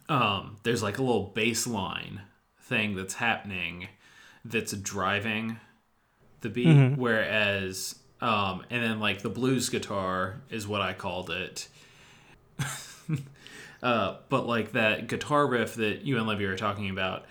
um, 0.08 0.56
there's 0.62 0.82
like 0.82 0.98
a 0.98 1.02
little 1.02 1.32
bass 1.34 1.66
line 1.66 2.22
thing 2.66 2.96
that's 2.96 3.14
happening 3.14 3.88
that's 4.44 4.72
driving 4.72 5.58
the 6.40 6.48
beat, 6.48 6.96
whereas 6.96 7.96
um, 8.20 8.64
and 8.70 8.82
then 8.82 9.00
like 9.00 9.22
the 9.22 9.28
blues 9.28 9.68
guitar 9.68 10.40
is 10.50 10.66
what 10.66 10.80
I 10.80 10.92
called 10.92 11.30
it. 11.30 11.68
uh, 13.82 14.16
but 14.28 14.46
like 14.46 14.72
that 14.72 15.06
guitar 15.06 15.46
riff 15.46 15.74
that 15.74 16.02
you 16.02 16.16
and 16.18 16.26
Levy 16.26 16.46
are 16.46 16.56
talking 16.56 16.90
about, 16.90 17.26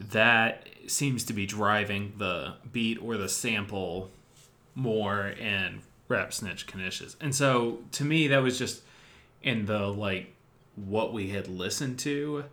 that 0.00 0.66
seems 0.86 1.24
to 1.24 1.32
be 1.32 1.46
driving 1.46 2.14
the 2.16 2.54
beat 2.72 3.00
or 3.02 3.16
the 3.16 3.28
sample 3.28 4.10
more 4.74 5.26
in 5.26 5.82
Rap 6.08 6.32
Snitch 6.32 6.66
Knishes. 6.66 7.16
And 7.20 7.34
so 7.34 7.80
to 7.92 8.04
me, 8.04 8.28
that 8.28 8.42
was 8.42 8.58
just 8.58 8.82
in 9.42 9.66
the 9.66 9.86
like 9.86 10.32
what 10.74 11.12
we 11.12 11.30
had 11.30 11.48
listened 11.48 11.98
to, 12.00 12.44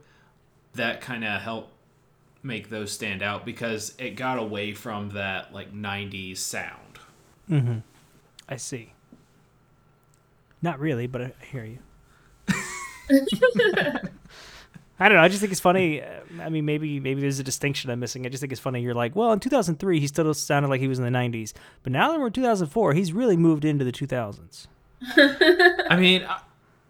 that 0.75 0.99
kind 0.99 1.23
of 1.23 1.41
helped 1.41 1.71
make 2.47 2.69
those 2.69 2.91
stand 2.91 3.21
out 3.21 3.45
because 3.45 3.93
it 3.99 4.11
got 4.15 4.39
away 4.39 4.73
from 4.73 5.09
that 5.11 5.53
like 5.53 5.73
90s 5.73 6.37
sound. 6.37 6.99
Mhm. 7.49 7.83
I 8.49 8.55
see. 8.55 8.93
Not 10.61 10.79
really, 10.79 11.05
but 11.07 11.21
I 11.21 11.33
I 11.41 11.45
hear 11.51 11.65
you. 11.65 11.79
I 14.99 15.09
don't 15.09 15.17
know. 15.17 15.21
I 15.23 15.27
just 15.27 15.41
think 15.41 15.51
it's 15.51 15.61
funny. 15.61 16.01
uh, 16.01 16.07
I 16.41 16.49
mean, 16.49 16.65
maybe 16.65 16.99
maybe 16.99 17.21
there's 17.21 17.37
a 17.39 17.43
distinction 17.43 17.91
I'm 17.91 17.99
missing. 17.99 18.25
I 18.25 18.29
just 18.29 18.41
think 18.41 18.51
it's 18.51 18.59
funny. 18.61 18.81
You're 18.81 18.95
like, 18.95 19.15
well, 19.15 19.31
in 19.31 19.39
2003, 19.39 19.99
he 19.99 20.07
still 20.07 20.33
sounded 20.33 20.69
like 20.69 20.81
he 20.81 20.87
was 20.87 20.97
in 20.97 21.05
the 21.05 21.11
90s, 21.11 21.53
but 21.83 21.91
now 21.91 22.11
that 22.11 22.19
we're 22.19 22.27
in 22.27 22.33
2004, 22.33 22.93
he's 22.93 23.13
really 23.13 23.37
moved 23.37 23.63
into 23.63 23.85
the 23.85 23.91
2000s. 23.91 24.65
I 25.89 25.95
mean, 25.99 26.23
I- 26.23 26.41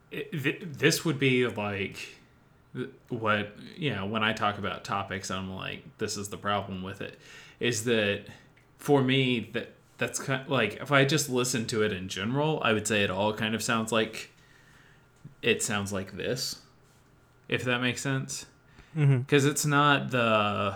it, 0.09 0.31
th- 0.41 0.61
this 0.65 1.03
would 1.03 1.19
be 1.19 1.45
like 1.47 2.16
what 3.09 3.55
you 3.75 3.93
know 3.93 4.05
when 4.05 4.23
I 4.23 4.33
talk 4.33 4.57
about 4.57 4.83
topics. 4.83 5.31
I'm 5.31 5.53
like, 5.55 5.83
this 5.97 6.17
is 6.17 6.29
the 6.29 6.37
problem 6.37 6.83
with 6.83 7.01
it, 7.01 7.17
is 7.59 7.83
that 7.85 8.25
for 8.77 9.01
me 9.01 9.49
that 9.53 9.73
that's 9.97 10.19
kind 10.19 10.41
of 10.41 10.49
like 10.49 10.75
if 10.75 10.91
I 10.91 11.05
just 11.05 11.29
listen 11.29 11.65
to 11.67 11.83
it 11.83 11.91
in 11.91 12.07
general, 12.07 12.61
I 12.63 12.73
would 12.73 12.87
say 12.87 13.03
it 13.03 13.09
all 13.09 13.33
kind 13.33 13.55
of 13.55 13.63
sounds 13.63 13.91
like 13.91 14.31
it 15.41 15.61
sounds 15.63 15.91
like 15.93 16.17
this, 16.17 16.61
if 17.47 17.63
that 17.63 17.81
makes 17.81 18.01
sense, 18.01 18.45
because 18.95 19.45
it's 19.45 19.65
not 19.65 20.11
the 20.11 20.75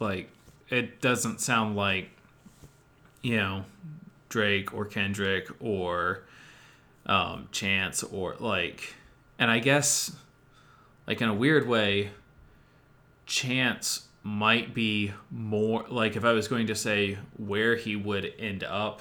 like 0.00 0.30
it 0.68 1.00
doesn't 1.00 1.40
sound 1.40 1.76
like 1.76 2.10
you 3.22 3.36
know 3.36 3.64
Drake 4.28 4.72
or 4.72 4.84
Kendrick 4.84 5.48
or 5.60 6.22
um, 7.06 7.48
Chance 7.50 8.02
or 8.04 8.36
like, 8.38 8.94
and 9.38 9.50
I 9.50 9.58
guess 9.58 10.14
like 11.06 11.20
in 11.20 11.28
a 11.28 11.34
weird 11.34 11.66
way, 11.68 12.10
Chance 13.26 14.06
might 14.22 14.74
be 14.74 15.12
more 15.30 15.84
like 15.88 16.16
if 16.16 16.24
I 16.24 16.32
was 16.32 16.48
going 16.48 16.66
to 16.66 16.74
say 16.74 17.18
where 17.38 17.76
he 17.76 17.96
would 17.96 18.32
end 18.38 18.64
up, 18.64 19.00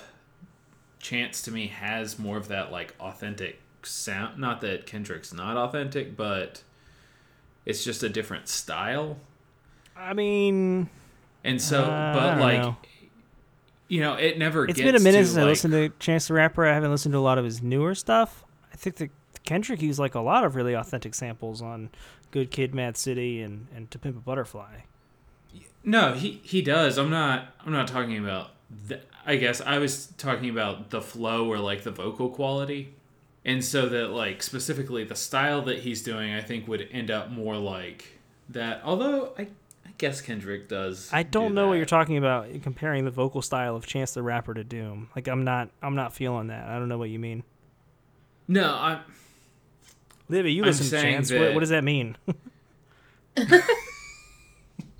Chance 1.00 1.42
to 1.44 1.52
me 1.52 1.68
has 1.68 2.20
more 2.20 2.38
of 2.38 2.48
that 2.50 2.72
like 2.72 2.94
authentic 3.00 3.60
sound. 3.84 4.38
Not 4.40 4.62
that 4.62 4.86
Kendrick's 4.86 5.34
not 5.34 5.58
authentic, 5.58 6.16
but 6.16 6.62
it's 7.66 7.84
just 7.84 8.04
a 8.04 8.10
different 8.10 8.48
style. 8.48 9.18
I 9.96 10.14
mean, 10.14 10.90
And 11.44 11.62
so, 11.62 11.84
Uh, 11.84 12.14
but 12.14 12.40
like, 12.40 12.62
know. 12.62 12.78
you 13.88 14.02
know, 14.02 14.14
it 14.16 14.38
never. 14.38 14.66
it's 14.68 14.80
been 14.80 14.96
a 14.96 15.00
minute 15.00 15.26
since 15.26 15.38
I 15.38 15.42
like- 15.42 15.50
listened 15.50 15.74
to 15.74 15.90
Chance 16.00 16.28
the 16.28 16.34
Rapper. 16.36 16.66
I 16.68 16.74
haven't 16.74 16.92
listened 16.92 17.14
to 17.14 17.18
a 17.18 17.20
lot 17.22 17.38
of 17.38 17.46
his 17.46 17.62
newer 17.62 17.96
stuff. 17.96 18.44
I 18.72 18.76
think 18.76 18.98
the 18.98 19.10
Kendrick 19.44 19.82
used 19.82 20.00
like 20.00 20.16
a 20.16 20.20
lot 20.20 20.44
of 20.44 20.56
really 20.56 20.74
authentic 20.74 21.16
samples 21.16 21.62
on 21.62 21.90
Good 22.32 22.52
Kid, 22.52 22.76
Mad 22.76 22.98
City, 22.98 23.42
and 23.42 23.68
and 23.76 23.90
To 23.92 24.00
Pimp 24.00 24.18
a 24.18 24.20
Butterfly. 24.20 24.82
No, 25.84 26.14
he 26.14 26.42
he 26.44 26.62
does. 26.62 26.98
I'm 26.98 27.10
not. 27.10 27.48
I'm 27.66 27.72
not 27.72 27.88
talking 27.88 28.18
about. 28.18 28.52
The, 28.88 29.02
I 29.26 29.38
guess 29.38 29.62
I 29.62 29.80
was 29.80 30.08
talking 30.18 30.50
about 30.50 30.90
the 30.90 31.02
flow 31.02 31.48
or 31.48 31.58
like 31.58 31.84
the 31.84 31.92
vocal 31.92 32.30
quality, 32.30 32.94
and 33.46 33.64
so 33.64 33.88
that 33.90 34.10
like 34.10 34.44
specifically 34.44 35.04
the 35.04 35.16
style 35.16 35.62
that 35.64 35.80
he's 35.80 36.04
doing, 36.04 36.34
I 36.34 36.42
think 36.42 36.68
would 36.68 36.88
end 36.92 37.10
up 37.10 37.32
more 37.32 37.58
like 37.58 38.20
that. 38.50 38.82
Although 38.84 39.34
I, 39.38 39.44
I 39.86 39.92
guess 39.98 40.22
Kendrick 40.22 40.68
does. 40.68 41.10
I 41.12 41.24
don't 41.24 41.50
do 41.50 41.56
know 41.56 41.68
what 41.68 41.76
you're 41.76 41.86
talking 41.86 42.18
about 42.18 42.48
comparing 42.62 43.06
the 43.06 43.12
vocal 43.12 43.42
style 43.42 43.76
of 43.76 43.88
Chance 43.88 44.14
the 44.14 44.22
Rapper 44.22 44.54
to 44.54 44.64
Doom. 44.64 45.10
Like 45.16 45.28
I'm 45.28 45.44
not 45.44 45.70
I'm 45.82 45.96
not 45.96 46.14
feeling 46.14 46.48
that. 46.48 46.68
I 46.68 46.78
don't 46.78 46.90
know 46.90 46.98
what 46.98 47.10
you 47.10 47.20
mean. 47.20 47.44
No, 48.48 48.66
I. 48.74 49.00
Livy, 50.30 50.54
you 50.54 50.64
listen 50.64 50.86
to 50.86 51.02
Chance. 51.02 51.32
What, 51.32 51.40
that- 51.40 51.54
what 51.56 51.60
does 51.62 51.70
that 51.70 51.84
mean? 51.84 52.16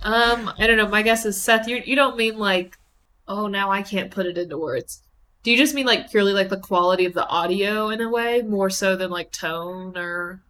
Um, 0.02 0.52
I 0.58 0.66
don't 0.66 0.78
know. 0.78 0.88
My 0.88 1.02
guess 1.02 1.26
is 1.26 1.42
Seth. 1.42 1.68
You 1.68 1.82
you 1.86 1.96
don't 1.96 2.16
mean 2.16 2.38
like, 2.38 2.78
oh, 3.28 3.48
now 3.48 3.70
I 3.70 3.82
can't 3.82 4.10
put 4.12 4.26
it 4.26 4.38
into 4.38 4.58
words. 4.58 5.02
Do 5.44 5.52
you 5.52 5.58
just 5.58 5.76
mean 5.76 5.86
like 5.86 6.10
purely 6.10 6.32
like 6.32 6.48
the 6.48 6.60
quality 6.60 7.06
of 7.06 7.14
the 7.14 7.28
audio 7.28 7.90
in 7.90 8.00
a 8.00 8.10
way, 8.10 8.42
more 8.42 8.70
so 8.70 8.96
than 8.96 9.10
like 9.10 9.32
tone 9.32 9.98
or 9.98 10.42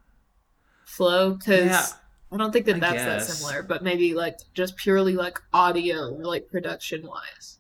flow? 0.85 1.31
Because 1.31 1.65
Yeah, 1.65 1.85
I 2.31 2.37
don't 2.37 2.51
think 2.51 2.67
that 2.67 2.75
I 2.75 2.79
that's 2.79 3.03
that 3.27 3.33
similar. 3.33 3.63
But 3.63 3.83
maybe 3.83 4.13
like 4.13 4.37
just 4.53 4.75
purely 4.77 5.15
like 5.15 5.39
audio 5.51 6.13
or 6.13 6.23
like 6.25 6.47
production 6.51 7.07
wise, 7.07 7.57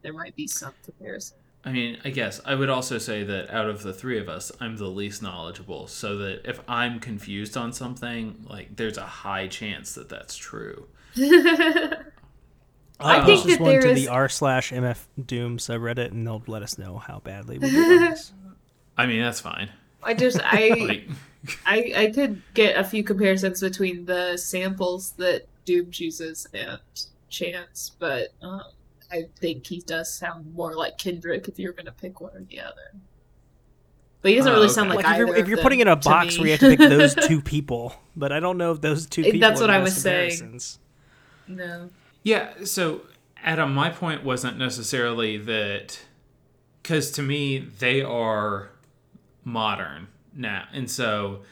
there 0.00 0.14
might 0.14 0.34
be 0.34 0.46
some 0.46 0.72
comparison. 0.82 1.36
I 1.64 1.72
mean, 1.72 1.98
I 2.04 2.10
guess 2.10 2.40
I 2.44 2.54
would 2.54 2.70
also 2.70 2.98
say 2.98 3.24
that 3.24 3.50
out 3.50 3.68
of 3.68 3.82
the 3.82 3.92
three 3.92 4.18
of 4.18 4.28
us, 4.28 4.50
I'm 4.60 4.76
the 4.76 4.86
least 4.88 5.22
knowledgeable. 5.22 5.86
So 5.88 6.16
that 6.18 6.48
if 6.48 6.60
I'm 6.68 7.00
confused 7.00 7.56
on 7.56 7.72
something, 7.72 8.46
like 8.48 8.76
there's 8.76 8.96
a 8.96 9.04
high 9.06 9.48
chance 9.48 9.94
that 9.94 10.08
that's 10.08 10.36
true. 10.36 10.86
I 13.00 13.20
Uh, 13.20 13.26
think 13.26 13.44
just 13.44 13.58
that 13.58 13.60
one 13.60 13.70
there 13.70 13.80
to 13.80 13.90
is. 13.90 13.96
the 13.96 14.08
r 14.08 14.28
slash 14.28 14.72
mf 14.72 15.06
doom 15.24 15.58
subreddit, 15.58 16.10
and 16.10 16.26
they'll 16.26 16.42
let 16.46 16.62
us 16.62 16.78
know 16.78 16.98
how 16.98 17.20
badly 17.20 17.58
we 17.58 17.70
did 17.70 17.88
on 17.88 18.00
this. 18.00 18.32
I 18.96 19.06
mean, 19.06 19.22
that's 19.22 19.40
fine. 19.40 19.70
I 20.02 20.14
just 20.14 20.40
I 20.42 20.68
Like, 20.88 21.08
I 21.66 21.92
I 21.96 22.10
could 22.10 22.42
get 22.54 22.76
a 22.76 22.84
few 22.84 23.04
comparisons 23.04 23.60
between 23.60 24.06
the 24.06 24.36
samples 24.36 25.12
that 25.12 25.46
Doom 25.64 25.90
chooses 25.90 26.46
and 26.54 26.80
Chance, 27.30 27.92
but 27.98 28.28
um, 28.42 28.62
I 29.10 29.24
think 29.40 29.66
he 29.66 29.80
does 29.80 30.12
sound 30.12 30.54
more 30.54 30.74
like 30.74 30.98
Kendrick 30.98 31.48
if 31.48 31.58
you're 31.58 31.72
gonna 31.72 31.92
pick 31.92 32.20
one 32.20 32.34
or 32.36 32.42
the 32.44 32.60
other. 32.60 32.92
But 34.20 34.30
he 34.32 34.36
doesn't 34.36 34.50
Oh, 34.50 34.54
really 34.56 34.66
okay. 34.66 34.74
sound 34.74 34.90
like, 34.90 35.04
Like, 35.04 35.12
if 35.12 35.18
you're, 35.18 35.36
if 35.36 35.48
you're 35.48 35.58
putting 35.58 35.78
it 35.78 35.82
in 35.82 35.88
a 35.92 35.96
box 35.96 36.34
me. 36.34 36.40
where 36.40 36.46
you 36.48 36.52
have 36.52 36.60
to 36.60 36.68
pick 36.76 36.78
those 36.80 37.14
two 37.28 37.40
people, 37.40 37.94
but 38.16 38.32
I 38.32 38.40
don't 38.40 38.58
know 38.58 38.72
if 38.72 38.80
those 38.80 39.06
two 39.06 39.22
people. 39.22 39.40
that's 39.40 39.60
are 39.60 39.64
what 39.64 39.70
I 39.70 39.78
was 39.78 39.96
saying. 39.96 40.60
no. 41.46 41.90
yeah. 42.24 42.64
So, 42.64 43.02
Adam, 43.42 43.72
my 43.72 43.90
point 43.90 44.24
wasn't 44.24 44.58
necessarily 44.58 45.36
that, 45.38 46.00
because 46.82 47.10
to 47.12 47.22
me 47.22 47.58
they 47.58 48.02
are 48.02 48.70
modern 49.44 50.08
now, 50.34 50.64
and 50.72 50.90
so 50.90 51.42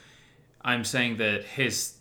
I'm 0.62 0.84
saying 0.84 1.18
that 1.18 1.44
his 1.44 1.94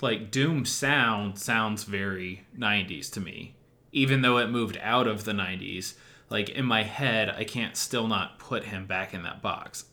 like 0.00 0.30
Doom 0.30 0.64
sound 0.64 1.38
sounds 1.38 1.84
very 1.84 2.44
90s 2.58 3.10
to 3.12 3.20
me, 3.20 3.54
even 3.92 4.22
though 4.22 4.38
it 4.38 4.48
moved 4.48 4.78
out 4.82 5.06
of 5.06 5.24
the 5.24 5.32
90s. 5.32 5.94
Like 6.30 6.48
in 6.48 6.64
my 6.64 6.82
head, 6.82 7.28
I 7.28 7.44
can't 7.44 7.76
still 7.76 8.08
not 8.08 8.38
put 8.38 8.64
him 8.64 8.86
back 8.86 9.12
in 9.14 9.22
that 9.22 9.42
box. 9.42 9.84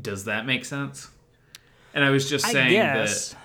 Does 0.00 0.24
that 0.24 0.46
make 0.46 0.64
sense? 0.64 1.08
And 1.92 2.04
I 2.04 2.10
was 2.10 2.28
just 2.30 2.46
I 2.46 2.52
saying 2.52 2.72
guess. 2.72 3.30
that 3.30 3.38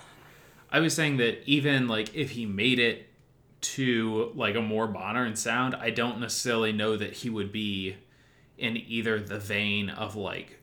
I 0.71 0.79
was 0.79 0.95
saying 0.95 1.17
that 1.17 1.43
even 1.47 1.87
like 1.87 2.15
if 2.15 2.31
he 2.31 2.45
made 2.45 2.79
it 2.79 3.07
to 3.61 4.31
like 4.35 4.55
a 4.55 4.61
more 4.61 4.87
modern 4.87 5.35
sound, 5.35 5.75
I 5.75 5.89
don't 5.89 6.19
necessarily 6.19 6.71
know 6.71 6.97
that 6.97 7.13
he 7.13 7.29
would 7.29 7.51
be 7.51 7.95
in 8.57 8.77
either 8.77 9.19
the 9.19 9.39
vein 9.39 9.89
of 9.89 10.15
like 10.15 10.59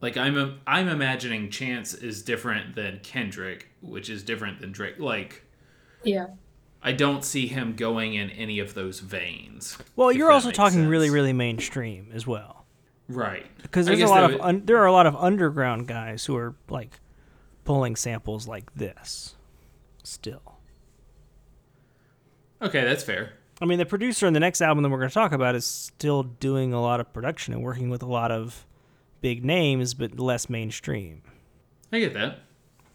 like 0.00 0.16
I'm 0.16 0.36
a, 0.36 0.58
I'm 0.66 0.88
imagining 0.88 1.50
Chance 1.50 1.94
is 1.94 2.22
different 2.22 2.74
than 2.74 3.00
Kendrick, 3.02 3.68
which 3.80 4.10
is 4.10 4.22
different 4.22 4.60
than 4.60 4.70
Drake. 4.72 4.98
Like 4.98 5.42
Yeah. 6.02 6.26
I 6.86 6.92
don't 6.92 7.24
see 7.24 7.46
him 7.46 7.74
going 7.74 8.12
in 8.14 8.28
any 8.30 8.58
of 8.58 8.74
those 8.74 9.00
veins. 9.00 9.78
Well, 9.96 10.12
you're 10.12 10.30
also 10.30 10.50
talking 10.50 10.80
sense. 10.80 10.88
really, 10.90 11.08
really 11.10 11.32
mainstream 11.32 12.10
as 12.12 12.26
well, 12.26 12.66
right 13.08 13.46
because 13.62 13.86
there's 13.86 14.02
a 14.02 14.06
lot 14.06 14.24
of 14.24 14.32
would- 14.32 14.40
un- 14.42 14.62
there 14.66 14.76
are 14.78 14.86
a 14.86 14.92
lot 14.92 15.06
of 15.06 15.16
underground 15.16 15.88
guys 15.88 16.26
who 16.26 16.36
are 16.36 16.54
like 16.68 17.00
pulling 17.64 17.96
samples 17.96 18.46
like 18.46 18.74
this. 18.74 19.34
Still, 20.02 20.58
okay, 22.62 22.84
that's 22.84 23.02
fair. 23.02 23.32
I 23.60 23.66
mean, 23.66 23.78
the 23.78 23.86
producer 23.86 24.26
in 24.26 24.32
the 24.34 24.40
next 24.40 24.60
album 24.60 24.82
that 24.82 24.90
we're 24.90 24.98
going 24.98 25.08
to 25.08 25.14
talk 25.14 25.32
about 25.32 25.54
is 25.54 25.64
still 25.64 26.24
doing 26.24 26.72
a 26.72 26.80
lot 26.82 27.00
of 27.00 27.12
production 27.12 27.54
and 27.54 27.62
working 27.62 27.88
with 27.88 28.02
a 28.02 28.06
lot 28.06 28.30
of 28.32 28.66
big 29.20 29.44
names, 29.44 29.94
but 29.94 30.18
less 30.18 30.50
mainstream. 30.50 31.22
I 31.92 32.00
get 32.00 32.14
that. 32.14 32.40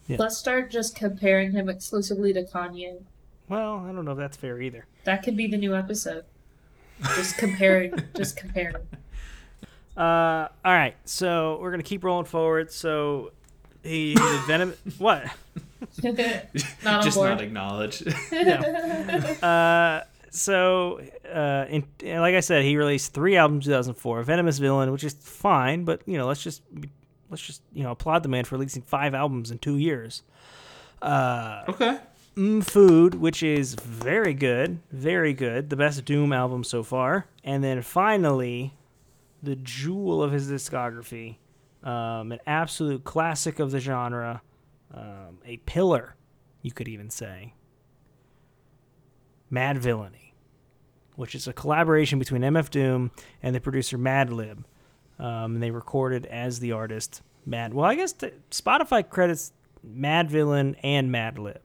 Yeah. 0.08 0.18
Let's 0.20 0.38
start 0.38 0.70
just 0.70 0.96
comparing 0.96 1.52
him 1.54 1.70
exclusively 1.70 2.34
to 2.34 2.44
Kanye. 2.44 3.02
Well, 3.50 3.86
I 3.88 3.92
don't 3.92 4.06
know 4.06 4.12
if 4.12 4.18
that's 4.18 4.38
fair 4.38 4.62
either. 4.62 4.86
That 5.04 5.24
could 5.24 5.36
be 5.36 5.48
the 5.48 5.58
new 5.58 5.76
episode. 5.76 6.26
Just 7.16 7.38
comparing. 7.38 7.94
just 8.16 8.38
comparing. 8.38 8.76
Uh, 9.98 10.48
all 10.64 10.72
right, 10.72 10.96
so 11.04 11.58
we're 11.60 11.72
gonna 11.72 11.84
keep 11.84 12.06
rolling 12.06 12.24
forward. 12.24 12.72
So 12.72 13.34
he, 13.84 14.12
he's 14.12 14.20
a 14.22 14.44
venom. 14.48 14.74
what? 14.98 15.26
not 16.02 16.16
on 16.86 17.04
Just 17.04 17.18
board. 17.18 17.32
not 17.32 17.42
acknowledged. 17.42 18.08
Uh, 19.44 20.04
so 20.32 21.02
uh, 21.30 21.66
in, 21.70 21.84
and 22.06 22.22
like 22.22 22.36
I 22.36 22.40
said, 22.40 22.64
he 22.64 22.78
released 22.78 23.14
three 23.14 23.36
albums 23.36 23.68
in 23.68 23.72
2004. 23.72 24.24
Venomous 24.24 24.58
Villain, 24.60 24.92
which 24.94 25.04
is 25.04 25.16
fine, 25.16 25.84
but 25.84 26.02
you 26.06 26.18
know, 26.18 26.28
let's 26.28 26.42
just 26.42 26.62
let's 27.30 27.42
just 27.42 27.62
you 27.74 27.84
know 27.84 27.92
applaud 27.92 28.24
the 28.24 28.30
man 28.30 28.46
for 28.46 28.56
releasing 28.56 28.84
five 28.84 29.14
albums 29.14 29.52
in 29.52 29.58
two 29.58 29.76
years. 29.78 30.24
Uh, 31.02 31.64
okay. 31.68 32.00
Mm 32.40 32.66
Food, 32.66 33.16
which 33.16 33.44
is 33.44 33.74
very 33.74 34.34
good, 34.34 34.80
very 34.94 35.34
good, 35.34 35.70
the 35.70 35.76
best 35.76 36.06
Doom 36.06 36.32
album 36.32 36.64
so 36.64 36.84
far. 36.84 37.26
And 37.44 37.62
then 37.62 37.82
finally, 37.82 38.74
the 39.44 39.58
jewel 39.58 40.24
of 40.24 40.32
his 40.32 40.50
discography, 40.50 41.36
um, 41.84 42.32
an 42.32 42.40
absolute 42.48 43.04
classic 43.04 43.60
of 43.60 43.72
the 43.72 43.82
genre, 43.82 44.42
um, 44.94 45.40
a 45.46 45.58
pillar, 45.66 46.16
you 46.62 46.72
could 46.72 46.88
even 46.88 47.10
say. 47.10 47.56
Madvillainy, 49.52 50.32
which 51.18 51.36
is 51.36 51.46
a 51.46 51.52
collaboration 51.52 52.20
between 52.20 52.42
MF 52.42 52.70
Doom 52.70 53.12
and 53.44 53.54
the 53.54 53.60
producer 53.60 53.98
Madlib. 53.98 54.64
Um, 55.20 55.60
they 55.60 55.72
recorded 55.72 56.26
as 56.28 56.62
the 56.62 56.72
artist 56.72 57.22
Mad. 57.46 57.74
Well, 57.74 57.86
I 57.86 57.96
guess 57.96 58.14
Spotify 58.14 59.10
credits 59.10 59.52
Madvillain 59.86 60.78
and 60.84 61.14
Madlib 61.14 61.58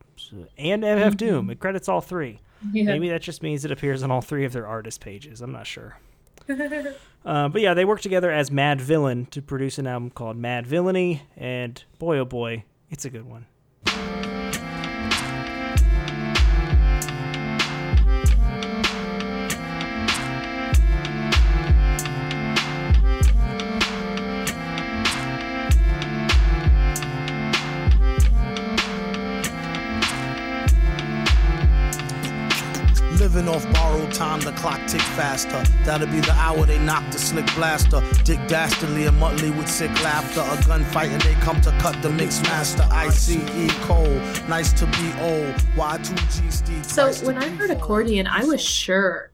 and 0.59 0.83
MF 0.83 1.17
Doom. 1.17 1.51
It 1.51 1.61
credits 1.61 1.89
all 1.89 2.01
three. 2.01 2.41
Yeah. 2.73 2.85
Maybe 2.85 3.09
that 3.11 3.23
just 3.23 3.43
means 3.43 3.65
it 3.65 3.71
appears 3.71 4.03
on 4.03 4.11
all 4.11 4.23
three 4.23 4.45
of 4.45 4.53
their 4.53 4.67
artist 4.67 5.01
pages. 5.01 5.41
I'm 5.41 5.53
not 5.53 5.67
sure. 5.67 5.99
uh, 6.49 7.49
but 7.49 7.61
yeah, 7.61 7.75
they 7.75 7.85
worked 7.85 8.03
together 8.03 8.31
as 8.31 8.51
Madvillain 8.51 9.29
to 9.31 9.43
produce 9.43 9.79
an 9.79 9.87
album 9.87 10.11
called 10.11 10.39
Madvillainy, 10.39 11.21
and 11.37 11.83
boy 11.99 12.19
oh 12.19 12.25
boy, 12.25 12.65
it's 12.91 13.05
a 13.05 13.11
good 13.11 13.25
one. 13.25 13.47
Time, 34.15 34.41
the 34.41 34.53
clock 34.53 34.81
tick 34.87 35.01
faster. 35.01 35.63
That'll 35.85 36.07
be 36.07 36.21
the 36.21 36.33
hour 36.33 36.65
they 36.65 36.79
knock 36.79 37.11
the 37.11 37.19
slick 37.19 37.47
blaster. 37.55 38.03
Dick 38.25 38.39
Dastardly 38.49 39.07
and 39.07 39.21
Muttley 39.21 39.55
with 39.57 39.69
sick 39.69 39.91
laughter. 40.03 40.41
A 40.41 40.57
gunfight 40.69 41.09
and 41.09 41.21
they 41.23 41.35
come 41.35 41.61
to 41.63 41.71
cut 41.79 42.01
the 42.03 42.11
mix 42.11 42.41
master. 42.43 42.87
ICE 42.91 43.37
Cole, 43.87 44.21
nice 44.49 44.73
to 44.75 44.87
be 44.87 45.13
old. 45.21 45.55
Y2G 45.77 46.53
Steve. 46.53 46.85
So 46.87 47.05
Price 47.05 47.23
when 47.23 47.39
I 47.39 47.49
heard 47.49 47.71
accordion, 47.71 48.27
I 48.27 48.45
was 48.45 48.63
sure 48.63 49.33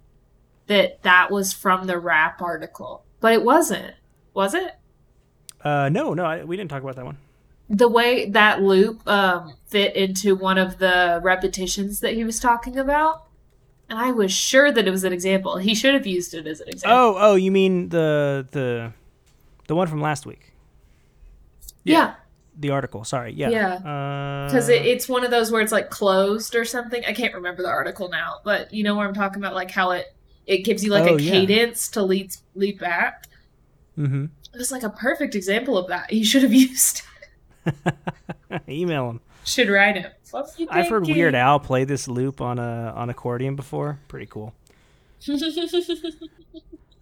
that 0.67 1.03
that 1.03 1.31
was 1.31 1.53
from 1.53 1.87
the 1.87 1.99
rap 1.99 2.41
article, 2.41 3.05
but 3.21 3.33
it 3.33 3.45
wasn't. 3.45 3.95
Was 4.35 4.55
it? 4.55 4.77
Uh, 5.63 5.89
no, 5.89 6.15
no, 6.15 6.25
I, 6.25 6.45
we 6.45 6.57
didn't 6.57 6.71
talk 6.71 6.83
about 6.83 6.97
that 6.97 7.05
one. 7.05 7.19
The 7.69 7.89
way 7.89 8.31
that 8.31 8.63
loop 8.63 9.07
um, 9.09 9.55
fit 9.67 9.95
into 9.95 10.35
one 10.35 10.59
of 10.59 10.79
the 10.79 11.21
repetitions 11.23 12.01
that 12.01 12.15
he 12.15 12.25
was 12.25 12.41
talking 12.41 12.79
about, 12.79 13.27
and 13.91 13.99
I 13.99 14.13
was 14.13 14.33
sure 14.33 14.73
that 14.73 14.87
it 14.89 14.91
was 14.91 15.05
an 15.05 15.13
example. 15.13 15.59
He 15.59 15.75
should 15.75 15.93
have 15.95 16.07
used 16.07 16.33
it 16.33 16.47
as 16.47 16.61
an 16.61 16.69
example. 16.69 16.97
Oh, 16.99 17.17
oh, 17.19 17.35
you 17.35 17.51
mean 17.51 17.91
the 17.91 18.47
the 18.53 18.93
the 19.69 19.75
one 19.77 19.87
from 19.89 20.01
last 20.01 20.25
week? 20.27 20.53
yeah, 21.85 22.15
The 22.59 22.71
article. 22.71 23.05
Sorry. 23.05 23.33
Yeah. 23.33 23.51
Yeah. 23.51 23.75
Uh, 23.75 24.47
because 24.49 24.69
it, 24.69 24.85
it's 24.87 25.09
one 25.09 25.25
of 25.25 25.31
those 25.31 25.51
where 25.53 25.61
it's 25.63 25.73
like 25.73 25.91
closed 25.91 26.55
or 26.55 26.65
something. 26.65 27.03
I 27.07 27.13
can't 27.13 27.35
remember 27.35 27.63
the 27.63 27.69
article 27.71 28.09
now, 28.09 28.37
but 28.45 28.73
you 28.73 28.83
know 28.85 28.95
where 28.97 29.07
I'm 29.07 29.15
talking 29.15 29.43
about, 29.43 29.55
like 29.55 29.71
how 29.71 29.91
it 29.93 30.07
it 30.47 30.59
gives 30.65 30.83
you 30.85 30.91
like 30.91 31.11
Oh, 31.11 31.17
a 31.17 31.21
yeah. 31.21 31.31
cadence 31.33 31.89
to 31.91 32.03
lead 32.03 32.33
lead 32.55 32.79
back. 32.79 33.27
Mm-hmm. 33.99 34.25
It 34.53 34.59
was 34.59 34.73
like 34.73 34.83
a 34.83 34.91
perfect 34.91 35.35
example 35.35 35.79
of 35.79 35.89
that. 35.89 36.11
He 36.11 36.25
should 36.25 36.43
have 36.43 36.53
used. 36.69 37.03
Email 38.69 39.11
him. 39.11 39.21
Should 39.45 39.69
write 39.69 39.97
him. 39.97 40.11
What 40.31 40.59
you 40.59 40.67
I've 40.71 40.89
heard? 40.89 41.07
Weird 41.07 41.35
Al 41.35 41.61
play 41.61 41.85
this 41.85 42.09
loop 42.09 42.41
on 42.41 42.59
a 42.59 42.93
on 42.97 43.11
accordion 43.11 43.57
before. 43.57 43.99
Pretty 44.09 44.27
cool. 44.27 44.55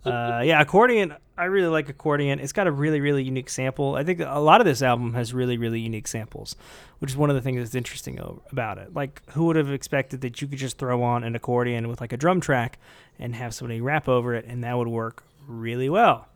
Uh, 0.05 0.41
yeah, 0.45 0.61
accordion. 0.61 1.15
I 1.37 1.45
really 1.47 1.69
like 1.69 1.89
accordion. 1.89 2.39
It's 2.41 2.53
got 2.53 2.67
a 2.67 2.73
really, 2.73 3.01
really 3.01 3.23
unique 3.23 3.51
sample. 3.51 3.95
I 3.95 4.05
think 4.05 4.21
a 4.21 4.39
lot 4.41 4.61
of 4.61 4.65
this 4.65 4.81
album 4.81 5.15
has 5.15 5.35
really, 5.35 5.59
really 5.59 5.81
unique 5.81 6.09
samples, 6.09 6.57
which 7.01 7.11
is 7.11 7.17
one 7.17 7.31
of 7.31 7.37
the 7.37 7.43
things 7.43 7.59
that's 7.59 7.75
interesting 7.75 8.19
about 8.51 8.79
it. 8.79 8.95
Like, 8.95 9.23
who 9.33 9.47
would 9.47 9.57
have 9.57 9.71
expected 9.71 10.21
that 10.23 10.41
you 10.41 10.49
could 10.49 10.59
just 10.59 10.79
throw 10.79 11.03
on 11.03 11.25
an 11.25 11.35
accordion 11.35 11.89
with 11.89 12.01
like 12.01 12.13
a 12.13 12.17
drum 12.17 12.41
track 12.41 12.79
and 13.19 13.35
have 13.35 13.53
somebody 13.55 13.81
rap 13.81 14.09
over 14.09 14.35
it, 14.35 14.47
and 14.47 14.65
that 14.65 14.79
would 14.79 14.89
work 14.89 15.25
really 15.47 15.91
well? 15.91 16.29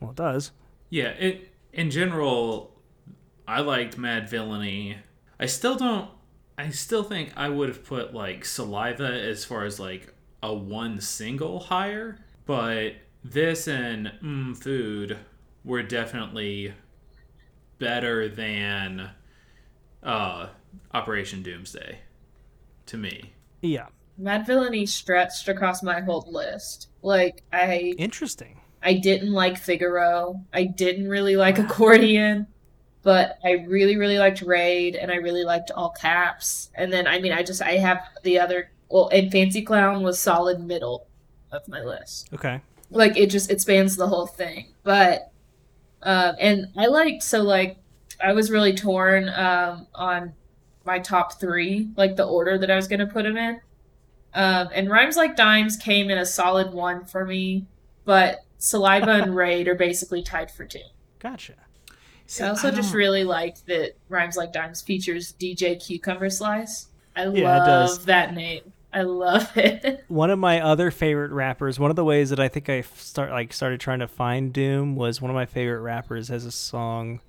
Well, 0.00 0.10
it 0.10 0.16
does. 0.16 0.50
Yeah, 0.90 1.08
it 1.08 1.52
in 1.72 1.90
general, 1.90 2.72
I 3.46 3.60
liked 3.60 3.96
Madvillainy. 3.98 4.96
I 5.38 5.46
still 5.46 5.76
don't. 5.76 6.10
I 6.58 6.70
still 6.70 7.02
think 7.02 7.32
I 7.36 7.48
would 7.48 7.68
have 7.68 7.84
put 7.84 8.14
like 8.14 8.44
Saliva 8.44 9.04
as 9.04 9.44
far 9.44 9.64
as 9.64 9.80
like 9.80 10.14
a 10.42 10.52
one 10.52 11.00
single 11.00 11.60
higher, 11.60 12.18
but 12.46 12.94
this 13.24 13.68
and 13.68 14.12
mm, 14.22 14.56
Food 14.56 15.18
were 15.64 15.82
definitely 15.82 16.74
better 17.78 18.28
than 18.28 19.10
uh, 20.02 20.48
Operation 20.92 21.42
Doomsday 21.42 21.98
to 22.86 22.96
me. 22.96 23.32
Yeah, 23.60 23.86
Madvillainy 24.20 24.88
stretched 24.88 25.48
across 25.48 25.82
my 25.82 26.00
whole 26.00 26.26
list. 26.28 26.88
Like 27.02 27.42
I 27.52 27.94
interesting. 27.98 28.60
I 28.82 28.94
didn't 28.94 29.32
like 29.32 29.58
Figaro. 29.58 30.40
I 30.52 30.64
didn't 30.64 31.08
really 31.08 31.36
like 31.36 31.58
accordion, 31.58 32.48
but 33.02 33.38
I 33.44 33.64
really 33.66 33.96
really 33.96 34.18
liked 34.18 34.42
Raid 34.42 34.96
and 34.96 35.10
I 35.10 35.16
really 35.16 35.44
liked 35.44 35.70
all 35.70 35.90
caps. 35.90 36.70
And 36.74 36.92
then 36.92 37.06
I 37.06 37.20
mean 37.20 37.32
I 37.32 37.42
just 37.42 37.62
I 37.62 37.72
have 37.72 38.02
the 38.22 38.38
other 38.38 38.70
well 38.88 39.08
and 39.08 39.30
Fancy 39.30 39.62
Clown 39.62 40.02
was 40.02 40.18
solid 40.18 40.60
middle 40.60 41.06
of 41.50 41.66
my 41.68 41.82
list. 41.82 42.28
Okay. 42.32 42.60
Like 42.90 43.16
it 43.16 43.30
just 43.30 43.50
it 43.50 43.60
spans 43.60 43.96
the 43.96 44.08
whole 44.08 44.26
thing. 44.26 44.68
But 44.82 45.32
um 46.02 46.36
and 46.38 46.66
I 46.76 46.86
liked 46.86 47.22
so 47.22 47.42
like 47.42 47.78
I 48.22 48.32
was 48.32 48.50
really 48.50 48.74
torn 48.74 49.28
um 49.28 49.86
on 49.94 50.34
my 50.84 50.98
top 50.98 51.40
3, 51.40 51.90
like 51.96 52.16
the 52.16 52.26
order 52.26 52.58
that 52.58 52.70
I 52.70 52.76
was 52.76 52.88
going 52.88 53.00
to 53.00 53.06
put 53.06 53.24
them 53.24 53.36
in. 53.36 53.60
Um, 54.34 54.68
and 54.74 54.90
Rhymes 54.90 55.16
Like 55.16 55.36
Dimes 55.36 55.76
came 55.76 56.10
in 56.10 56.18
a 56.18 56.26
solid 56.26 56.72
one 56.72 57.04
for 57.04 57.24
me, 57.24 57.66
but 58.04 58.40
Saliva 58.58 59.10
and 59.10 59.36
Raid 59.36 59.68
are 59.68 59.74
basically 59.74 60.22
tied 60.22 60.50
for 60.50 60.64
two. 60.64 60.80
Gotcha. 61.18 61.54
See, 62.32 62.42
I 62.44 62.48
also 62.48 62.68
I 62.68 62.70
just 62.70 62.94
really 62.94 63.24
liked 63.24 63.66
that 63.66 63.92
Rhymes 64.08 64.38
Like 64.38 64.54
Dimes 64.54 64.80
features 64.80 65.34
DJ 65.38 65.78
Cucumber 65.78 66.30
Slice. 66.30 66.86
I 67.14 67.26
Yeah, 67.26 67.58
love 67.58 68.06
that 68.06 68.32
name. 68.32 68.72
I 68.90 69.02
love 69.02 69.50
it. 69.56 70.02
One 70.08 70.30
of 70.30 70.38
my 70.38 70.58
other 70.62 70.90
favorite 70.90 71.30
rappers, 71.32 71.78
one 71.78 71.90
of 71.90 71.96
the 71.96 72.04
ways 72.06 72.30
that 72.30 72.40
I 72.40 72.48
think 72.48 72.70
I 72.70 72.80
start 72.96 73.32
like 73.32 73.52
started 73.52 73.80
trying 73.80 73.98
to 73.98 74.08
find 74.08 74.50
Doom 74.50 74.96
was 74.96 75.20
one 75.20 75.30
of 75.30 75.34
my 75.34 75.44
favorite 75.44 75.82
rappers 75.82 76.28
has 76.28 76.46
a 76.46 76.50
song. 76.50 77.20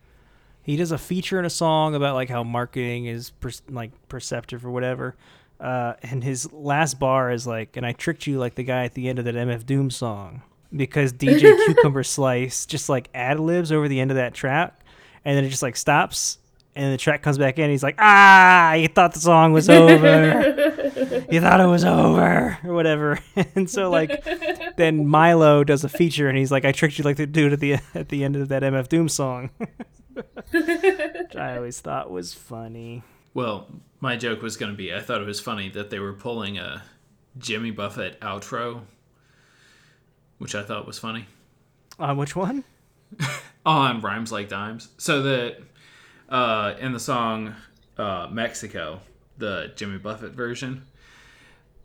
He 0.61 0.77
does 0.77 0.93
a 0.93 0.97
feature 0.97 1.37
in 1.37 1.43
a 1.43 1.49
song 1.49 1.95
about 1.95 2.15
like 2.15 2.29
how 2.29 2.45
marketing 2.45 3.05
is 3.05 3.31
per- 3.31 3.51
like 3.67 3.91
perceptive 4.07 4.65
or 4.65 4.71
whatever. 4.71 5.17
Uh, 5.59 5.95
and 6.01 6.23
his 6.23 6.49
last 6.53 6.97
bar 6.97 7.29
is 7.29 7.45
like, 7.45 7.75
and 7.75 7.85
I 7.85 7.91
tricked 7.91 8.25
you 8.25 8.39
like 8.39 8.55
the 8.55 8.63
guy 8.63 8.85
at 8.85 8.93
the 8.93 9.09
end 9.09 9.19
of 9.19 9.25
that 9.25 9.35
MF 9.35 9.65
Doom 9.65 9.91
song 9.91 10.43
because 10.73 11.11
DJ 11.11 11.57
Cucumber 11.65 12.03
Slice 12.03 12.65
just 12.65 12.87
like 12.87 13.09
ad 13.13 13.41
libs 13.41 13.69
over 13.69 13.89
the 13.89 13.99
end 13.99 14.11
of 14.11 14.15
that 14.15 14.33
track, 14.33 14.79
and 15.25 15.37
then 15.37 15.43
it 15.45 15.49
just 15.49 15.63
like 15.63 15.75
stops, 15.75 16.37
and 16.75 16.93
the 16.93 16.97
track 16.97 17.21
comes 17.21 17.37
back 17.37 17.59
in. 17.59 17.69
he's 17.69 17.83
like, 17.83 17.95
ah, 17.99 18.73
you 18.73 18.87
thought 18.87 19.13
the 19.13 19.19
song 19.19 19.53
was 19.53 19.69
over 19.69 21.25
you 21.31 21.39
thought 21.41 21.59
it 21.61 21.67
was 21.67 21.85
over 21.85 22.57
or 22.63 22.73
whatever 22.73 23.19
and 23.55 23.69
so 23.69 23.89
like 23.89 24.23
then 24.77 25.05
milo 25.07 25.63
does 25.63 25.83
a 25.83 25.89
feature 25.89 26.27
and 26.29 26.37
he's 26.37 26.51
like 26.51 26.65
i 26.65 26.71
tricked 26.71 26.97
you 26.97 27.03
like 27.03 27.17
the 27.17 27.25
dude 27.27 27.53
at 27.53 27.59
the 27.59 27.77
at 27.93 28.09
the 28.09 28.23
end 28.23 28.35
of 28.35 28.47
that 28.49 28.63
mf 28.63 28.87
doom 28.89 29.07
song 29.07 29.49
which 30.51 31.35
i 31.35 31.55
always 31.57 31.79
thought 31.79 32.09
was 32.11 32.33
funny 32.33 33.03
Well, 33.33 33.67
my 33.99 34.15
joke 34.15 34.41
was 34.41 34.57
going 34.57 34.71
to 34.71 34.77
be 34.77 34.93
I 34.93 34.99
thought 35.01 35.21
it 35.21 35.27
was 35.27 35.39
funny 35.39 35.69
that 35.69 35.89
they 35.89 35.99
were 35.99 36.13
pulling 36.13 36.57
a 36.57 36.83
Jimmy 37.37 37.71
Buffett 37.71 38.19
outro, 38.21 38.81
which 40.37 40.53
I 40.55 40.61
thought 40.63 40.85
was 40.85 40.99
funny. 40.99 41.25
on 41.97 42.17
which 42.17 42.35
one 42.35 42.63
on 43.65 44.01
Rhymes 44.01 44.31
Like 44.31 44.49
Dimes. 44.49 44.89
So 44.97 45.21
that 45.23 45.57
uh, 46.29 46.73
in 46.79 46.93
the 46.93 46.99
song 46.99 47.55
uh, 47.97 48.27
Mexico, 48.31 48.99
the 49.37 49.71
Jimmy 49.75 49.97
Buffett 49.97 50.31
version, 50.33 50.85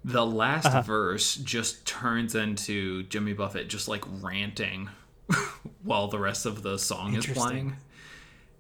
the 0.04 0.24
last 0.24 0.66
Uh-huh. 0.66 0.82
verse 0.82 1.34
just 1.36 1.86
turns 1.86 2.34
into 2.34 3.02
Jimmy 3.04 3.32
Buffett 3.32 3.68
just 3.68 3.88
like 3.88 4.04
ranting 4.22 4.88
while 5.82 6.08
the 6.08 6.18
rest 6.18 6.46
of 6.46 6.62
the 6.62 6.78
song 6.78 7.14
is 7.14 7.26
playing. 7.26 7.76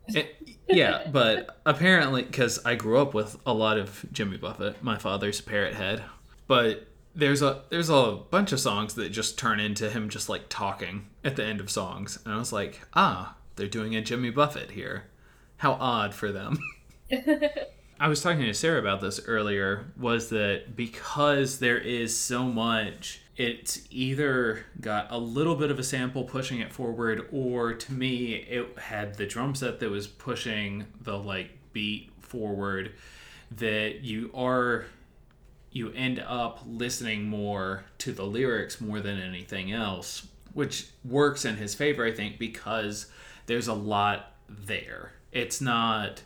It- 0.08 0.34
yeah, 0.70 1.06
but 1.10 1.60
apparently, 1.64 2.22
because 2.22 2.62
I 2.62 2.74
grew 2.74 2.98
up 2.98 3.14
with 3.14 3.38
a 3.46 3.54
lot 3.54 3.78
of 3.78 4.04
Jimmy 4.12 4.36
Buffett, 4.36 4.82
my 4.82 4.98
father's 4.98 5.40
parrot 5.40 5.72
head, 5.74 6.02
but 6.46 6.86
there's 7.14 7.42
a 7.42 7.62
there's 7.70 7.90
a 7.90 8.18
bunch 8.30 8.52
of 8.52 8.60
songs 8.60 8.94
that 8.94 9.10
just 9.10 9.38
turn 9.38 9.60
into 9.60 9.90
him 9.90 10.08
just 10.08 10.28
like 10.28 10.48
talking 10.48 11.06
at 11.24 11.36
the 11.36 11.44
end 11.44 11.60
of 11.60 11.70
songs, 11.70 12.18
and 12.24 12.34
I 12.34 12.38
was 12.38 12.52
like, 12.52 12.80
ah, 12.94 13.36
they're 13.56 13.66
doing 13.66 13.96
a 13.96 14.00
Jimmy 14.00 14.30
Buffett 14.30 14.72
here. 14.72 15.04
How 15.58 15.72
odd 15.72 16.14
for 16.14 16.30
them. 16.30 16.58
I 18.00 18.08
was 18.08 18.22
talking 18.22 18.42
to 18.42 18.54
Sarah 18.54 18.78
about 18.78 19.00
this 19.00 19.20
earlier 19.26 19.86
was 19.98 20.28
that 20.28 20.76
because 20.76 21.58
there 21.58 21.78
is 21.78 22.16
so 22.16 22.44
much, 22.44 23.22
it's 23.36 23.80
either 23.90 24.66
got 24.80 25.10
a 25.10 25.18
little 25.18 25.56
bit 25.56 25.70
of 25.72 25.78
a 25.78 25.82
sample 25.82 26.22
pushing 26.22 26.60
it 26.60 26.72
forward, 26.72 27.28
or 27.32 27.74
to 27.74 27.92
me, 27.92 28.34
it 28.34 28.78
had 28.78 29.14
the 29.14 29.26
drum 29.26 29.54
set 29.54 29.80
that 29.80 29.90
was 29.90 30.06
pushing 30.06 30.86
the 31.00 31.18
like 31.18 31.50
beat 31.72 32.12
forward. 32.20 32.92
That 33.50 34.04
you 34.04 34.30
are, 34.34 34.84
you 35.78 35.92
end 35.92 36.18
up 36.18 36.60
listening 36.66 37.24
more 37.24 37.84
to 37.98 38.12
the 38.12 38.24
lyrics 38.24 38.80
more 38.80 39.00
than 39.00 39.20
anything 39.20 39.72
else, 39.72 40.26
which 40.52 40.88
works 41.04 41.44
in 41.44 41.56
his 41.56 41.74
favor, 41.74 42.04
I 42.04 42.12
think, 42.12 42.38
because 42.38 43.06
there's 43.46 43.68
a 43.68 43.74
lot 43.74 44.34
there. 44.48 45.12
It's 45.32 45.60
not 45.60 46.22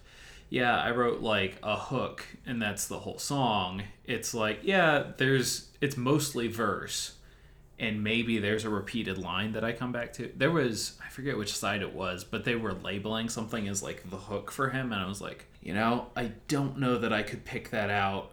yeah, 0.52 0.78
I 0.78 0.90
wrote 0.90 1.22
like 1.22 1.56
a 1.62 1.76
hook 1.76 2.26
and 2.44 2.60
that's 2.60 2.86
the 2.86 2.98
whole 2.98 3.18
song. 3.18 3.84
It's 4.04 4.34
like, 4.34 4.60
yeah, 4.62 5.12
there's 5.16 5.68
it's 5.80 5.96
mostly 5.96 6.46
verse 6.46 7.14
and 7.78 8.04
maybe 8.04 8.38
there's 8.38 8.66
a 8.66 8.68
repeated 8.68 9.16
line 9.16 9.52
that 9.52 9.64
I 9.64 9.72
come 9.72 9.92
back 9.92 10.12
to. 10.14 10.30
There 10.36 10.50
was 10.50 10.98
I 11.02 11.08
forget 11.08 11.38
which 11.38 11.56
side 11.56 11.80
it 11.80 11.94
was, 11.94 12.22
but 12.22 12.44
they 12.44 12.54
were 12.54 12.74
labeling 12.74 13.30
something 13.30 13.66
as 13.66 13.82
like 13.82 14.10
the 14.10 14.18
hook 14.18 14.50
for 14.50 14.68
him 14.68 14.92
and 14.92 15.00
I 15.00 15.08
was 15.08 15.22
like, 15.22 15.46
you 15.62 15.72
know, 15.72 16.08
I 16.14 16.32
don't 16.48 16.78
know 16.78 16.98
that 16.98 17.14
I 17.14 17.22
could 17.22 17.46
pick 17.46 17.70
that 17.70 17.88
out 17.88 18.31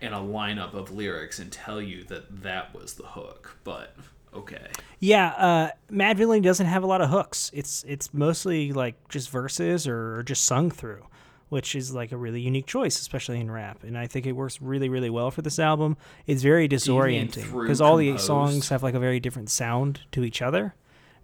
in 0.00 0.12
a 0.12 0.20
lineup 0.20 0.74
of 0.74 0.90
lyrics 0.90 1.38
and 1.38 1.50
tell 1.50 1.80
you 1.80 2.04
that 2.04 2.42
that 2.42 2.74
was 2.74 2.94
the 2.94 3.06
hook, 3.06 3.56
but 3.64 3.96
okay. 4.34 4.68
Yeah, 5.00 5.28
uh, 5.30 5.70
Madvillainy 5.90 6.42
doesn't 6.42 6.66
have 6.66 6.82
a 6.82 6.86
lot 6.86 7.00
of 7.00 7.10
hooks. 7.10 7.50
It's 7.54 7.84
it's 7.86 8.12
mostly 8.14 8.72
like 8.72 9.08
just 9.08 9.30
verses 9.30 9.86
or 9.86 10.22
just 10.22 10.44
sung 10.44 10.70
through 10.70 11.04
which 11.48 11.74
is 11.74 11.94
like 11.94 12.12
a 12.12 12.16
really 12.16 12.40
unique 12.40 12.66
choice, 12.66 13.00
especially 13.00 13.40
in 13.40 13.50
rap. 13.50 13.82
And 13.82 13.96
I 13.96 14.06
think 14.06 14.26
it 14.26 14.32
works 14.32 14.60
really, 14.60 14.88
really 14.88 15.10
well 15.10 15.30
for 15.30 15.42
this 15.42 15.58
album. 15.58 15.96
It's 16.26 16.42
very 16.42 16.68
disorienting 16.68 17.60
because 17.60 17.80
all 17.80 17.96
the 17.96 18.18
songs 18.18 18.68
have 18.68 18.82
like 18.82 18.94
a 18.94 18.98
very 18.98 19.20
different 19.20 19.50
sound 19.50 20.00
to 20.12 20.24
each 20.24 20.42
other, 20.42 20.74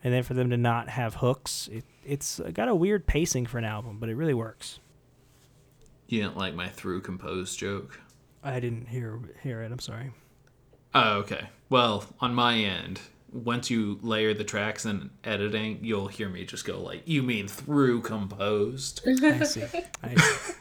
and 0.03 0.13
then 0.13 0.23
for 0.23 0.35
them 0.35 0.51
to 0.51 0.57
not 0.57 0.89
have 0.89 1.17
hooks, 1.17 1.69
it, 1.73 1.85
it's 2.05 2.41
got 2.53 2.69
a 2.69 2.75
weird 2.75 3.07
pacing 3.07 3.47
for 3.47 3.59
an 3.59 3.65
album, 3.65 3.99
but 3.99 4.09
it 4.09 4.15
really 4.15 4.35
works. 4.35 4.81
You 6.09 6.23
didn't 6.23 6.37
like 6.37 6.55
my 6.55 6.69
through 6.69 7.01
composed 7.01 7.59
joke. 7.59 8.01
I 8.45 8.61
didn't 8.61 8.87
hear 8.87 9.19
hear 9.43 9.63
it. 9.63 9.73
I'm 9.73 9.79
sorry. 9.79 10.13
Oh, 10.95 11.19
okay. 11.19 11.49
Well, 11.71 12.05
on 12.21 12.35
my 12.35 12.57
end, 12.57 13.01
once 13.33 13.69
you 13.69 13.99
layer 14.03 14.33
the 14.33 14.45
tracks 14.45 14.85
and 14.85 15.11
editing, 15.25 15.81
you'll 15.83 16.07
hear 16.07 16.29
me 16.29 16.45
just 16.45 16.65
go 16.65 16.81
like, 16.81 17.03
"You 17.07 17.23
mean 17.23 17.49
through 17.49 18.03
composed?" 18.03 19.01
I 19.25 19.43
see. 19.45 19.65
I 20.03 20.15
see. 20.15 20.55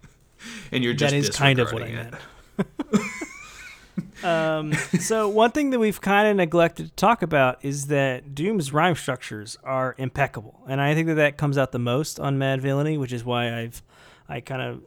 and 0.72 0.84
you're 0.84 0.94
just 0.94 1.12
that 1.12 1.16
is 1.16 1.30
kind 1.30 1.58
of 1.58 1.72
what 1.72 1.82
I 1.82 1.90
meant. 1.90 2.14
um, 4.24 4.72
so 5.00 5.28
one 5.28 5.50
thing 5.50 5.70
that 5.70 5.78
we've 5.78 6.00
kind 6.00 6.28
of 6.28 6.36
neglected 6.36 6.88
to 6.88 6.92
talk 6.94 7.22
about 7.22 7.64
is 7.64 7.86
that 7.86 8.34
Doom's 8.34 8.72
rhyme 8.72 8.94
structures 8.94 9.56
are 9.64 9.94
impeccable, 9.98 10.62
and 10.68 10.80
I 10.80 10.94
think 10.94 11.08
that 11.08 11.14
that 11.14 11.38
comes 11.38 11.58
out 11.58 11.72
the 11.72 11.78
most 11.78 12.20
on 12.20 12.38
Madvillainy, 12.38 12.98
which 13.00 13.12
is 13.12 13.24
why 13.24 13.58
I've 13.58 13.82
I 14.28 14.40
kind 14.40 14.62
of 14.62 14.82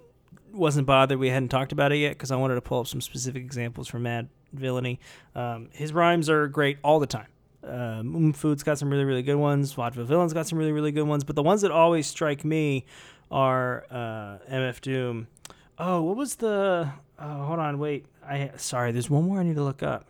wasn't 0.54 0.88
bothered 0.88 1.20
we 1.20 1.30
hadn't 1.30 1.50
talked 1.50 1.72
about 1.72 1.92
it 1.92 1.98
yet 1.98 2.12
because 2.12 2.32
I 2.32 2.36
wanted 2.36 2.56
to 2.56 2.62
pull 2.62 2.80
up 2.80 2.88
some 2.88 3.02
specific 3.02 3.44
examples 3.44 3.88
from 3.88 4.04
Mad 4.04 4.30
Villainy. 4.54 5.00
Um, 5.36 5.70
his 5.74 5.94
rhymes 5.94 6.30
are 6.30 6.48
great 6.48 6.78
all 6.84 7.00
the 7.00 7.08
time. 7.08 7.28
Uh, 7.64 8.32
Food's 8.34 8.64
got 8.64 8.78
some 8.78 8.90
really, 8.90 9.04
really 9.04 9.22
good 9.22 9.36
ones. 9.36 9.74
Vaudeville 9.74 10.06
Villain's 10.06 10.34
got 10.34 10.48
some 10.48 10.58
really, 10.58 10.72
really 10.72 10.92
good 10.92 11.04
ones. 11.04 11.24
But 11.24 11.36
the 11.36 11.44
ones 11.44 11.62
that 11.62 11.72
always 11.72 12.08
strike 12.08 12.46
me 12.46 12.86
are 13.32 13.86
uh, 13.92 14.38
MF 14.50 14.82
Doom. 14.82 15.28
Oh, 15.78 16.02
what 16.02 16.16
was 16.16 16.36
the? 16.36 16.90
Oh, 17.20 17.46
hold 17.46 17.60
on, 17.60 17.80
wait. 17.80 18.06
I 18.26 18.52
sorry. 18.58 18.92
There's 18.92 19.10
one 19.10 19.26
more 19.26 19.40
I 19.40 19.44
need 19.44 19.56
to 19.56 19.64
look 19.64 19.84
up. 19.84 20.06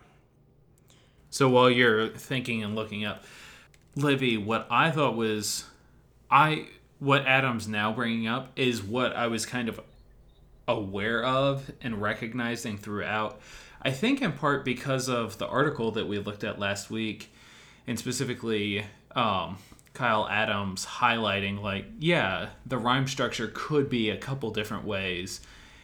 So 1.30 1.48
while 1.48 1.70
you're 1.70 2.08
thinking 2.08 2.62
and 2.64 2.74
looking 2.74 3.04
up, 3.04 3.24
Livy, 3.94 4.36
what 4.36 4.66
I 4.70 4.90
thought 4.90 5.16
was, 5.16 5.64
I 6.30 6.66
what 6.98 7.26
Adam's 7.26 7.66
now 7.66 7.92
bringing 7.92 8.26
up 8.26 8.50
is 8.56 8.82
what 8.82 9.14
I 9.16 9.26
was 9.26 9.46
kind 9.46 9.68
of 9.68 9.80
aware 10.70 11.24
of 11.24 11.70
and 11.80 12.00
recognizing 12.00 12.78
throughout. 12.78 13.40
I 13.82 13.90
think 13.90 14.22
in 14.22 14.32
part 14.32 14.64
because 14.64 15.08
of 15.08 15.38
the 15.38 15.46
article 15.46 15.90
that 15.92 16.06
we 16.06 16.18
looked 16.18 16.44
at 16.44 16.58
last 16.58 16.90
week, 16.90 17.32
and 17.86 17.98
specifically 17.98 18.84
um, 19.16 19.58
Kyle 19.94 20.28
Adams 20.28 20.86
highlighting, 20.86 21.60
like, 21.60 21.86
yeah, 21.98 22.50
the 22.66 22.78
rhyme 22.78 23.06
structure 23.06 23.50
could 23.52 23.88
be 23.88 24.10
a 24.10 24.16
couple 24.16 24.50
different 24.50 24.84
ways. 24.84 25.40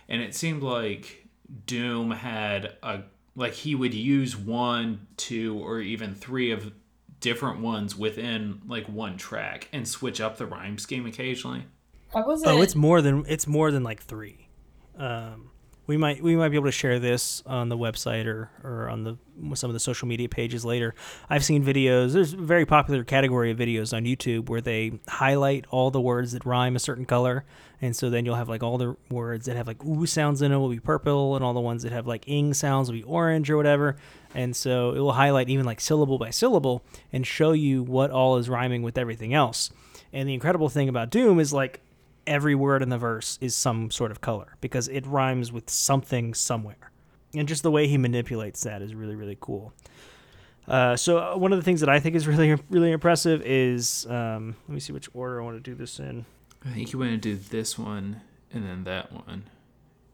And 0.09 0.23
it 0.23 0.35
seemed 0.35 0.63
like 0.63 1.27
Doom 1.67 2.11
had 2.11 2.75
a, 2.83 3.03
like, 3.35 3.55
he 3.55 3.75
would 3.75 3.95
use 3.95 4.37
one, 4.37 5.07
two, 5.17 5.59
or 5.59 5.81
even 5.81 6.15
three 6.15 6.53
of 6.53 6.73
different 7.21 7.61
ones 7.61 7.97
within, 7.97 8.61
like, 8.69 8.87
one 8.87 9.17
track 9.17 9.69
and 9.73 9.89
switch 9.89 10.21
up 10.21 10.37
the 10.37 10.47
rhyme 10.47 10.79
scheme 10.79 11.07
occasionally. 11.07 11.65
I 12.15 12.21
wasn't. 12.21 12.53
Oh, 12.53 12.63
it's 12.63 12.75
more 12.75 13.03
than 13.03 13.25
it's 13.29 13.47
more 13.47 13.71
than 13.71 13.83
like 13.83 14.01
three. 14.01 14.46
Um, 14.97 15.51
we 15.87 15.97
might 15.97 16.21
we 16.21 16.35
might 16.35 16.49
be 16.49 16.57
able 16.57 16.67
to 16.67 16.73
share 16.73 16.99
this 16.99 17.43
on 17.47 17.69
the 17.69 17.77
website 17.77 18.27
or, 18.27 18.51
or 18.65 18.89
on 18.89 19.05
the 19.05 19.17
some 19.55 19.71
of 19.71 19.75
the 19.75 19.81
social 19.81 20.09
media 20.09 20.29
pages 20.29 20.65
later. 20.65 20.95
I've 21.31 21.45
seen 21.45 21.65
videos. 21.65 22.13
There's 22.13 22.33
a 22.33 22.37
very 22.37 22.67
popular 22.67 23.05
category 23.05 23.53
of 23.53 23.59
videos 23.59 23.97
on 23.97 24.05
YouTube 24.05 24.49
where 24.49 24.61
they 24.61 24.99
highlight 25.09 25.65
all 25.71 25.91
the 25.91 26.01
words 26.01 26.33
that 26.33 26.45
rhyme 26.45 26.75
a 26.75 26.81
certain 26.81 27.05
color, 27.05 27.45
and 27.81 27.95
so 27.95 28.11
then 28.11 28.25
you'll 28.25 28.35
have 28.35 28.49
like 28.49 28.65
all 28.65 28.79
the 28.79 28.97
words 29.11 29.47
that 29.47 29.57
have 29.57 29.69
like 29.69 29.85
ooh 29.85 30.07
sounds 30.07 30.43
in 30.43 30.51
it 30.51 30.57
will 30.57 30.71
be 30.71 30.81
purple, 30.81 31.37
and 31.37 31.45
all 31.45 31.55
the 31.55 31.61
ones 31.61 31.85
that 31.85 31.93
have 31.93 32.07
like 32.07 32.27
ing 32.29 32.53
sounds 32.53 32.89
will 32.89 32.99
be 32.99 33.05
orange 33.05 33.49
or 33.49 33.57
whatever. 33.57 33.97
And 34.35 34.57
so 34.57 34.91
it 34.91 34.99
will 34.99 35.13
highlight 35.13 35.49
even 35.49 35.65
like 35.65 35.81
syllable 35.81 36.19
by 36.19 36.31
syllable 36.31 36.85
and 37.13 37.25
show 37.27 37.53
you 37.53 37.83
what 37.85 38.11
all 38.11 38.39
is 38.39 38.49
rhyming 38.49 38.83
with 38.83 38.99
everything 38.99 39.35
else. 39.35 39.71
And 40.13 40.29
the 40.29 40.35
incredible 40.35 40.69
thing 40.69 40.89
about 40.89 41.11
Doom 41.11 41.39
is 41.39 41.53
like 41.53 41.81
every 42.27 42.55
word 42.55 42.83
in 42.83 42.89
the 42.89 42.99
verse 42.99 43.39
is 43.41 43.55
some 43.55 43.91
sort 43.91 44.11
of 44.11 44.21
color 44.21 44.57
because 44.61 44.89
it 44.89 45.07
rhymes 45.07 45.53
with 45.53 45.71
something 45.71 46.35
somewhere. 46.35 46.91
And 47.35 47.47
just 47.47 47.63
the 47.63 47.71
way 47.71 47.87
he 47.87 47.99
manipulates 47.99 48.63
that 48.63 48.83
is 48.83 48.95
really, 48.95 49.17
really 49.17 49.37
cool. 49.41 49.73
Uh, 50.69 50.97
so 50.97 51.19
uh, 51.19 51.37
one 51.37 51.53
of 51.53 51.59
the 51.59 51.63
things 51.63 51.81
that 51.81 51.89
I 51.89 52.01
think 52.01 52.17
is 52.17 52.27
really, 52.29 52.55
really 52.71 52.93
impressive 52.93 53.43
is 53.43 54.07
um, 54.09 54.57
let 54.69 54.75
me 54.75 54.81
see 54.81 54.93
which 54.93 55.09
order 55.15 55.41
I 55.41 55.45
want 55.45 55.57
to 55.57 55.71
do 55.71 55.75
this 55.75 55.99
in. 55.99 56.25
I 56.65 56.71
think 56.71 56.93
you 56.93 56.99
want 56.99 57.11
to 57.13 57.17
do 57.17 57.37
this 57.37 57.79
one 57.79 58.21
and 58.53 58.65
then 58.65 58.85
that 58.85 59.13
one 59.13 59.49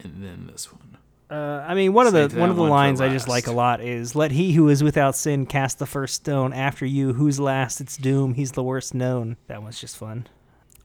and 0.01 0.23
then 0.23 0.49
this 0.51 0.73
one. 0.73 0.99
Uh, 1.31 1.65
I 1.67 1.73
mean, 1.75 1.95
one 1.95 2.07
of 2.07 2.13
the 2.13 2.29
one 2.39 2.51
of 2.51 2.57
the 2.57 2.63
lines 2.63 3.01
I 3.01 3.09
just 3.09 3.27
like 3.27 3.47
a 3.47 3.53
lot 3.53 3.81
is 3.81 4.15
"Let 4.15 4.33
he 4.33 4.53
who 4.53 4.69
is 4.69 4.83
without 4.83 5.17
sin 5.17 5.47
cast 5.47 5.79
the 5.79 5.87
first 5.87 6.17
stone. 6.17 6.53
After 6.53 6.85
you, 6.85 7.15
who's 7.15 7.41
last? 7.41 7.81
It's 7.81 7.97
doom. 7.97 8.35
He's 8.35 8.53
the 8.53 8.63
worst 8.63 8.93
known." 8.93 9.39
That 9.47 9.63
one's 9.63 9.81
just 9.81 9.97
fun. 9.97 10.27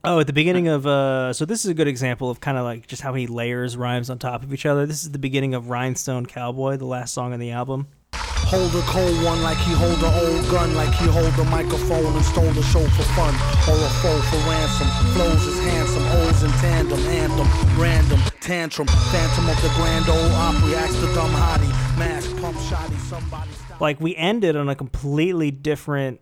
Oh, 0.04 0.20
at 0.20 0.28
the 0.28 0.32
beginning 0.32 0.68
of 0.68 0.86
uh, 0.86 1.32
so 1.32 1.44
this 1.44 1.64
is 1.64 1.70
a 1.70 1.74
good 1.74 1.88
example 1.88 2.30
of 2.30 2.40
kind 2.40 2.56
of 2.56 2.64
like 2.64 2.86
just 2.86 3.02
how 3.02 3.14
he 3.14 3.26
layers 3.26 3.76
rhymes 3.76 4.10
on 4.10 4.18
top 4.18 4.44
of 4.44 4.54
each 4.54 4.64
other. 4.64 4.86
This 4.86 5.02
is 5.02 5.10
the 5.10 5.18
beginning 5.18 5.54
of 5.54 5.70
Rhinestone 5.70 6.24
Cowboy, 6.24 6.76
the 6.76 6.86
last 6.86 7.12
song 7.12 7.32
on 7.32 7.40
the 7.40 7.50
album. 7.50 7.88
Hold 8.12 8.74
a 8.76 8.80
cold 8.82 9.24
one 9.24 9.42
like 9.42 9.58
he 9.58 9.72
hold 9.74 9.98
an 9.98 10.14
old 10.24 10.50
gun, 10.50 10.72
like 10.74 10.94
he 10.94 11.06
hold 11.06 11.26
a 11.26 11.44
microphone 11.50 12.06
and 12.14 12.24
stole 12.24 12.50
the 12.52 12.62
show 12.62 12.80
for 12.80 13.02
fun, 13.12 13.34
or 13.68 13.74
a 13.74 13.90
foe 14.00 14.20
for 14.30 14.38
ransom. 14.48 14.86
Flows 15.12 15.44
is 15.44 15.58
handsome, 15.64 16.04
holes 16.04 16.42
in 16.44 16.50
tandem, 16.62 17.00
anthem, 17.00 17.78
random, 17.78 18.20
tantrum, 18.40 18.86
phantom 18.86 19.48
of 19.48 19.60
the 19.60 19.68
grand 19.74 20.08
old 20.08 20.32
opry, 20.32 20.76
axe 20.76 20.94
the 20.94 21.12
dumb 21.12 21.32
hottie, 21.32 21.98
mask, 21.98 22.34
pump 22.40 22.56
shotty, 22.58 22.96
somebody. 23.00 23.50
Stop. 23.50 23.80
Like 23.80 24.00
we 24.00 24.14
ended 24.14 24.54
on 24.54 24.68
a 24.68 24.76
completely 24.76 25.50
different 25.50 26.20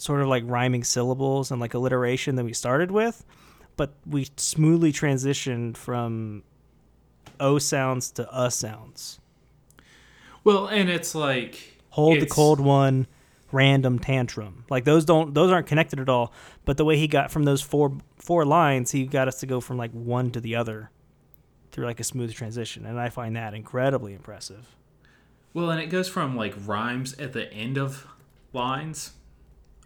sort 0.00 0.22
of 0.22 0.28
like 0.28 0.42
rhyming 0.46 0.82
syllables 0.82 1.50
and 1.50 1.60
like 1.60 1.74
alliteration 1.74 2.36
than 2.36 2.46
we 2.46 2.52
started 2.52 2.90
with, 2.90 3.24
but 3.76 3.92
we 4.06 4.28
smoothly 4.36 4.92
transitioned 4.92 5.76
from 5.76 6.42
O 7.38 7.58
sounds 7.58 8.10
to 8.12 8.30
uh 8.32 8.50
sounds. 8.50 9.20
Well, 10.42 10.66
and 10.66 10.88
it's 10.88 11.14
like 11.14 11.78
hold 11.90 12.16
it's, 12.16 12.24
the 12.24 12.30
cold 12.30 12.60
one, 12.60 13.06
random 13.52 13.98
tantrum. 13.98 14.64
Like 14.70 14.84
those 14.84 15.04
don't 15.04 15.34
those 15.34 15.50
aren't 15.50 15.66
connected 15.66 16.00
at 16.00 16.08
all. 16.08 16.32
But 16.64 16.76
the 16.76 16.84
way 16.84 16.96
he 16.96 17.06
got 17.06 17.30
from 17.30 17.44
those 17.44 17.60
four 17.60 17.98
four 18.16 18.44
lines, 18.44 18.90
he 18.92 19.06
got 19.06 19.28
us 19.28 19.40
to 19.40 19.46
go 19.46 19.60
from 19.60 19.76
like 19.76 19.92
one 19.92 20.30
to 20.32 20.40
the 20.40 20.56
other 20.56 20.90
through 21.72 21.84
like 21.84 22.00
a 22.00 22.04
smooth 22.04 22.34
transition, 22.34 22.86
and 22.86 22.98
I 22.98 23.10
find 23.10 23.36
that 23.36 23.54
incredibly 23.54 24.14
impressive. 24.14 24.76
Well, 25.52 25.70
and 25.70 25.80
it 25.80 25.86
goes 25.86 26.08
from 26.08 26.36
like 26.36 26.54
rhymes 26.64 27.14
at 27.14 27.32
the 27.32 27.52
end 27.52 27.76
of 27.76 28.06
lines 28.52 29.12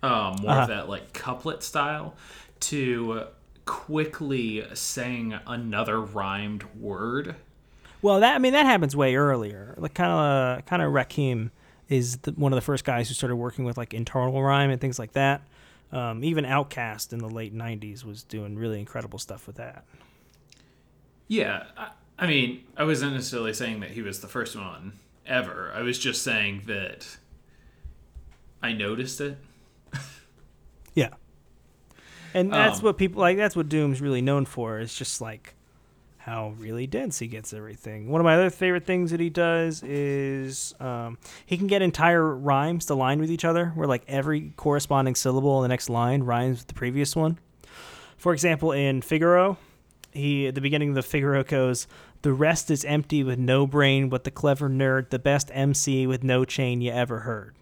um, 0.05 0.37
more 0.43 0.51
Uh-huh. 0.51 0.63
of 0.63 0.69
that 0.69 0.89
like 0.89 1.13
couplet 1.13 1.63
style, 1.63 2.15
to 2.61 3.25
quickly 3.65 4.65
saying 4.75 5.35
another 5.47 6.01
rhymed 6.01 6.65
word. 6.79 7.37
Well, 8.03 8.21
that 8.21 8.35
I 8.35 8.39
mean 8.39 8.53
that 8.53 8.67
happens 8.67 8.95
way 8.95 9.17
earlier. 9.17 9.75
Like 9.79 9.95
kind 9.95 10.13
of 10.13 10.67
kind 10.67 10.83
of 10.83 10.93
Rakim 10.93 11.51
is 11.89 12.19
the, 12.19 12.33
one 12.33 12.53
of 12.53 12.57
the 12.57 12.61
first 12.63 12.85
guys 12.85 13.09
who 13.09 13.15
started 13.15 13.37
working 13.37 13.65
with 13.65 13.77
like 13.79 13.95
internal 13.95 14.43
rhyme 14.43 14.71
and 14.71 14.81
things 14.81 14.99
like 14.99 15.13
that. 15.13 15.41
Um, 15.93 16.25
even 16.25 16.45
Outkast 16.45 17.13
in 17.13 17.21
the 17.21 17.29
late 17.29 17.55
'90s 17.55 18.05
was 18.05 18.23
doing 18.25 18.57
really 18.57 18.81
incredible 18.81 19.19
stuff 19.19 19.47
with 19.47 19.57
that. 19.57 19.85
Yeah, 21.29 21.65
I, 21.77 21.91
I 22.19 22.27
mean, 22.27 22.65
I 22.77 22.85
wasn't 22.85 23.15
necessarily 23.15 23.55
saying 23.55 23.81
that 23.81 23.91
he 23.91 24.03
was 24.03 24.21
the 24.21 24.29
first 24.29 24.55
one 24.57 24.99
ever. 25.27 25.73
I 25.75 25.83
was 25.83 25.99
just 25.99 26.23
saying 26.23 26.63
that 26.67 27.17
I 28.63 28.73
noticed 28.73 29.21
it. 29.21 29.39
Yeah. 30.95 31.11
And 32.33 32.53
that's 32.53 32.79
Um, 32.79 32.85
what 32.85 32.99
people 32.99 33.21
like 33.21 33.37
that's 33.37 33.55
what 33.57 33.69
Doom's 33.69 34.01
really 34.01 34.23
known 34.23 34.45
for. 34.45 34.81
Is 34.81 34.95
just 34.95 35.21
like 35.21 35.55
how 36.19 36.55
really 36.59 36.87
dense 36.87 37.19
he 37.19 37.27
gets 37.27 37.53
everything. 37.53 38.09
One 38.09 38.21
of 38.21 38.25
my 38.25 38.35
other 38.35 38.49
favorite 38.51 38.87
things 38.87 39.11
that 39.11 39.21
he 39.21 39.29
does 39.29 39.83
is 39.83 40.75
um, 40.81 41.19
he 41.45 41.57
can 41.59 41.67
get 41.67 41.83
entire 41.83 42.35
rhymes 42.35 42.87
to 42.87 42.95
line 42.95 43.21
with 43.21 43.31
each 43.31 43.45
other, 43.45 43.67
where 43.75 43.87
like 43.87 44.03
every 44.09 44.53
corresponding 44.57 45.15
syllable 45.15 45.59
in 45.59 45.63
the 45.63 45.69
next 45.69 45.91
line 45.91 46.23
rhymes 46.23 46.59
with 46.61 46.69
the 46.69 46.75
previous 46.75 47.15
one. 47.15 47.39
For 48.17 48.33
example, 48.33 48.73
in 48.73 49.03
Figaro, 49.03 49.59
he 50.13 50.47
at 50.47 50.55
the 50.55 50.61
beginning 50.63 50.89
of 50.91 50.95
the 50.95 51.03
Figaro 51.03 51.45
goes, 51.45 51.87
"The 52.23 52.33
rest 52.33 52.71
is 52.71 52.85
empty 52.85 53.23
with 53.23 53.39
no 53.39 53.67
brain, 53.67 54.09
but 54.09 54.25
the 54.25 54.31
clever 54.31 54.69
nerd, 54.71 55.11
the 55.11 55.19
best 55.19 55.51
MC 55.53 56.07
with 56.07 56.25
no 56.25 56.45
chain 56.45 56.81
you 56.81 56.91
ever 56.91 57.21
heard." 57.21 57.55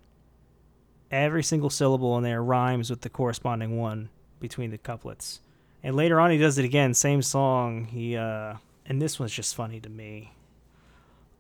Every 1.13 1.43
single 1.43 1.71
syllable 1.71 2.17
in 2.17 2.25
there 2.25 2.43
rhymes 2.43 2.89
with 2.89 3.03
the 3.03 3.11
corresponding 3.11 3.77
one 3.77 4.09
between 4.41 4.71
the 4.71 4.79
couplets. 4.79 5.41
And 5.83 5.95
later 5.95 6.19
on, 6.19 6.31
he 6.31 6.39
does 6.39 6.59
it 6.59 6.65
again, 6.65 6.95
same 6.95 7.21
song. 7.23 7.85
He 7.85 8.17
uh, 8.17 8.55
and 8.87 9.01
this 9.01 9.21
one's 9.21 9.33
just 9.33 9.55
funny 9.55 9.79
to 9.81 9.91
me. 9.91 10.33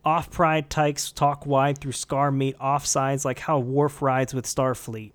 Off 0.05 0.31
pride 0.31 0.68
tykes 0.68 1.12
talk 1.12 1.47
wide 1.47 1.79
through 1.79 1.93
scar 1.93 2.31
meet 2.31 2.59
offsides 2.59 3.25
like 3.25 3.39
how 3.39 3.59
Worf 3.59 4.03
rides 4.03 4.35
with 4.35 4.47
Starfleet. 4.47 5.12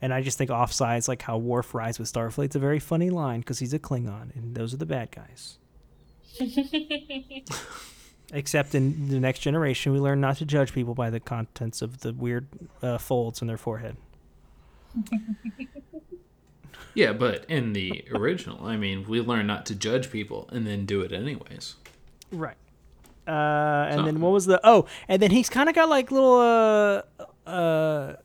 And 0.00 0.14
I 0.14 0.22
just 0.22 0.38
think 0.38 0.50
offsides 0.50 1.08
like 1.08 1.22
how 1.22 1.36
Worf 1.38 1.74
rides 1.74 1.98
with 1.98 2.10
Starfleet. 2.12 2.46
It's 2.46 2.56
a 2.56 2.60
very 2.60 2.78
funny 2.78 3.10
line 3.10 3.40
because 3.40 3.58
he's 3.58 3.74
a 3.74 3.78
Klingon, 3.78 4.34
and 4.34 4.54
those 4.54 4.72
are 4.72 4.78
the 4.78 4.86
bad 4.86 5.10
guys. 5.10 5.58
Except 8.32 8.74
in 8.74 9.08
the 9.08 9.18
next 9.20 9.38
generation, 9.38 9.92
we 9.92 9.98
learn 10.00 10.20
not 10.20 10.36
to 10.38 10.44
judge 10.44 10.72
people 10.74 10.94
by 10.94 11.08
the 11.08 11.18
contents 11.20 11.80
of 11.80 12.00
the 12.00 12.12
weird 12.12 12.46
uh, 12.82 12.98
folds 12.98 13.40
in 13.40 13.48
their 13.48 13.56
forehead. 13.56 13.96
Yeah, 16.94 17.12
but 17.12 17.44
in 17.48 17.74
the 17.74 18.04
original, 18.12 18.66
I 18.66 18.76
mean, 18.76 19.06
we 19.06 19.20
learn 19.20 19.46
not 19.46 19.66
to 19.66 19.74
judge 19.76 20.10
people 20.10 20.48
and 20.50 20.66
then 20.66 20.84
do 20.84 21.00
it 21.02 21.12
anyways. 21.12 21.76
Right. 22.32 22.56
Uh, 23.26 23.30
and 23.90 24.00
So- 24.00 24.04
then 24.04 24.20
what 24.20 24.32
was 24.32 24.46
the? 24.46 24.60
Oh, 24.64 24.86
and 25.06 25.22
then 25.22 25.30
he's 25.30 25.48
kind 25.48 25.68
of 25.68 25.74
got 25.76 25.88
like 25.88 26.10
little. 26.10 26.40
Uh, 26.40 27.02
uh, 27.48 28.16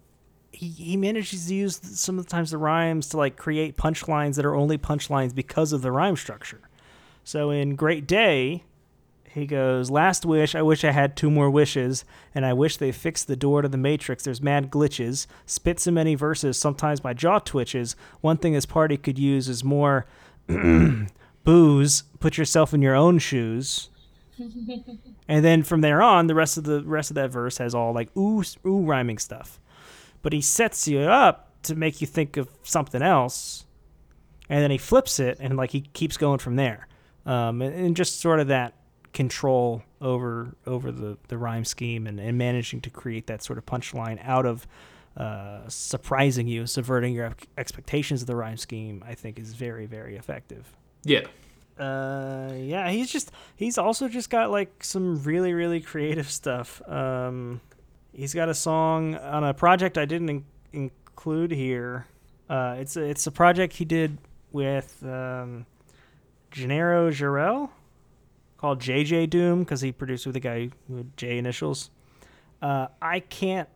he 0.52 0.70
he 0.70 0.98
manages 0.98 1.46
to 1.48 1.54
use 1.54 1.80
sometimes 1.84 2.26
the 2.26 2.32
times 2.32 2.52
the 2.52 2.58
rhymes 2.58 3.10
to 3.10 3.18
like 3.18 3.38
create 3.38 3.78
punchlines 3.78 4.38
that 4.38 4.46
are 4.46 4.56
only 4.56 4.78
punchlines 4.80 5.36
because 5.36 5.72
of 5.72 5.82
the 5.84 5.92
rhyme 5.92 6.16
structure. 6.16 6.62
So 7.24 7.52
in 7.52 7.76
Great 7.76 8.08
Day, 8.08 8.64
he 9.34 9.48
goes, 9.48 9.90
"Last 9.90 10.28
wish, 10.28 10.54
I 10.54 10.62
wish 10.62 10.84
I 10.84 10.92
had 10.92 11.18
two 11.18 11.32
more 11.32 11.50
wishes, 11.50 12.06
and 12.36 12.46
I 12.46 12.54
wish 12.54 12.78
they 12.78 12.92
fixed 12.92 13.28
the 13.28 13.36
door 13.36 13.64
to 13.64 13.68
the 13.68 13.78
Matrix. 13.78 14.24
There's 14.24 14.44
mad 14.44 14.70
glitches. 14.70 15.26
Spit 15.48 15.80
so 15.80 15.90
many 15.90 16.14
verses, 16.14 16.56
sometimes 16.56 17.04
my 17.04 17.14
jaw 17.14 17.40
twitches. 17.40 17.96
One 18.22 18.38
thing 18.38 18.54
this 18.54 18.68
party 18.68 18.96
could 18.96 19.18
use 19.18 19.50
is 19.50 19.64
more 19.64 20.06
booze. 21.44 22.04
Put 22.20 22.38
yourself 22.38 22.76
in 22.76 22.84
your 22.84 22.94
own 22.94 23.18
shoes." 23.18 23.90
and 25.28 25.44
then 25.44 25.64
from 25.64 25.82
there 25.82 26.04
on, 26.04 26.28
the 26.28 26.36
rest 26.36 26.58
of 26.58 26.64
the 26.64 26.84
rest 26.84 27.10
of 27.10 27.16
that 27.16 27.32
verse 27.32 27.58
has 27.58 27.74
all 27.74 27.92
like 27.92 28.16
ooh 28.16 28.44
ooh 28.68 28.86
rhyming 28.86 29.18
stuff. 29.18 29.60
But 30.22 30.34
he 30.34 30.42
sets 30.42 30.88
you 30.88 31.00
up 31.00 31.62
to 31.64 31.76
make 31.76 32.02
you 32.02 32.08
think 32.08 32.38
of 32.38 32.50
something 32.62 33.02
else, 33.02 33.66
and 34.48 34.62
then 34.62 34.70
he 34.70 34.78
flips 34.78 35.20
it, 35.20 35.38
and 35.40 35.58
like 35.58 35.72
he 35.72 35.82
keeps 35.82 36.18
going 36.18 36.38
from 36.38 36.56
there, 36.56 36.88
um, 37.26 37.64
and, 37.64 37.74
and 37.74 37.96
just 37.96 38.20
sort 38.20 38.40
of 38.40 38.48
that 38.50 38.76
control 39.14 39.84
over 40.02 40.56
over 40.66 40.92
the 40.92 41.18
the 41.28 41.38
rhyme 41.38 41.64
scheme 41.66 42.08
and, 42.08 42.20
and 42.20 42.38
managing 42.38 42.82
to 42.82 42.90
create 42.90 43.28
that 43.28 43.44
sort 43.44 43.58
of 43.58 43.66
punchline 43.66 44.20
out 44.26 44.46
of 44.46 44.68
uh, 45.16 45.60
surprising 45.68 46.48
you, 46.48 46.66
subverting 46.66 47.14
your 47.14 47.36
expectations 47.58 48.22
of 48.22 48.28
the 48.28 48.36
rhyme 48.36 48.58
scheme. 48.58 49.04
I 49.08 49.14
think 49.14 49.40
is 49.40 49.54
very 49.54 49.86
very 49.86 50.18
effective. 50.18 50.76
Yeah. 51.04 51.28
Uh, 51.78 52.54
yeah, 52.56 52.90
he's 52.90 53.12
just 53.12 53.32
he's 53.56 53.78
also 53.78 54.08
just 54.08 54.30
got 54.30 54.52
like 54.52 54.84
some 54.84 55.22
really 55.24 55.54
really 55.54 55.82
creative 55.82 56.30
stuff. 56.30 56.82
Um, 56.88 57.62
he's 58.12 58.34
got 58.34 58.50
a 58.50 58.54
song 58.54 59.16
on 59.16 59.44
a 59.44 59.54
project 59.54 59.98
I 59.98 60.06
didn't 60.06 60.30
in- 60.30 60.46
include 60.72 61.52
here. 61.52 62.08
Uh, 62.50 62.76
it's 62.78 62.98
a, 62.98 63.02
it's 63.02 63.26
a 63.26 63.32
project 63.32 63.74
he 63.74 63.86
did 63.86 64.18
with 64.52 65.02
um, 65.04 65.66
Jneiro 66.52 67.10
Jarel 67.10 67.70
called 68.64 68.80
JJ 68.80 69.30
Doom 69.30 69.60
because 69.60 69.82
he 69.82 69.92
produced 69.92 70.26
with 70.26 70.38
a 70.38 70.40
guy 70.40 70.70
with 70.88 71.18
J 71.18 71.38
initials. 71.38 71.90
Uh, 72.62 72.88
I 73.02 73.20
can't 73.20 73.68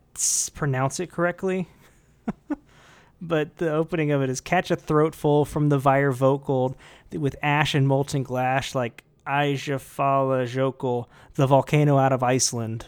pronounce 0.54 0.98
it 0.98 1.10
correctly. 1.12 1.68
But 3.20 3.56
the 3.56 3.72
opening 3.72 4.12
of 4.12 4.22
it 4.22 4.30
is 4.30 4.40
catch 4.40 4.70
a 4.70 4.76
throatful 4.76 5.44
from 5.44 5.70
the 5.70 5.78
Vire 5.78 6.12
vocal 6.12 6.76
with 7.12 7.34
ash 7.42 7.74
and 7.74 7.88
molten 7.88 8.22
glass, 8.22 8.76
like 8.76 9.02
Eyjafjallajökull, 9.26 11.06
the 11.34 11.46
volcano 11.48 11.98
out 11.98 12.12
of 12.12 12.22
Iceland. 12.22 12.86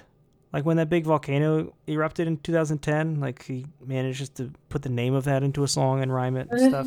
Like 0.53 0.64
when 0.64 0.76
that 0.76 0.88
big 0.88 1.03
volcano 1.05 1.74
erupted 1.88 2.28
in 2.28 2.36
2010, 2.36 3.18
like 3.18 3.44
he 3.44 3.66
manages 3.84 4.28
to 4.30 4.53
put 4.68 4.82
the 4.82 4.88
name 4.88 5.14
of 5.14 5.24
that 5.24 5.42
into 5.42 5.64
a 5.64 5.68
song 5.68 6.01
and 6.01 6.14
rhyme 6.14 6.36
it 6.36 6.46
and 6.48 6.61
stuff. 6.61 6.86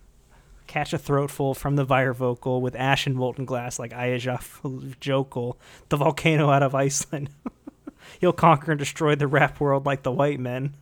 Catch 0.71 0.93
a 0.93 0.97
throatful 0.97 1.55
from 1.55 1.75
the 1.75 1.83
Vire 1.83 2.13
vocal 2.13 2.61
with 2.61 2.75
ash 2.75 3.05
and 3.05 3.15
molten 3.15 3.43
glass, 3.45 3.77
like 3.77 3.91
Eyjafjallajökull, 3.91 5.55
the 5.89 5.97
volcano 5.97 6.49
out 6.49 6.63
of 6.63 6.73
Iceland. 6.73 7.29
He'll 8.19 8.33
conquer 8.33 8.71
and 8.71 8.79
destroy 8.79 9.15
the 9.15 9.27
rap 9.27 9.59
world 9.59 9.85
like 9.85 10.03
the 10.03 10.11
white 10.11 10.39
men 10.39 10.75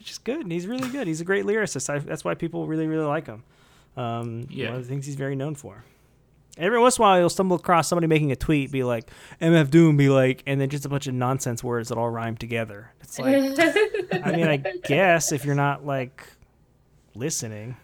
which 0.00 0.10
is 0.10 0.18
good. 0.18 0.40
And 0.40 0.50
he's 0.50 0.66
really 0.66 0.88
good. 0.88 1.06
He's 1.06 1.20
a 1.20 1.24
great 1.24 1.44
lyricist. 1.44 1.90
I, 1.90 1.98
that's 1.98 2.24
why 2.24 2.34
people 2.34 2.66
really, 2.66 2.86
really 2.86 3.04
like 3.04 3.26
him. 3.26 3.44
Um, 3.98 4.46
Yeah. 4.48 4.68
One 4.70 4.76
of 4.76 4.82
the 4.82 4.88
things 4.88 5.04
he's 5.04 5.14
very 5.14 5.36
known 5.36 5.54
for. 5.54 5.84
Every 6.56 6.80
once 6.80 6.96
in 6.96 7.02
a 7.02 7.06
while, 7.06 7.18
you'll 7.20 7.28
stumble 7.28 7.56
across 7.56 7.86
somebody 7.86 8.06
making 8.06 8.32
a 8.32 8.36
tweet, 8.36 8.72
be 8.72 8.82
like, 8.82 9.10
MF 9.42 9.70
Doom, 9.70 9.98
be 9.98 10.08
like, 10.08 10.42
and 10.46 10.58
then 10.58 10.70
just 10.70 10.86
a 10.86 10.88
bunch 10.88 11.06
of 11.06 11.12
nonsense 11.14 11.62
words 11.62 11.90
that 11.90 11.98
all 11.98 12.08
rhyme 12.08 12.36
together. 12.36 12.90
It's 13.02 13.18
like, 13.18 13.34
I 14.24 14.32
mean, 14.32 14.48
I 14.48 14.56
guess 14.56 15.32
if 15.32 15.44
you're 15.44 15.54
not 15.54 15.84
like 15.84 16.24
listening. 17.14 17.76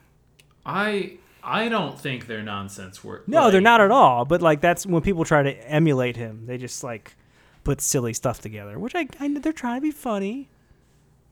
I 0.65 1.19
I 1.49 1.69
don't 1.69 1.99
think 1.99 2.27
they're 2.27 2.43
nonsense 2.43 3.05
words. 3.05 3.29
No, 3.29 3.51
they're 3.53 3.61
not 3.61 3.81
at 3.81 3.93
all. 3.93 4.25
But 4.25 4.43
like, 4.43 4.61
that's 4.61 4.85
when 4.85 5.01
people 5.03 5.25
try 5.25 5.45
to 5.45 5.53
emulate 5.71 6.17
him, 6.17 6.47
they 6.47 6.59
just 6.59 6.83
like 6.83 7.15
put 7.63 7.81
silly 7.81 8.13
stuff 8.13 8.41
together, 8.41 8.79
which 8.79 8.95
I, 8.97 9.07
they're 9.39 9.53
trying 9.53 9.77
to 9.77 9.81
be 9.81 9.93
funny. 9.93 10.49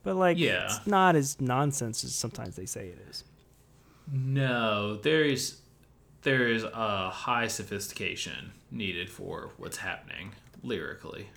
But 0.05 0.15
like, 0.17 0.39
Yeah. 0.39 0.67
it's 0.67 0.87
not 0.87 1.17
as 1.17 1.41
nonsense 1.41 2.05
as 2.05 2.15
sometimes 2.15 2.55
they 2.57 2.67
say 2.67 2.87
it 2.89 2.99
is. 3.11 3.25
No, 4.13 4.97
there's 4.97 5.61
there's 6.23 6.63
a 6.65 7.11
high 7.11 7.49
sophistication 7.49 8.53
needed 8.71 9.11
for 9.11 9.51
what's 9.57 9.79
happening 9.79 10.33
lyrically, 10.63 11.29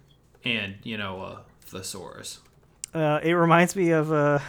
and 0.44 0.76
you 0.84 0.98
know 0.98 1.22
a 1.22 1.42
thesaurus. 1.62 2.40
Uh, 2.94 3.20
it 3.24 3.34
reminds 3.34 3.76
me 3.76 3.92
of 3.92 4.12
uh, 4.12 4.40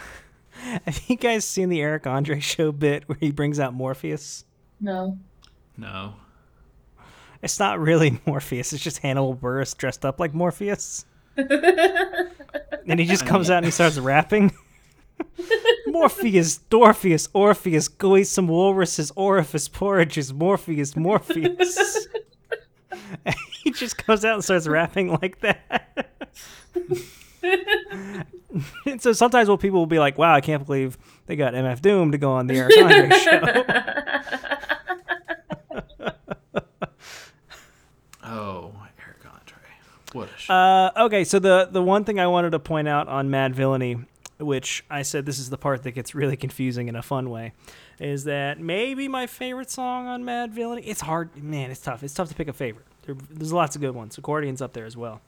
have 0.85 1.01
you 1.07 1.15
guys 1.15 1.45
seen 1.45 1.69
the 1.69 1.81
Eric 1.81 2.07
Andre 2.07 2.39
show 2.39 2.71
bit 2.71 3.07
where 3.07 3.17
he 3.19 3.31
brings 3.31 3.59
out 3.59 3.73
Morpheus? 3.73 4.45
no. 4.79 5.17
No. 5.77 6.15
It's 7.41 7.57
not 7.59 7.79
really 7.79 8.19
Morpheus. 8.25 8.73
It's 8.73 8.83
just 8.83 8.97
Hannibal 8.97 9.33
Buress 9.35 9.75
dressed 9.77 10.03
up 10.03 10.19
like 10.19 10.33
Morpheus. 10.33 11.05
and 11.37 12.99
he 12.99 13.05
just 13.05 13.25
comes 13.25 13.49
out 13.49 13.57
and 13.57 13.65
he 13.65 13.71
starts 13.71 13.97
rapping. 13.97 14.51
Morpheus, 15.87 16.57
Dorpheus, 16.57 17.29
Orpheus, 17.33 17.87
go 17.87 18.17
eat 18.17 18.25
some 18.25 18.47
walrus's 18.47 19.11
orifice 19.15 19.69
porridges, 19.69 20.33
Morpheus, 20.33 20.95
Morpheus. 20.97 22.07
And 23.25 23.35
he 23.63 23.71
just 23.71 23.97
comes 23.97 24.25
out 24.25 24.35
and 24.35 24.43
starts 24.43 24.67
rapping 24.67 25.17
like 25.21 25.39
that. 25.39 26.09
and 28.85 29.01
so 29.01 29.13
sometimes 29.13 29.49
what 29.49 29.59
people 29.59 29.79
will 29.79 29.85
be 29.85 29.99
like, 29.99 30.17
wow, 30.17 30.33
I 30.33 30.41
can't 30.41 30.65
believe 30.65 30.97
they 31.27 31.35
got 31.35 31.53
MF 31.53 31.81
Doom 31.81 32.11
to 32.11 32.17
go 32.17 32.31
on 32.31 32.47
the 32.47 32.55
Eric 32.57 32.77
Andre 32.77 33.09
show. 33.19 33.63
Oh, 38.23 38.73
Eric 39.03 39.25
Andre. 39.25 39.57
What 40.13 40.29
a 40.29 40.37
show! 40.37 40.53
Uh, 40.53 40.91
okay, 41.05 41.23
so 41.23 41.39
the 41.39 41.67
the 41.71 41.81
one 41.81 42.03
thing 42.03 42.19
I 42.19 42.27
wanted 42.27 42.51
to 42.51 42.59
point 42.59 42.87
out 42.87 43.07
on 43.07 43.29
Madvillainy, 43.29 44.05
which 44.39 44.83
I 44.89 45.01
said 45.01 45.25
this 45.25 45.39
is 45.39 45.49
the 45.49 45.57
part 45.57 45.83
that 45.83 45.91
gets 45.91 46.13
really 46.13 46.37
confusing 46.37 46.87
in 46.89 46.95
a 46.95 47.01
fun 47.01 47.29
way, 47.29 47.53
is 47.99 48.25
that 48.25 48.59
maybe 48.59 49.07
my 49.07 49.25
favorite 49.25 49.71
song 49.71 50.07
on 50.07 50.23
Madvillainy. 50.23 50.83
It's 50.85 51.01
hard, 51.01 51.41
man. 51.41 51.71
It's 51.71 51.81
tough. 51.81 52.03
It's 52.03 52.13
tough 52.13 52.29
to 52.29 52.35
pick 52.35 52.47
a 52.47 52.53
favorite. 52.53 52.85
There, 53.03 53.15
there's 53.31 53.53
lots 53.53 53.75
of 53.75 53.81
good 53.81 53.95
ones. 53.95 54.17
Accordion's 54.17 54.61
up 54.61 54.73
there 54.73 54.85
as 54.85 54.95
well. 54.95 55.21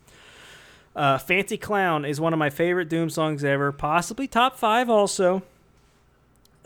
Uh, 0.95 1.17
Fancy 1.17 1.57
Clown 1.57 2.03
is 2.03 2.19
one 2.19 2.33
of 2.33 2.39
my 2.39 2.49
favorite 2.49 2.89
Doom 2.89 3.09
songs 3.09 3.43
ever, 3.43 3.71
possibly 3.71 4.27
top 4.27 4.57
five 4.57 4.89
also. 4.89 5.41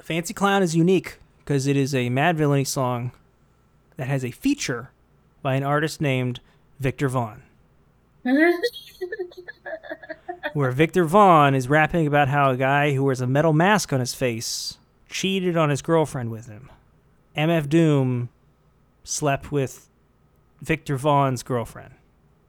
Fancy 0.02 0.34
Clown 0.34 0.64
is 0.64 0.76
unique 0.76 1.20
because 1.40 1.68
it 1.68 1.78
is 1.78 1.94
a 1.94 2.10
Madvillainy 2.10 2.66
song 2.66 3.12
that 3.98 4.08
has 4.08 4.26
a 4.26 4.32
feature 4.32 4.90
by 5.42 5.56
an 5.56 5.64
artist 5.64 6.02
named 6.02 6.40
Viktor 6.80 7.08
Vaughn. 7.08 7.44
where 10.54 10.72
Viktor 10.72 11.06
Vaughn 11.06 11.54
is 11.54 11.68
rapping 11.68 12.08
about 12.08 12.30
how 12.30 12.50
a 12.50 12.58
guy 12.58 12.94
who 12.94 13.04
wears 13.04 13.22
a 13.22 13.28
metal 13.28 13.54
mask 13.54 13.94
on 13.94 14.00
his 14.00 14.16
face 14.16 14.78
cheated 15.10 15.56
on 15.56 15.70
his 15.70 15.82
girlfriend 15.82 16.32
with 16.32 16.48
him. 16.48 16.72
MF 17.38 17.70
Doom 17.70 18.30
slept 19.04 19.52
with 19.52 19.90
Viktor 20.62 20.98
Vaughn's 20.98 21.44
girlfriend. 21.44 21.94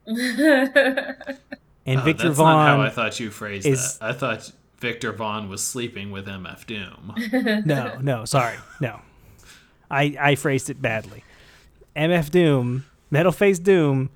And 1.87 2.01
Oh, 2.01 2.03
Viktor 2.05 2.29
that's 2.29 2.39
not 2.39 2.67
how 2.67 2.81
I 2.81 2.87
Vaughn 2.87 2.91
thought 2.95 3.21
you 3.21 3.31
phrased 3.31 3.67
is- 3.67 3.99
that. 3.99 4.09
I 4.09 4.13
thought 4.13 4.51
Viktor 4.79 5.13
Vaughn 5.13 5.49
was 5.49 5.63
sleeping 5.65 6.11
with 6.11 6.27
MF 6.27 6.67
Doom. 6.67 7.63
No, 7.67 7.99
no, 8.01 8.25
sorry. 8.25 8.57
No. 8.81 9.01
I 9.91 10.17
I 10.21 10.35
phrased 10.35 10.69
it 10.69 10.83
badly. 10.83 11.23
MF 11.95 12.31
Doom, 12.31 12.85
Metal 13.11 13.33
Face 13.33 13.59
Doom 13.59 14.11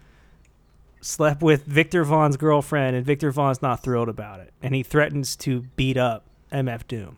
slept 1.01 1.41
with 1.43 1.65
Viktor 1.65 2.05
Vaughn's 2.05 2.37
girlfriend 2.37 2.95
and 2.97 3.07
Viktor 3.07 3.31
Vaughn's 3.31 3.63
not 3.63 3.83
thrilled 3.83 4.09
about 4.11 4.41
it 4.41 4.53
and 4.63 4.75
he 4.75 4.83
threatens 4.83 5.35
to 5.37 5.63
beat 5.77 5.97
up 5.97 6.25
MF 6.53 6.87
Doom. 6.89 7.17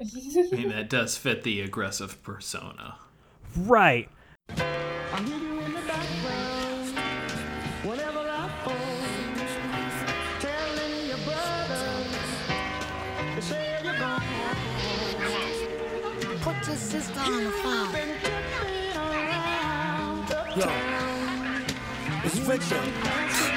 I 0.00 0.04
mean, 0.56 0.70
that 0.70 0.90
does 0.90 1.16
fit 1.16 1.44
the 1.44 1.60
aggressive 1.60 2.20
persona. 2.24 2.96
Right. 3.56 4.08
Put 16.64 16.70
your 16.70 16.78
sister 16.78 17.20
on 17.20 17.44
the 17.44 17.50
phone. 17.50 17.92
Yo, 20.56 20.66
it's 22.24 22.38
Viktor. 22.38 23.53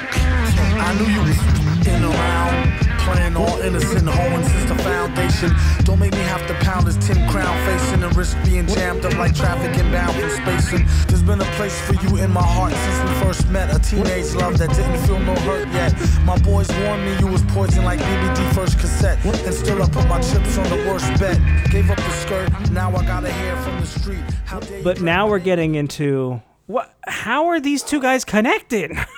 I 0.80 0.94
knew 0.94 1.06
you 1.06 1.20
was 1.22 1.38
in 1.86 2.04
around, 2.04 2.88
playing 3.00 3.36
all 3.36 3.60
innocent, 3.60 4.08
hoeing 4.08 4.44
since 4.44 4.64
the 4.70 4.76
foundation. 4.76 5.50
Don't 5.84 5.98
make 5.98 6.12
me 6.12 6.20
have 6.20 6.46
to 6.46 6.54
pound 6.64 6.86
this 6.86 6.96
tin 7.04 7.28
crown 7.28 7.54
facing 7.66 8.02
and 8.02 8.14
risk 8.16 8.36
being 8.44 8.66
jammed 8.66 9.04
up 9.04 9.14
like 9.14 9.34
traffic 9.34 9.76
inbound 9.78 10.14
from 10.16 10.30
spacing. 10.30 10.86
There's 11.08 11.22
been 11.22 11.40
a 11.40 11.50
place 11.56 11.78
for 11.80 11.94
you 11.94 12.16
in 12.18 12.30
my 12.32 12.42
heart 12.42 12.72
since 12.72 12.98
we 13.02 13.26
first 13.26 13.48
met. 13.48 13.74
A 13.74 13.78
teenage 13.78 14.34
love 14.34 14.58
that 14.58 14.70
didn't 14.74 14.98
feel 15.06 15.18
no 15.18 15.34
hurt 15.36 15.68
yet. 15.68 15.94
My 16.24 16.38
boys 16.38 16.68
warned 16.82 17.04
me 17.04 17.18
you 17.18 17.26
was 17.26 17.42
poison 17.48 17.84
like 17.84 17.98
BBD 18.00 18.54
first 18.54 18.78
cassette. 18.78 19.24
And 19.24 19.54
still 19.54 19.82
I 19.82 19.88
put 19.88 20.06
my 20.08 20.20
chips 20.20 20.58
on 20.58 20.68
the 20.68 20.84
worst 20.88 21.08
bet. 21.18 21.38
Gave 21.70 21.90
up 21.90 21.96
the 21.96 22.10
skirt, 22.10 22.70
now 22.70 22.94
I 22.94 23.04
gotta 23.04 23.32
hear 23.32 23.56
from 23.62 23.80
the 23.80 23.86
street. 23.86 24.24
How 24.44 24.60
But 24.82 25.00
now 25.00 25.28
we're 25.28 25.38
getting 25.38 25.74
into 25.74 26.42
what 26.66 26.94
how 27.06 27.46
are 27.46 27.60
these 27.60 27.82
two 27.82 28.00
guys 28.00 28.24
connected? 28.24 28.92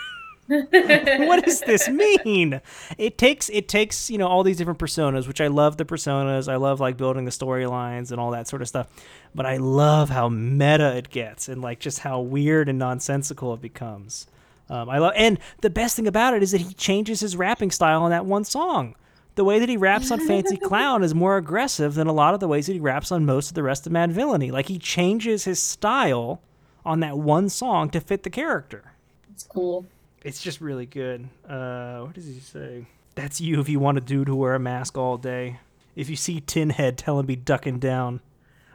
what 0.68 1.44
does 1.44 1.60
this 1.60 1.88
mean? 2.24 2.60
It 2.98 3.16
takes 3.18 3.48
it 3.50 3.68
takes, 3.68 4.10
you 4.10 4.18
know, 4.18 4.26
all 4.26 4.42
these 4.42 4.56
different 4.56 4.80
personas, 4.80 5.28
which 5.28 5.40
I 5.40 5.46
love 5.46 5.76
the 5.76 5.84
personas. 5.84 6.50
I 6.50 6.56
love 6.56 6.80
like 6.80 6.96
building 6.96 7.24
the 7.24 7.30
storylines 7.30 8.10
and 8.10 8.20
all 8.20 8.32
that 8.32 8.48
sort 8.48 8.60
of 8.60 8.68
stuff. 8.68 8.88
But 9.32 9.46
I 9.46 9.58
love 9.58 10.10
how 10.10 10.28
meta 10.28 10.96
it 10.96 11.10
gets 11.10 11.48
and 11.48 11.62
like 11.62 11.78
just 11.78 12.00
how 12.00 12.20
weird 12.20 12.68
and 12.68 12.78
nonsensical 12.78 13.54
it 13.54 13.60
becomes. 13.60 14.26
Um, 14.68 14.88
I 14.88 14.98
love, 14.98 15.12
and 15.16 15.38
the 15.62 15.70
best 15.70 15.96
thing 15.96 16.06
about 16.06 16.34
it 16.34 16.42
is 16.42 16.52
that 16.52 16.60
he 16.60 16.72
changes 16.74 17.20
his 17.20 17.36
rapping 17.36 17.70
style 17.70 18.02
on 18.02 18.10
that 18.10 18.24
one 18.24 18.44
song. 18.44 18.94
The 19.34 19.44
way 19.44 19.58
that 19.58 19.68
he 19.68 19.76
raps 19.76 20.10
on 20.10 20.20
Fancy 20.26 20.56
Clown 20.62 21.02
is 21.02 21.14
more 21.14 21.36
aggressive 21.36 21.94
than 21.94 22.06
a 22.06 22.12
lot 22.12 22.34
of 22.34 22.40
the 22.40 22.48
ways 22.48 22.66
that 22.66 22.74
he 22.74 22.80
raps 22.80 23.10
on 23.10 23.24
most 23.24 23.48
of 23.48 23.54
the 23.54 23.62
rest 23.62 23.86
of 23.86 23.92
Madvillainy. 23.92 24.50
Like 24.52 24.66
he 24.66 24.78
changes 24.78 25.44
his 25.44 25.62
style 25.62 26.40
on 26.84 27.00
that 27.00 27.18
one 27.18 27.48
song 27.48 27.90
to 27.90 28.00
fit 28.00 28.22
the 28.22 28.30
character. 28.30 28.92
It's 29.32 29.44
cool. 29.44 29.86
It's 30.22 30.42
just 30.42 30.60
really 30.60 30.86
good. 30.86 31.28
Uh, 31.48 32.00
what 32.00 32.14
does 32.14 32.26
he 32.26 32.40
say? 32.40 32.86
That's 33.14 33.40
you 33.40 33.60
if 33.60 33.68
you 33.68 33.80
want 33.80 33.98
a 33.98 34.00
dude 34.00 34.28
who 34.28 34.36
wear 34.36 34.54
a 34.54 34.58
mask 34.58 34.96
all 34.96 35.16
day. 35.16 35.60
If 35.96 36.08
you 36.08 36.16
see 36.16 36.40
Tin 36.40 36.70
Head, 36.70 36.98
tell 36.98 37.18
him 37.18 37.26
be 37.26 37.36
ducking 37.36 37.78
down. 37.78 38.20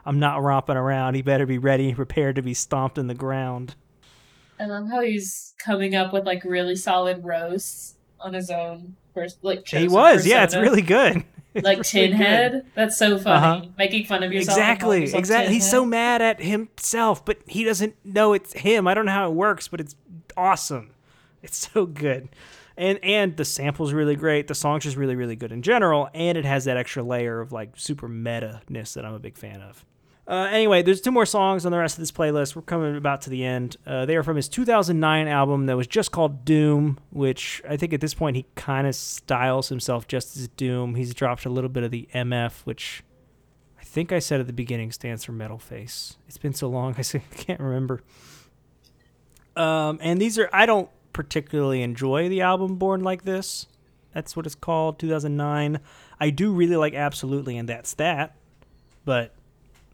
I'm 0.04 0.18
not 0.18 0.42
romping 0.42 0.76
around. 0.76 1.14
He 1.14 1.22
better 1.22 1.46
be 1.46 1.58
ready, 1.58 1.88
and 1.88 1.96
prepared 1.96 2.36
to 2.36 2.42
be 2.42 2.54
stomped 2.54 2.98
in 2.98 3.06
the 3.06 3.14
ground. 3.14 3.74
I 4.58 4.66
love 4.66 4.88
how 4.88 5.00
he's 5.00 5.54
coming 5.58 5.94
up 5.94 6.12
with 6.12 6.24
like 6.24 6.44
really 6.44 6.76
solid 6.76 7.24
roasts 7.24 7.94
on 8.20 8.34
his 8.34 8.50
own 8.50 8.96
first 9.14 9.38
like 9.42 9.66
He 9.66 9.88
was, 9.88 10.26
yeah, 10.26 10.44
it's 10.44 10.56
really 10.56 10.82
good. 10.82 11.24
It's 11.54 11.64
like 11.64 11.78
really 11.94 12.08
Tin 12.10 12.18
good. 12.18 12.66
That's 12.74 12.98
so 12.98 13.16
funny. 13.16 13.62
Uh-huh. 13.62 13.68
Making 13.78 14.04
fun 14.04 14.22
of 14.22 14.30
yourself. 14.30 14.58
Exactly, 14.58 15.00
yourself 15.00 15.18
exactly. 15.18 15.46
Tin 15.46 15.54
He's 15.54 15.70
so 15.70 15.86
mad 15.86 16.20
at 16.20 16.42
himself, 16.42 17.24
but 17.24 17.38
he 17.46 17.64
doesn't 17.64 17.96
know 18.04 18.34
it's 18.34 18.52
him. 18.52 18.86
I 18.86 18.92
don't 18.92 19.06
know 19.06 19.12
how 19.12 19.30
it 19.30 19.32
works, 19.32 19.66
but 19.66 19.80
it's 19.80 19.96
awesome. 20.36 20.90
It's 21.42 21.70
so 21.72 21.86
good. 21.86 22.28
And 22.76 22.98
and 23.02 23.36
the 23.36 23.44
sample's 23.44 23.92
really 23.92 24.16
great. 24.16 24.48
The 24.48 24.54
song's 24.54 24.84
just 24.84 24.96
really, 24.96 25.16
really 25.16 25.36
good 25.36 25.52
in 25.52 25.62
general, 25.62 26.08
and 26.12 26.36
it 26.36 26.44
has 26.44 26.66
that 26.66 26.76
extra 26.76 27.02
layer 27.02 27.40
of 27.40 27.52
like 27.52 27.70
super 27.76 28.08
meta-ness 28.08 28.94
that 28.94 29.04
I'm 29.04 29.14
a 29.14 29.18
big 29.18 29.36
fan 29.36 29.62
of. 29.62 29.84
Uh, 30.28 30.48
anyway, 30.50 30.82
there's 30.82 31.00
two 31.00 31.12
more 31.12 31.24
songs 31.24 31.64
on 31.64 31.70
the 31.70 31.78
rest 31.78 31.96
of 31.96 32.02
this 32.02 32.10
playlist. 32.10 32.56
We're 32.56 32.62
coming 32.62 32.96
about 32.96 33.20
to 33.22 33.30
the 33.30 33.44
end. 33.44 33.76
Uh, 33.86 34.06
they 34.06 34.16
are 34.16 34.24
from 34.24 34.34
his 34.34 34.48
2009 34.48 35.28
album 35.28 35.66
that 35.66 35.76
was 35.76 35.86
just 35.86 36.10
called 36.10 36.44
Doom, 36.44 36.98
which 37.10 37.62
I 37.68 37.76
think 37.76 37.92
at 37.92 38.00
this 38.00 38.12
point 38.12 38.34
he 38.34 38.44
kind 38.56 38.88
of 38.88 38.96
styles 38.96 39.68
himself 39.68 40.08
just 40.08 40.36
as 40.36 40.48
Doom. 40.48 40.96
He's 40.96 41.14
dropped 41.14 41.44
a 41.44 41.48
little 41.48 41.70
bit 41.70 41.84
of 41.84 41.92
the 41.92 42.08
MF, 42.12 42.62
which 42.62 43.04
I 43.80 43.84
think 43.84 44.10
I 44.10 44.18
said 44.18 44.40
at 44.40 44.48
the 44.48 44.52
beginning 44.52 44.90
stands 44.90 45.24
for 45.24 45.30
Metal 45.30 45.58
Face. 45.58 46.16
It's 46.26 46.38
been 46.38 46.54
so 46.54 46.68
long, 46.68 46.96
I 46.98 47.02
can't 47.36 47.60
remember. 47.60 48.02
Um, 49.54 49.98
and 50.02 50.20
these 50.20 50.38
are 50.38 50.50
I 50.52 50.66
don't 50.66 50.90
particularly 51.16 51.80
enjoy 51.80 52.28
the 52.28 52.42
album 52.42 52.76
Born 52.76 53.02
Like 53.02 53.24
This. 53.24 53.66
That's 54.12 54.36
what 54.36 54.44
it's 54.44 54.54
called, 54.54 54.98
2009. 54.98 55.80
I 56.20 56.28
do 56.28 56.52
really 56.52 56.76
like 56.76 56.92
Absolutely, 56.92 57.56
and 57.56 57.66
that's 57.66 57.94
that. 57.94 58.36
But 59.06 59.34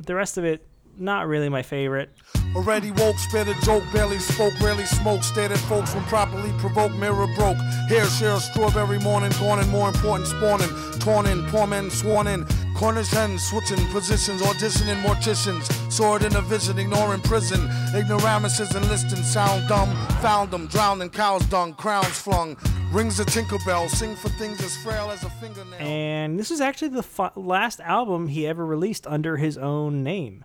the 0.01 0.17
rest 0.17 0.37
of 0.37 0.45
it, 0.45 0.67
not 0.99 1.29
really 1.29 1.49
my 1.49 1.63
favorite. 1.63 2.11
Already 2.57 2.91
woke, 2.91 3.17
spit 3.19 3.47
a 3.47 3.55
joke, 3.63 3.85
barely 3.93 4.19
spoke, 4.19 4.53
rarely 4.61 4.85
smoked, 4.85 5.25
stared 5.25 5.53
at 5.53 5.59
folks 5.59 5.95
when 5.95 6.03
properly 6.05 6.53
provoked, 6.59 6.97
mirror 6.97 7.29
broke. 7.37 7.57
Hair 7.89 8.07
share, 8.07 8.41
strawberry 8.41 8.99
morning, 8.99 9.31
gone 9.39 9.61
and 9.61 9.71
more 9.71 9.89
important, 9.89 10.29
spawning, 10.29 10.69
torn 10.99 11.27
in, 11.27 11.47
poor 11.47 11.69
men 11.69 11.89
sworn 11.89 12.27
in. 12.27 12.45
Cornish 12.83 13.11
hens 13.13 13.45
switching 13.45 13.79
positions, 13.93 14.43
auditioning 14.43 15.01
morticians. 15.05 15.71
It 16.17 16.27
in 16.27 16.35
a 16.35 16.41
vision, 16.41 16.81
ignoring 16.81 17.21
prison. 17.21 17.61
Ignoramuses 17.95 18.75
enlisting, 18.75 19.23
sound 19.23 19.69
dumb. 19.69 19.89
Found 20.21 20.51
them, 20.51 20.67
drowned 20.67 21.01
in 21.01 21.09
cow's 21.11 21.47
dung, 21.47 21.75
crowns 21.75 22.19
flung. 22.19 22.57
Rings 22.91 23.21
a 23.21 23.25
tinkerbell, 23.25 23.89
sing 23.89 24.17
for 24.17 24.31
things 24.31 24.61
as 24.65 24.77
frail 24.79 25.13
as 25.13 25.23
a 25.23 25.31
fingernail. 25.31 25.81
And 25.81 26.41
this 26.41 26.51
is 26.51 26.61
actually 26.61 26.89
the 26.89 27.05
fi- 27.05 27.31
last 27.37 27.79
album 27.83 28.27
he 28.27 28.49
ever 28.49 28.67
released 28.67 29.07
under 29.07 29.37
his 29.37 29.57
own 29.57 30.03
name. 30.03 30.45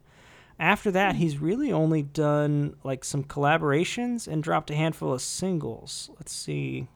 After 0.59 0.91
that, 0.91 1.15
he's 1.15 1.39
really 1.39 1.71
only 1.71 2.03
done 2.03 2.75
like 2.83 3.03
some 3.03 3.23
collaborations 3.23 4.27
and 4.27 4.43
dropped 4.43 4.69
a 4.69 4.75
handful 4.75 5.11
of 5.11 5.23
singles. 5.23 6.11
Let's 6.19 6.33
see. 6.33 6.87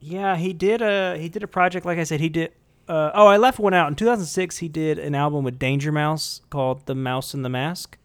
Yeah, 0.00 0.34
he 0.34 0.52
did 0.52 0.82
a 0.82 1.16
he 1.16 1.28
did 1.28 1.44
a 1.44 1.48
project 1.48 1.86
like 1.86 1.98
I 1.98 2.04
said 2.04 2.18
he 2.18 2.28
did 2.28 2.50
uh, 2.88 3.10
oh, 3.14 3.26
I 3.26 3.36
left 3.36 3.58
one 3.58 3.74
out. 3.74 3.88
In 3.88 3.94
2006, 3.94 4.58
he 4.58 4.68
did 4.68 4.98
an 4.98 5.14
album 5.14 5.44
with 5.44 5.58
Danger 5.58 5.90
Mouse 5.92 6.42
called 6.50 6.86
The 6.86 6.94
Mouse 6.94 7.32
and 7.34 7.44
the 7.44 7.48
Mask, 7.48 7.96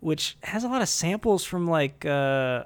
which 0.00 0.36
has 0.44 0.64
a 0.64 0.68
lot 0.68 0.82
of 0.82 0.88
samples 0.88 1.44
from 1.44 1.66
like 1.66 2.04
uh, 2.04 2.64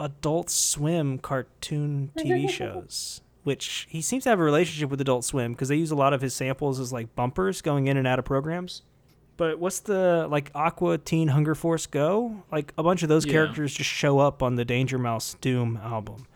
Adult 0.00 0.50
Swim 0.50 1.18
cartoon 1.18 2.10
TV 2.16 2.48
shows. 2.50 3.20
Which 3.44 3.86
he 3.90 4.00
seems 4.00 4.24
to 4.24 4.30
have 4.30 4.40
a 4.40 4.42
relationship 4.42 4.88
with 4.88 5.00
Adult 5.02 5.22
Swim 5.24 5.52
because 5.52 5.68
they 5.68 5.76
use 5.76 5.90
a 5.90 5.94
lot 5.94 6.14
of 6.14 6.22
his 6.22 6.32
samples 6.34 6.80
as 6.80 6.92
like 6.94 7.14
bumpers 7.14 7.60
going 7.60 7.86
in 7.88 7.98
and 7.98 8.06
out 8.06 8.18
of 8.18 8.24
programs. 8.24 8.80
But 9.36 9.58
what's 9.58 9.80
the 9.80 10.26
like 10.30 10.50
Aqua 10.54 10.96
Teen 10.96 11.28
Hunger 11.28 11.54
Force 11.54 11.84
Go? 11.86 12.42
Like 12.50 12.72
a 12.78 12.82
bunch 12.82 13.02
of 13.02 13.10
those 13.10 13.26
Yeah. 13.26 13.32
characters 13.32 13.74
just 13.74 13.90
show 13.90 14.18
up 14.18 14.42
on 14.42 14.54
the 14.54 14.64
Danger 14.64 14.96
Mouse 14.98 15.36
Doom 15.42 15.78
album. 15.82 16.26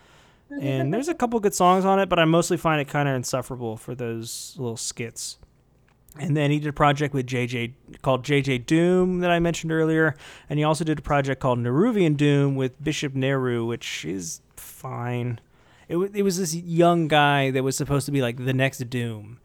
And 0.60 0.94
there's 0.94 1.08
a 1.08 1.14
couple 1.14 1.38
good 1.40 1.54
songs 1.54 1.84
on 1.84 2.00
it, 2.00 2.08
but 2.08 2.18
I 2.18 2.24
mostly 2.24 2.56
find 2.56 2.80
it 2.80 2.88
kind 2.88 3.08
of 3.08 3.14
insufferable 3.14 3.76
for 3.76 3.94
those 3.94 4.54
little 4.56 4.78
skits. 4.78 5.38
And 6.18 6.36
then 6.36 6.50
he 6.50 6.58
did 6.58 6.68
a 6.68 6.72
project 6.72 7.14
with 7.14 7.26
JJ 7.26 7.74
called 8.02 8.24
JJ 8.24 8.66
Doom 8.66 9.20
that 9.20 9.30
I 9.30 9.38
mentioned 9.38 9.70
earlier, 9.70 10.16
and 10.48 10.58
he 10.58 10.64
also 10.64 10.84
did 10.84 10.98
a 10.98 11.02
project 11.02 11.40
called 11.40 11.58
Nehruvian 11.58 12.16
Doom 12.16 12.56
with 12.56 12.82
Bishop 12.82 13.14
Nehru, 13.14 13.66
which 13.66 14.04
is 14.04 14.40
fine. 14.56 15.38
It, 15.86 15.96
it 16.14 16.22
was 16.22 16.38
this 16.38 16.54
young 16.54 17.08
guy 17.08 17.50
that 17.50 17.62
was 17.62 17.76
supposed 17.76 18.06
to 18.06 18.12
be 18.12 18.22
like 18.22 18.44
the 18.44 18.54
next 18.54 18.78
Doom, 18.90 19.38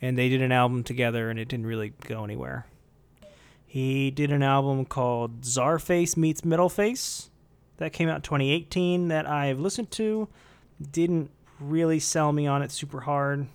and 0.00 0.16
they 0.16 0.28
did 0.28 0.42
an 0.42 0.52
album 0.52 0.84
together, 0.84 1.30
and 1.30 1.38
it 1.38 1.48
didn't 1.48 1.66
really 1.66 1.94
go 2.06 2.22
anywhere. 2.22 2.66
He 3.66 4.10
did 4.10 4.30
an 4.30 4.42
album 4.42 4.84
called 4.84 5.42
Czarface 5.42 6.16
Meets 6.16 6.42
Metalface 6.42 7.28
that 7.78 7.92
came 7.92 8.08
out 8.08 8.16
in 8.16 8.22
2018 8.22 9.08
that 9.08 9.28
I've 9.28 9.58
listened 9.58 9.90
to. 9.92 10.28
Didn't 10.90 11.30
really 11.58 12.00
sell 12.00 12.32
me 12.32 12.46
on 12.46 12.62
it 12.62 12.70
super 12.70 13.00
hard. 13.00 13.46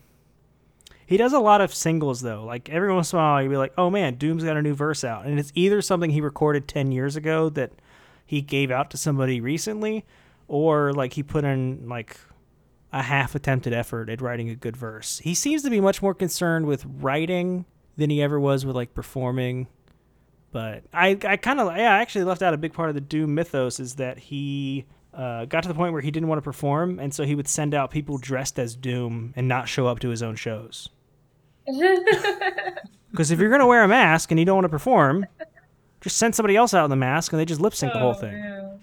He 1.06 1.18
does 1.18 1.34
a 1.34 1.40
lot 1.40 1.62
of 1.62 1.74
singles 1.74 2.22
though. 2.22 2.44
Like 2.44 2.70
every 2.70 2.92
once 2.92 3.14
in 3.14 3.20
a 3.20 3.22
while, 3.22 3.42
you'll 3.42 3.52
be 3.52 3.58
like, 3.58 3.74
"Oh 3.78 3.90
man, 3.90 4.16
Doom's 4.16 4.44
got 4.44 4.58
a 4.58 4.62
new 4.62 4.74
verse 4.74 5.04
out," 5.04 5.26
and 5.26 5.40
it's 5.40 5.52
either 5.56 5.82
something 5.82 6.10
he 6.10 6.22
recorded 6.22 6.68
ten 6.68 6.92
years 6.92 7.16
ago 7.16 7.50
that 7.50 7.72
he 8.26 8.42
gave 8.42 8.72
out 8.72 8.90
to 8.92 8.98
somebody 8.98 9.40
recently, 9.40 10.04
or 10.48 10.94
like 10.94 11.14
he 11.14 11.24
put 11.24 11.44
in 11.44 11.88
like 11.88 12.18
a 12.92 13.04
half 13.04 13.36
attempted 13.36 13.74
effort 13.74 14.10
at 14.10 14.22
writing 14.22 14.50
a 14.50 14.56
good 14.56 14.78
verse. 14.78 15.20
He 15.20 15.36
seems 15.36 15.62
to 15.64 15.70
be 15.70 15.82
much 15.82 16.02
more 16.02 16.14
concerned 16.14 16.66
with 16.66 16.86
writing 16.86 17.66
than 17.98 18.10
he 18.10 18.22
ever 18.22 18.40
was 18.40 18.66
with 18.66 18.76
like 18.76 18.94
performing. 18.94 19.68
But 20.52 20.84
I, 20.94 21.18
I 21.26 21.36
kind 21.36 21.60
of, 21.60 21.76
yeah, 21.76 21.94
I 21.94 22.00
actually 22.00 22.24
left 22.24 22.42
out 22.42 22.54
a 22.54 22.58
big 22.58 22.72
part 22.72 22.88
of 22.88 22.96
the 22.96 23.02
Doom 23.02 23.36
mythos 23.36 23.82
is 23.82 23.96
that 23.96 24.18
he 24.18 24.86
uh, 25.16 25.46
got 25.46 25.62
to 25.64 25.68
the 25.70 25.74
point 25.76 25.94
where 25.94 26.02
he 26.02 26.12
didn't 26.12 26.28
want 26.30 26.38
to 26.40 26.44
perform, 26.44 27.00
and 27.00 27.14
so 27.14 27.24
he 27.24 27.36
would 27.36 27.48
send 27.48 27.74
out 27.74 27.90
people 27.92 28.18
dressed 28.18 28.60
as 28.60 28.76
Doom 28.76 29.34
and 29.36 29.48
not 29.48 29.68
show 29.70 29.88
up 29.88 30.00
to 30.00 30.10
his 30.10 30.22
own 30.22 30.36
shows. 30.36 30.90
Because 33.12 33.32
if 33.32 33.40
you're 33.40 33.50
gonna 33.50 33.66
wear 33.66 33.82
a 33.82 33.88
mask 33.88 34.32
and 34.32 34.40
you 34.40 34.46
don't 34.46 34.56
want 34.58 34.66
to 34.66 34.70
perform, 34.70 35.26
just 36.02 36.18
send 36.18 36.36
somebody 36.36 36.58
else 36.58 36.74
out 36.74 36.84
in 36.84 36.90
the 36.90 36.98
mask 36.98 37.32
and 37.32 37.40
they 37.40 37.46
just 37.46 37.62
lip 37.62 37.74
sync 37.74 37.94
the 37.94 38.00
whole 38.00 38.10
Oh, 38.10 38.14
thing. 38.14 38.34
yeah. 38.34 38.74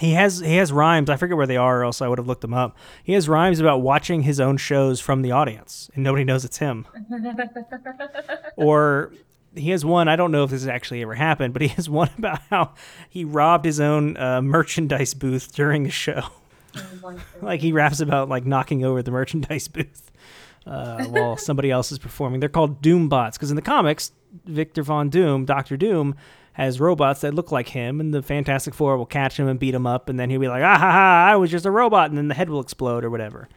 He 0.00 0.14
has 0.14 0.40
he 0.40 0.56
has 0.56 0.72
rhymes. 0.72 1.08
I 1.10 1.16
forget 1.16 1.36
where 1.36 1.46
they 1.46 1.56
are, 1.56 1.80
or 1.80 1.84
else 1.84 2.02
I 2.02 2.08
would 2.08 2.18
have 2.18 2.26
looked 2.26 2.40
them 2.40 2.52
up. 2.54 2.76
He 3.04 3.12
has 3.12 3.28
rhymes 3.28 3.60
about 3.60 3.80
watching 3.82 4.22
his 4.24 4.40
own 4.40 4.56
shows 4.56 5.00
from 5.00 5.22
the 5.22 5.30
audience, 5.30 5.90
and 5.94 6.02
nobody 6.02 6.24
knows 6.24 6.44
it's 6.44 6.58
him. 6.58 6.86
or 8.56 9.12
he 9.54 9.70
has 9.70 9.84
one. 9.84 10.08
I 10.08 10.16
don't 10.16 10.30
know 10.30 10.44
if 10.44 10.50
this 10.50 10.62
has 10.62 10.68
actually 10.68 11.02
ever 11.02 11.14
happened, 11.14 11.52
but 11.52 11.62
he 11.62 11.68
has 11.68 11.88
one 11.88 12.10
about 12.18 12.40
how 12.50 12.74
he 13.08 13.24
robbed 13.24 13.64
his 13.64 13.80
own 13.80 14.16
uh, 14.16 14.42
merchandise 14.42 15.14
booth 15.14 15.54
during 15.54 15.86
a 15.86 15.90
show. 15.90 16.22
Like 17.40 17.60
he 17.60 17.72
raps 17.72 17.98
about 17.98 18.28
like 18.28 18.44
knocking 18.44 18.84
over 18.84 19.02
the 19.02 19.10
merchandise 19.10 19.66
booth 19.68 20.12
uh, 20.66 21.04
while 21.06 21.36
somebody 21.36 21.70
else 21.70 21.90
is 21.90 21.98
performing. 21.98 22.40
They're 22.40 22.48
called 22.48 22.82
Doom 22.82 23.08
bots 23.08 23.36
because 23.36 23.50
in 23.50 23.56
the 23.56 23.62
comics, 23.62 24.12
Victor 24.44 24.82
Von 24.82 25.08
Doom, 25.08 25.44
Doctor 25.44 25.76
Doom, 25.76 26.14
has 26.52 26.78
robots 26.78 27.22
that 27.22 27.34
look 27.34 27.50
like 27.50 27.70
him, 27.70 28.00
and 28.00 28.12
the 28.12 28.22
Fantastic 28.22 28.74
Four 28.74 28.96
will 28.96 29.06
catch 29.06 29.38
him 29.38 29.48
and 29.48 29.58
beat 29.58 29.74
him 29.74 29.86
up, 29.86 30.08
and 30.08 30.20
then 30.20 30.28
he'll 30.28 30.40
be 30.40 30.48
like, 30.48 30.62
"Ah 30.62 30.78
ha 30.78 30.92
ha! 30.92 31.26
I 31.32 31.36
was 31.36 31.50
just 31.50 31.64
a 31.64 31.70
robot," 31.70 32.10
and 32.10 32.18
then 32.18 32.28
the 32.28 32.34
head 32.34 32.50
will 32.50 32.60
explode 32.60 33.04
or 33.04 33.10
whatever. 33.10 33.48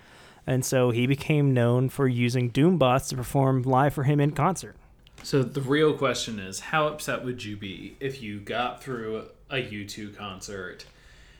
And 0.47 0.65
so 0.65 0.91
he 0.91 1.05
became 1.05 1.53
known 1.53 1.89
for 1.89 2.07
using 2.07 2.49
Doom 2.49 2.77
bots 2.77 3.09
to 3.09 3.15
perform 3.15 3.63
live 3.63 3.93
for 3.93 4.03
him 4.03 4.19
in 4.19 4.31
concert. 4.31 4.75
So 5.23 5.43
the 5.43 5.61
real 5.61 5.93
question 5.93 6.39
is, 6.39 6.59
how 6.59 6.87
upset 6.87 7.23
would 7.23 7.43
you 7.43 7.55
be 7.55 7.95
if 7.99 8.21
you 8.21 8.39
got 8.39 8.83
through 8.83 9.27
a 9.49 9.57
U2 9.57 10.15
concert 10.15 10.85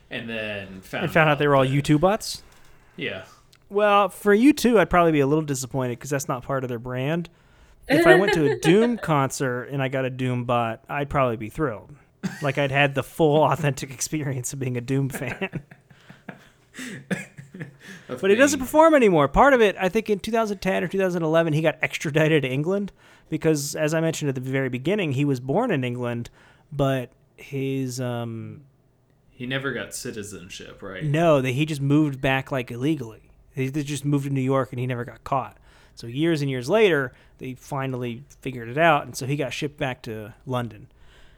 and 0.10 0.30
then 0.30 0.82
found, 0.82 1.06
And 1.06 1.14
found 1.14 1.30
out 1.30 1.40
they 1.40 1.48
were 1.48 1.56
all 1.56 1.66
U2 1.66 2.00
bots. 2.00 2.44
Yeah. 2.98 3.24
Well, 3.70 4.10
for 4.10 4.36
U2, 4.36 4.78
I'd 4.78 4.90
probably 4.90 5.14
be 5.14 5.22
a 5.22 5.28
little 5.28 5.46
disappointed 5.46 5.98
because 5.98 6.10
that's 6.10 6.28
not 6.28 6.44
part 6.44 6.64
of 6.64 6.70
their 6.70 6.80
brand. 6.80 7.30
If 7.88 8.06
I 8.06 8.16
went 8.16 8.34
to 8.34 8.52
a 8.52 8.60
Doom 8.60 8.98
concert 8.98 9.70
and 9.72 9.82
I 9.82 9.88
got 9.88 10.06
a 10.06 10.10
Doom 10.10 10.44
bot, 10.44 10.84
I'd 10.90 11.10
probably 11.10 11.38
be 11.38 11.50
thrilled. 11.50 11.96
Like 12.42 12.58
I'd 12.58 12.72
had 12.72 12.96
the 12.96 13.04
full 13.04 13.44
authentic 13.52 13.92
experience 13.92 14.54
of 14.54 14.60
being 14.60 14.78
a 14.78 14.82
Doom 14.82 15.10
fan. 15.10 15.64
But 18.08 18.30
he 18.30 18.36
doesn't 18.36 18.60
perform 18.60 18.94
anymore. 18.94 19.28
Part 19.28 19.54
of 19.54 19.62
it, 19.62 19.76
I 19.80 19.88
think 19.88 20.10
in 20.10 20.20
2010 20.20 20.84
or 20.84 20.88
2011, 20.88 21.54
he 21.54 21.62
got 21.62 21.78
extradited 21.82 22.44
to 22.44 22.50
England 22.50 22.92
because, 23.32 23.76
as 23.76 23.94
I 23.94 24.02
mentioned 24.02 24.28
at 24.28 24.36
the 24.36 24.42
very 24.42 24.68
beginning, 24.68 25.14
he 25.14 25.24
was 25.24 25.40
born 25.40 25.72
in 25.72 25.86
England, 25.86 26.30
but 26.70 27.12
his 27.38 28.02
um, 28.02 28.66
He 29.30 29.48
never 29.48 29.72
got 29.72 29.96
citizenship, 29.96 30.82
right? 30.82 31.04
No, 31.04 31.42
that 31.42 31.52
he 31.52 31.66
just 31.66 31.80
moved 31.80 32.20
back 32.20 32.52
like 32.52 32.70
illegally. 32.72 33.32
He 33.56 33.72
just 33.72 34.04
moved 34.04 34.26
to 34.26 34.30
New 34.30 34.42
York 34.42 34.72
and 34.72 34.80
he 34.80 34.86
never 34.86 35.06
got 35.06 35.24
caught. 35.24 35.58
So 35.96 36.08
years 36.08 36.42
and 36.42 36.52
years 36.52 36.70
later, 36.70 37.14
they 37.38 37.54
finally 37.54 38.26
figured 38.42 38.68
it 38.68 38.78
out, 38.78 39.06
and 39.06 39.16
so 39.16 39.26
he 39.26 39.38
got 39.38 39.54
shipped 39.54 39.78
back 39.78 40.02
to 40.04 40.34
London. 40.46 40.88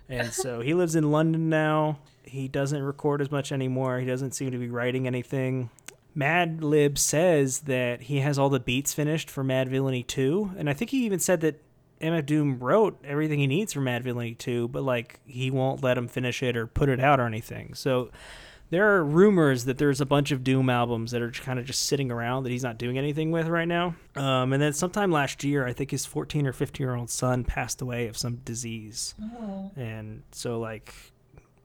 And 0.10 0.34
so 0.34 0.62
he 0.62 0.74
lives 0.82 0.96
in 0.96 1.12
London 1.12 1.48
now. 1.48 2.00
He 2.24 2.48
doesn't 2.48 2.82
record 2.82 3.22
as 3.22 3.30
much 3.30 3.52
anymore. 3.52 4.00
He 4.00 4.08
doesn't 4.08 4.32
seem 4.32 4.50
to 4.50 4.58
be 4.58 4.70
writing 4.70 5.06
anything. 5.06 5.70
Madlib 6.18 6.98
says 6.98 7.62
that 7.62 8.04
he 8.04 8.20
has 8.20 8.40
all 8.40 8.50
the 8.50 8.60
beats 8.60 8.96
finished 8.96 9.30
for 9.30 9.44
Madvillainy 9.44 10.06
2, 10.08 10.54
and 10.58 10.70
I 10.70 10.74
think 10.74 10.90
he 10.90 11.06
even 11.06 11.20
said 11.20 11.42
that 11.42 11.60
MF 12.04 12.26
Doom 12.26 12.60
wrote 12.60 13.00
everything 13.04 13.40
he 13.40 13.48
needs 13.48 13.74
for 13.74 13.80
Madvillainy 13.80 14.38
2, 14.38 14.68
but 14.68 14.84
like 14.84 15.20
he 15.26 15.50
won't 15.50 15.82
let 15.82 15.98
him 15.98 16.08
finish 16.08 16.44
it 16.44 16.56
or 16.58 16.68
put 16.68 16.90
it 16.90 17.00
out 17.00 17.20
or 17.20 17.26
anything. 17.26 17.74
So 17.74 18.12
there 18.70 18.96
are 18.96 19.04
rumors 19.04 19.66
that 19.66 19.78
there's 19.78 20.02
a 20.02 20.06
bunch 20.06 20.32
of 20.32 20.44
Doom 20.44 20.70
albums 20.70 21.12
that 21.12 21.22
are 21.22 21.32
kind 21.32 21.60
of 21.60 21.66
just 21.66 21.86
sitting 21.86 22.12
around 22.12 22.44
that 22.44 22.50
he's 22.50 22.64
not 22.64 22.78
doing 22.78 22.98
anything 22.98 23.32
with 23.32 23.48
right 23.48 23.68
now. 23.68 23.96
Um, 24.16 24.52
and 24.52 24.62
then 24.62 24.74
sometime 24.74 25.12
last 25.12 25.44
year, 25.44 25.66
I 25.68 25.74
think 25.74 25.92
his 25.92 26.06
14 26.06 26.48
or 26.48 26.54
15 26.54 26.84
year 26.84 26.96
old 26.96 27.10
son 27.10 27.44
passed 27.44 27.82
away 27.82 28.08
of 28.08 28.18
some 28.18 28.38
disease. 28.38 29.14
Oh. 29.22 29.72
And 29.76 30.24
so, 30.32 30.60
like, 30.60 30.94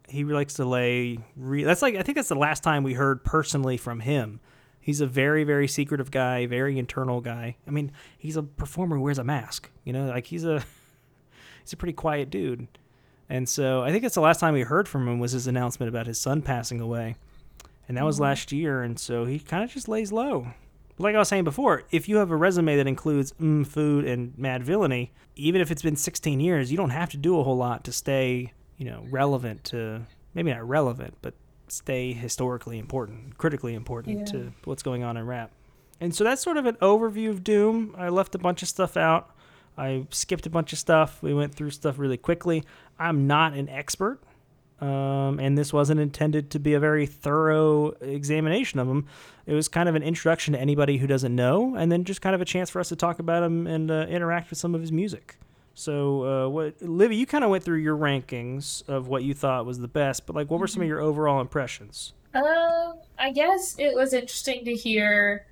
he 0.06 0.24
likes 0.24 0.54
to 0.54 0.64
lay. 0.64 1.18
Re- 1.34 1.64
that's 1.64 1.82
like, 1.82 1.96
I 1.96 2.02
think 2.02 2.16
that's 2.16 2.28
the 2.28 2.34
last 2.34 2.62
time 2.62 2.82
we 2.82 2.94
heard 2.94 3.24
personally 3.24 3.78
from 3.78 4.00
him. 4.00 4.40
He's 4.88 5.02
a 5.02 5.06
very, 5.06 5.44
very 5.44 5.68
secretive 5.68 6.10
guy, 6.10 6.46
very 6.46 6.78
internal 6.78 7.20
guy. 7.20 7.56
I 7.66 7.70
mean, 7.70 7.92
he's 8.16 8.38
a 8.38 8.42
performer 8.42 8.96
who 8.96 9.02
wears 9.02 9.18
a 9.18 9.22
mask. 9.22 9.70
You 9.84 9.92
know, 9.92 10.06
like 10.06 10.24
he's 10.24 10.46
a 10.46 10.64
he's 11.62 11.74
a 11.74 11.76
pretty 11.76 11.92
quiet 11.92 12.30
dude. 12.30 12.68
And 13.28 13.46
so 13.46 13.82
I 13.82 13.90
think 13.90 14.00
that's 14.00 14.14
the 14.14 14.22
last 14.22 14.40
time 14.40 14.54
we 14.54 14.62
heard 14.62 14.88
from 14.88 15.06
him 15.06 15.18
was 15.18 15.32
his 15.32 15.46
announcement 15.46 15.90
about 15.90 16.06
his 16.06 16.18
son 16.18 16.40
passing 16.40 16.80
away. 16.80 17.16
And 17.86 17.98
that 17.98 18.06
was 18.06 18.18
last 18.18 18.50
year. 18.50 18.82
And 18.82 18.98
so 18.98 19.26
he 19.26 19.38
kind 19.38 19.62
of 19.62 19.70
just 19.70 19.88
lays 19.88 20.10
low. 20.10 20.54
Like 20.96 21.14
I 21.14 21.18
was 21.18 21.28
saying 21.28 21.44
before, 21.44 21.82
if 21.90 22.08
you 22.08 22.16
have 22.16 22.30
a 22.30 22.36
resume 22.36 22.74
that 22.78 22.86
includes 22.86 23.32
mm, 23.32 23.66
food 23.66 24.06
and 24.06 24.32
Madvillainy, 24.38 25.10
even 25.36 25.60
if 25.60 25.70
it's 25.70 25.82
been 25.82 25.96
16 25.96 26.40
years, 26.40 26.70
you 26.70 26.78
don't 26.78 26.88
have 26.88 27.10
to 27.10 27.18
do 27.18 27.38
a 27.38 27.42
whole 27.42 27.58
lot 27.58 27.84
to 27.84 27.92
stay, 27.92 28.54
you 28.78 28.86
know, 28.86 29.04
relevant 29.10 29.64
to 29.64 30.06
maybe 30.32 30.50
not 30.50 30.66
relevant, 30.66 31.18
but 31.20 31.34
stay 31.72 32.12
historically 32.12 32.78
important, 32.78 33.38
critically 33.38 33.74
important 33.74 34.18
Yeah. 34.20 34.24
to 34.26 34.52
what's 34.64 34.82
going 34.82 35.02
on 35.02 35.16
in 35.16 35.26
rap. 35.26 35.50
And 36.00 36.14
so 36.14 36.22
that's 36.24 36.42
sort 36.42 36.56
of 36.56 36.66
an 36.66 36.76
overview 36.76 37.30
of 37.30 37.42
Doom. 37.42 37.94
I 37.98 38.08
left 38.08 38.34
a 38.34 38.38
bunch 38.38 38.62
of 38.62 38.68
stuff 38.68 38.96
out. 38.96 39.30
I 39.76 40.06
skipped 40.10 40.46
a 40.46 40.50
bunch 40.50 40.72
of 40.72 40.78
stuff. 40.78 41.22
We 41.22 41.34
went 41.34 41.54
through 41.54 41.70
stuff 41.70 41.98
really 41.98 42.16
quickly. 42.16 42.64
I'm 42.98 43.26
not 43.26 43.52
an 43.54 43.68
expert, 43.68 44.20
um, 44.80 45.38
and 45.40 45.56
this 45.58 45.72
wasn't 45.72 46.00
intended 46.00 46.50
to 46.50 46.58
be 46.58 46.74
a 46.74 46.80
very 46.80 47.06
thorough 47.06 47.90
examination 48.00 48.78
of 48.80 48.86
them. 48.88 49.06
It 49.46 49.54
was 49.54 49.68
kind 49.68 49.88
of 49.88 49.94
an 49.94 50.02
introduction 50.02 50.54
to 50.54 50.60
anybody 50.60 50.98
who 50.98 51.06
doesn't 51.06 51.34
know, 51.34 51.74
and 51.76 51.90
then 51.90 52.04
just 52.04 52.20
kind 52.22 52.34
of 52.34 52.40
a 52.40 52.44
chance 52.44 52.70
for 52.70 52.80
us 52.80 52.88
to 52.90 52.96
talk 52.96 53.18
about 53.18 53.42
him 53.42 53.66
and 53.66 53.90
uh, 53.90 54.06
interact 54.08 54.50
with 54.50 54.58
some 54.58 54.74
of 54.74 54.80
his 54.80 54.92
music. 54.92 55.36
So, 55.78 56.24
uh, 56.24 56.48
what, 56.48 56.82
Livy, 56.82 57.14
you 57.14 57.24
kind 57.24 57.44
of 57.44 57.50
went 57.50 57.62
through 57.62 57.78
your 57.78 57.96
rankings 57.96 58.82
of 58.88 59.06
what 59.06 59.22
you 59.22 59.32
thought 59.32 59.64
was 59.64 59.78
the 59.78 59.86
best, 59.86 60.26
but 60.26 60.34
like, 60.34 60.50
what 60.50 60.58
were 60.58 60.66
some 60.66 60.82
of 60.82 60.88
your 60.88 60.98
overall 61.00 61.40
impressions? 61.40 62.14
Um, 62.34 62.94
I 63.16 63.30
guess 63.32 63.76
it 63.78 63.94
was 63.94 64.12
interesting 64.12 64.64
to 64.64 64.74
hear. 64.74 65.46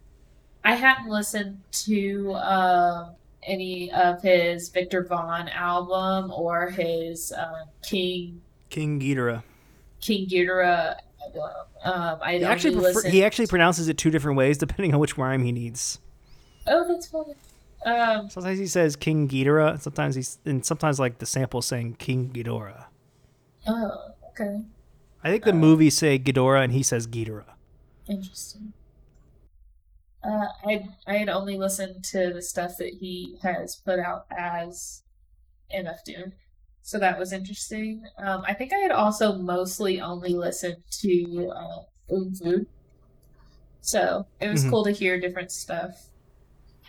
I 0.65 0.75
hadn't 0.75 1.09
listened 1.09 1.61
to 1.85 2.35
um 2.35 3.11
any 3.45 3.93
of 3.93 4.21
his 4.21 4.69
Viktor 4.71 5.05
Vaughn 5.05 5.49
album 5.49 6.33
or 6.33 6.71
his 6.71 7.33
um, 7.33 7.69
King 7.89 8.41
King 8.69 8.99
Ghidorah. 8.99 9.45
King 10.01 10.27
Ghidorah 10.29 10.97
album. 11.25 11.51
Um, 11.85 12.19
I 12.21 12.39
He 12.39 12.45
actually 12.45 12.75
prefer- 12.75 12.89
listened. 12.95 13.15
he 13.15 13.23
actually 13.23 13.47
pronounces 13.47 13.87
it 13.87 13.97
two 13.97 14.11
different 14.11 14.37
ways 14.37 14.59
depending 14.59 14.93
on 14.93 14.99
which 14.99 15.17
rhyme 15.17 15.45
he 15.45 15.53
needs. 15.53 16.01
oh, 16.67 16.85
that's 16.93 17.07
funny. 17.07 17.35
Um, 17.85 18.29
Sometimes 18.31 18.59
he 18.59 18.67
says 18.67 18.97
King 18.97 19.29
Ghidorah, 19.29 19.81
sometimes 19.81 20.15
he's 20.17 20.39
and 20.45 20.65
sometimes 20.65 20.99
like 20.99 21.19
the 21.19 21.27
sample 21.27 21.63
saying 21.63 21.95
King 21.99 22.31
Ghidorah. 22.31 22.87
oh, 23.69 24.09
okay, 24.31 24.63
I 25.23 25.31
think 25.31 25.45
the 25.45 25.53
movies 25.53 25.97
say 25.97 26.19
Ghidorah 26.19 26.65
and 26.65 26.73
he 26.73 26.83
says 26.83 27.07
Ghidorah. 27.07 27.55
interesting. 28.09 28.73
Uh, 30.25 30.47
I 30.65 30.89
I 31.07 31.17
had 31.19 31.29
only 31.29 31.57
listened 31.57 32.03
to 32.07 32.33
the 32.33 32.43
stuff 32.43 32.77
that 32.79 32.95
he 32.95 33.37
has 33.43 33.77
put 33.77 34.01
out 34.01 34.27
as 34.37 35.03
MF 35.73 36.03
Doom, 36.05 36.33
so 36.83 36.99
that 36.99 37.19
was 37.19 37.33
interesting. 37.33 38.03
Um, 38.19 38.43
I 38.47 38.55
think 38.55 38.73
I 38.73 38.79
had 38.79 38.91
also 38.91 39.35
mostly 39.37 40.01
only 40.01 40.35
listened 40.35 40.83
to 41.03 41.53
uh, 41.55 41.83
Food, 42.09 42.67
so 43.81 44.27
it 44.41 44.49
was 44.49 44.65
Mhm. 44.65 44.71
cool 44.71 44.85
to 44.85 44.91
hear 44.93 45.21
different 45.21 45.53
stuff. 45.53 46.09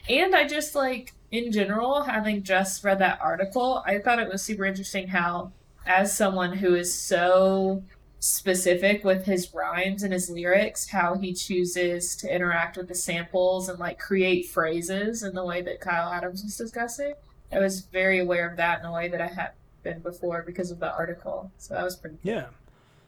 And 0.09 0.35
I 0.35 0.47
just 0.47 0.75
like 0.75 1.13
in 1.31 1.51
general, 1.51 2.03
having 2.03 2.43
just 2.43 2.83
read 2.83 2.99
that 2.99 3.19
article, 3.21 3.83
I 3.85 3.99
thought 3.99 4.19
it 4.19 4.29
was 4.29 4.41
super 4.41 4.65
interesting 4.65 5.07
how, 5.07 5.51
as 5.85 6.15
someone 6.15 6.53
who 6.53 6.75
is 6.75 6.93
so 6.93 7.83
specific 8.19 9.03
with 9.03 9.25
his 9.25 9.53
rhymes 9.53 10.03
and 10.03 10.13
his 10.13 10.29
lyrics, 10.29 10.89
how 10.89 11.15
he 11.15 11.33
chooses 11.33 12.15
to 12.17 12.33
interact 12.33 12.77
with 12.77 12.87
the 12.87 12.95
samples 12.95 13.69
and 13.69 13.77
like 13.79 13.99
create 13.99 14.47
phrases 14.47 15.23
in 15.23 15.35
the 15.35 15.45
way 15.45 15.61
that 15.61 15.81
Kyle 15.81 16.11
Adams 16.11 16.43
was 16.43 16.57
discussing. 16.57 17.13
I 17.51 17.59
was 17.59 17.81
very 17.81 18.19
aware 18.19 18.49
of 18.49 18.57
that 18.57 18.79
in 18.79 18.85
a 18.85 18.91
way 18.91 19.07
that 19.09 19.21
I 19.21 19.27
hadn't 19.27 19.55
been 19.83 19.99
before 19.99 20.43
because 20.43 20.71
of 20.71 20.79
the 20.79 20.91
article. 20.91 21.51
So 21.57 21.73
that 21.73 21.83
was 21.83 21.95
pretty 21.95 22.17
cool. 22.23 22.33
Yeah, 22.33 22.47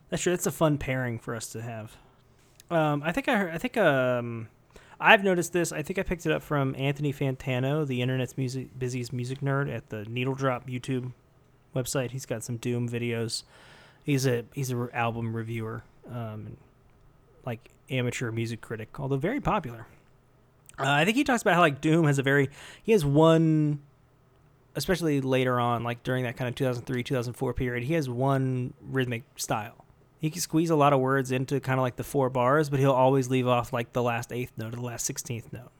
that's 0.09 0.23
true. 0.23 0.33
That's 0.33 0.45
a 0.45 0.51
fun 0.51 0.77
pairing 0.77 1.19
for 1.19 1.35
us 1.35 1.47
to 1.47 1.61
have. 1.61 1.95
Um, 2.69 3.01
I 3.03 3.11
think 3.11 3.27
I 3.27 3.37
heard, 3.37 3.53
I 3.53 3.57
think 3.57 3.77
um, 3.77 4.47
I've 4.99 5.23
noticed 5.23 5.53
this. 5.53 5.71
I 5.71 5.81
think 5.81 5.97
I 5.97 6.03
picked 6.03 6.25
it 6.25 6.31
up 6.31 6.43
from 6.43 6.75
Anthony 6.77 7.13
Fantano, 7.13 7.87
the 7.87 8.01
internet's 8.01 8.37
music 8.37 8.77
busiest 8.77 9.13
music 9.13 9.39
nerd 9.39 9.73
at 9.73 9.89
the 9.89 10.03
Needle 10.05 10.35
Drop 10.35 10.67
YouTube 10.67 11.13
website. 11.75 12.11
He's 12.11 12.25
got 12.25 12.43
some 12.43 12.57
Doom 12.57 12.89
videos. 12.89 13.43
He's 14.03 14.25
a 14.27 14.43
he's 14.53 14.71
a 14.71 14.75
re- 14.75 14.89
album 14.93 15.35
reviewer, 15.35 15.83
um, 16.11 16.57
like 17.45 17.69
amateur 17.89 18.31
music 18.31 18.59
critic, 18.59 18.99
although 18.99 19.17
very 19.17 19.39
popular. 19.39 19.87
Uh, 20.77 20.83
I 20.87 21.05
think 21.05 21.15
he 21.15 21.23
talks 21.23 21.41
about 21.41 21.55
how 21.55 21.61
like 21.61 21.81
Doom 21.81 22.05
has 22.05 22.19
a 22.19 22.23
very 22.23 22.49
he 22.83 22.91
has 22.91 23.05
one, 23.05 23.79
especially 24.75 25.21
later 25.21 25.59
on, 25.59 25.83
like 25.83 26.03
during 26.03 26.23
that 26.23 26.35
kind 26.35 26.49
of 26.49 26.55
2003 26.55 27.03
2004 27.03 27.53
period, 27.53 27.83
he 27.85 27.93
has 27.93 28.09
one 28.09 28.73
rhythmic 28.81 29.23
style. 29.37 29.85
He 30.20 30.30
can 30.30 30.41
squeeze 30.41 30.70
a 30.70 30.76
lot 30.76 30.91
of 30.91 30.99
words 30.99 31.32
into 31.32 31.59
kind 31.59 31.80
of 31.80 31.82
like 31.82 31.95
the 31.95 32.03
four 32.03 32.30
bars, 32.30 32.70
but 32.70 32.80
he'll 32.80 32.91
always 32.91 33.30
leave 33.30 33.47
off 33.47 33.72
like 33.72 33.93
the 33.93 34.03
last 34.03 34.34
eighth 34.34 34.51
note 34.57 34.74
or 34.74 34.78
the 34.78 34.82
last 34.82 35.05
sixteenth 35.05 35.51
note. 35.53 35.72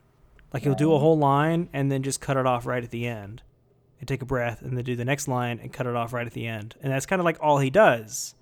Like 0.54 0.64
he'll 0.64 0.76
do 0.76 0.92
a 0.92 0.96
oh. 0.96 1.00
whole 1.00 1.18
line 1.18 1.70
and 1.74 1.92
then 1.92 2.02
just 2.02 2.22
cut 2.22 2.38
it 2.38 2.46
off 2.46 2.66
right 2.66 2.84
at 2.84 2.90
the 2.90 3.06
end, 3.06 3.44
and 4.00 4.08
take 4.08 4.22
a 4.22 4.26
breath 4.26 4.62
and 4.62 4.78
then 4.78 4.86
do 4.86 4.96
the 4.96 5.06
next 5.06 5.28
line 5.28 5.60
and 5.60 5.74
cut 5.74 5.86
it 5.86 5.96
off 5.96 6.14
right 6.14 6.26
at 6.26 6.34
the 6.34 6.48
end, 6.48 6.76
and 6.82 6.92
that's 6.92 7.06
kind 7.06 7.20
of 7.20 7.26
like 7.26 7.38
all 7.42 7.58
he 7.60 7.70
does. 7.70 8.34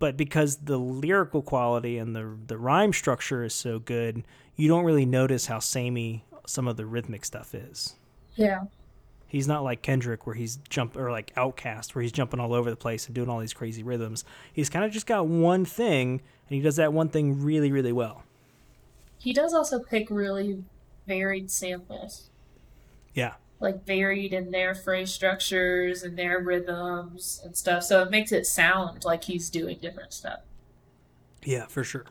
But 0.00 0.16
because 0.16 0.56
the 0.56 0.76
lyrical 0.76 1.40
quality 1.40 1.96
and 1.98 2.14
the 2.14 2.36
the 2.46 2.58
rhyme 2.58 2.92
structure 2.92 3.44
is 3.44 3.54
so 3.54 3.78
good, 3.78 4.24
you 4.56 4.68
don't 4.68 4.84
really 4.84 5.06
notice 5.06 5.46
how 5.46 5.60
samey 5.60 6.24
some 6.46 6.66
of 6.66 6.76
the 6.76 6.84
rhythmic 6.84 7.24
stuff 7.24 7.54
is. 7.54 7.94
Yeah. 8.34 8.64
He's 9.34 9.48
not 9.48 9.64
like 9.64 9.82
Kendrick 9.82 10.28
where 10.28 10.36
he's 10.36 10.58
jump 10.68 10.96
or 10.96 11.10
like 11.10 11.34
OutKast 11.34 11.92
where 11.96 12.02
he's 12.02 12.12
jumping 12.12 12.38
all 12.38 12.54
over 12.54 12.70
the 12.70 12.76
place 12.76 13.06
and 13.06 13.16
doing 13.16 13.28
all 13.28 13.40
these 13.40 13.52
crazy 13.52 13.82
rhythms. 13.82 14.24
He's 14.52 14.70
kind 14.70 14.84
of 14.84 14.92
just 14.92 15.06
got 15.06 15.26
one 15.26 15.64
thing 15.64 16.22
and 16.48 16.54
he 16.56 16.60
does 16.60 16.76
that 16.76 16.92
one 16.92 17.08
thing 17.08 17.42
really 17.42 17.72
really 17.72 17.90
well. 17.90 18.22
He 19.18 19.32
does 19.32 19.52
also 19.52 19.80
pick 19.80 20.08
really 20.08 20.62
varied 21.08 21.50
samples, 21.50 22.30
Yeah. 23.12 23.32
like 23.58 23.84
varied 23.84 24.32
in 24.32 24.52
their 24.52 24.72
phrase 24.72 25.12
structures 25.12 26.04
and 26.04 26.16
their 26.16 26.38
rhythms 26.38 27.40
and 27.44 27.56
stuff. 27.56 27.82
So 27.82 28.02
it 28.04 28.12
makes 28.12 28.30
it 28.30 28.46
sound 28.46 29.04
like 29.04 29.24
he's 29.24 29.50
doing 29.50 29.78
different 29.82 30.12
stuff. 30.12 30.42
Yeah, 31.42 31.66
for 31.66 31.82
sure. 31.82 32.04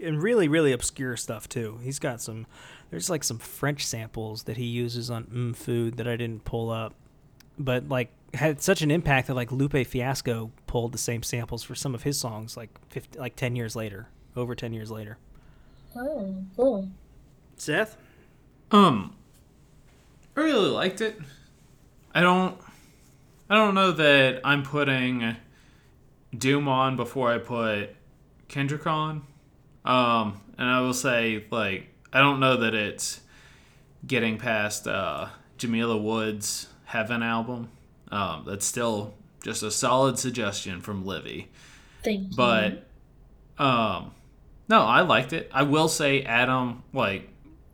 And 0.00 0.20
really, 0.20 0.48
really 0.48 0.72
obscure 0.72 1.16
stuff 1.16 1.48
too. 1.48 1.78
He's 1.84 2.00
got 2.00 2.20
some. 2.20 2.46
There's 2.92 3.08
like 3.08 3.24
some 3.24 3.38
French 3.38 3.86
samples 3.86 4.42
that 4.42 4.58
he 4.58 4.66
uses 4.66 5.10
on 5.10 5.24
mm 5.24 5.56
Food 5.56 5.96
that 5.96 6.06
I 6.06 6.14
didn't 6.14 6.44
pull 6.44 6.70
up, 6.70 6.92
but 7.58 7.88
like 7.88 8.10
had 8.34 8.60
such 8.60 8.82
an 8.82 8.90
impact 8.90 9.28
that 9.28 9.34
like 9.34 9.50
Lupe 9.50 9.86
Fiasco 9.86 10.50
pulled 10.66 10.92
the 10.92 10.98
same 10.98 11.22
samples 11.22 11.62
for 11.62 11.74
some 11.74 11.94
of 11.94 12.02
his 12.02 12.20
songs 12.20 12.54
like 12.54 12.68
50, 12.90 13.18
like 13.18 13.34
ten 13.34 13.56
years 13.56 13.74
later, 13.74 14.08
over 14.36 14.54
ten 14.54 14.74
years 14.74 14.90
later. 14.90 15.16
Oh, 15.96 16.34
cool. 16.54 16.90
Seth, 17.56 17.96
Um, 18.70 19.16
I 20.36 20.40
really 20.40 20.68
liked 20.68 21.00
it. 21.00 21.18
I 22.14 22.20
don't. 22.20 22.58
I 23.48 23.54
don't 23.54 23.74
know 23.74 23.92
that 23.92 24.42
I'm 24.44 24.64
putting 24.64 25.34
Doom 26.36 26.68
on 26.68 26.96
before 26.96 27.32
I 27.32 27.38
put 27.38 27.96
Kendrick 28.48 28.86
on. 28.86 29.22
Um, 29.86 30.42
and 30.58 30.68
I 30.68 30.80
will 30.82 30.92
say, 30.94 31.44
like, 31.50 31.88
I 32.12 32.20
don't 32.20 32.40
know 32.40 32.56
that 32.58 32.74
it's 32.74 33.20
getting 34.06 34.38
past 34.38 34.86
uh, 34.86 35.28
Jamila 35.58 35.96
Woods' 35.96 36.68
HEAVN 36.90 37.22
album. 37.24 37.70
Um, 38.10 38.44
that's 38.46 38.66
still 38.66 39.14
just 39.42 39.62
a 39.62 39.70
solid 39.70 40.18
suggestion 40.18 40.80
from 40.80 41.04
Livy. 41.04 41.50
Thank 42.04 42.30
you. 42.30 42.36
But 42.36 42.86
um 43.58 44.12
no, 44.68 44.82
I 44.82 45.02
liked 45.02 45.32
it. 45.32 45.50
I 45.52 45.62
will 45.64 45.88
say 45.88 46.22
Adam 46.22 46.82
like 46.92 47.28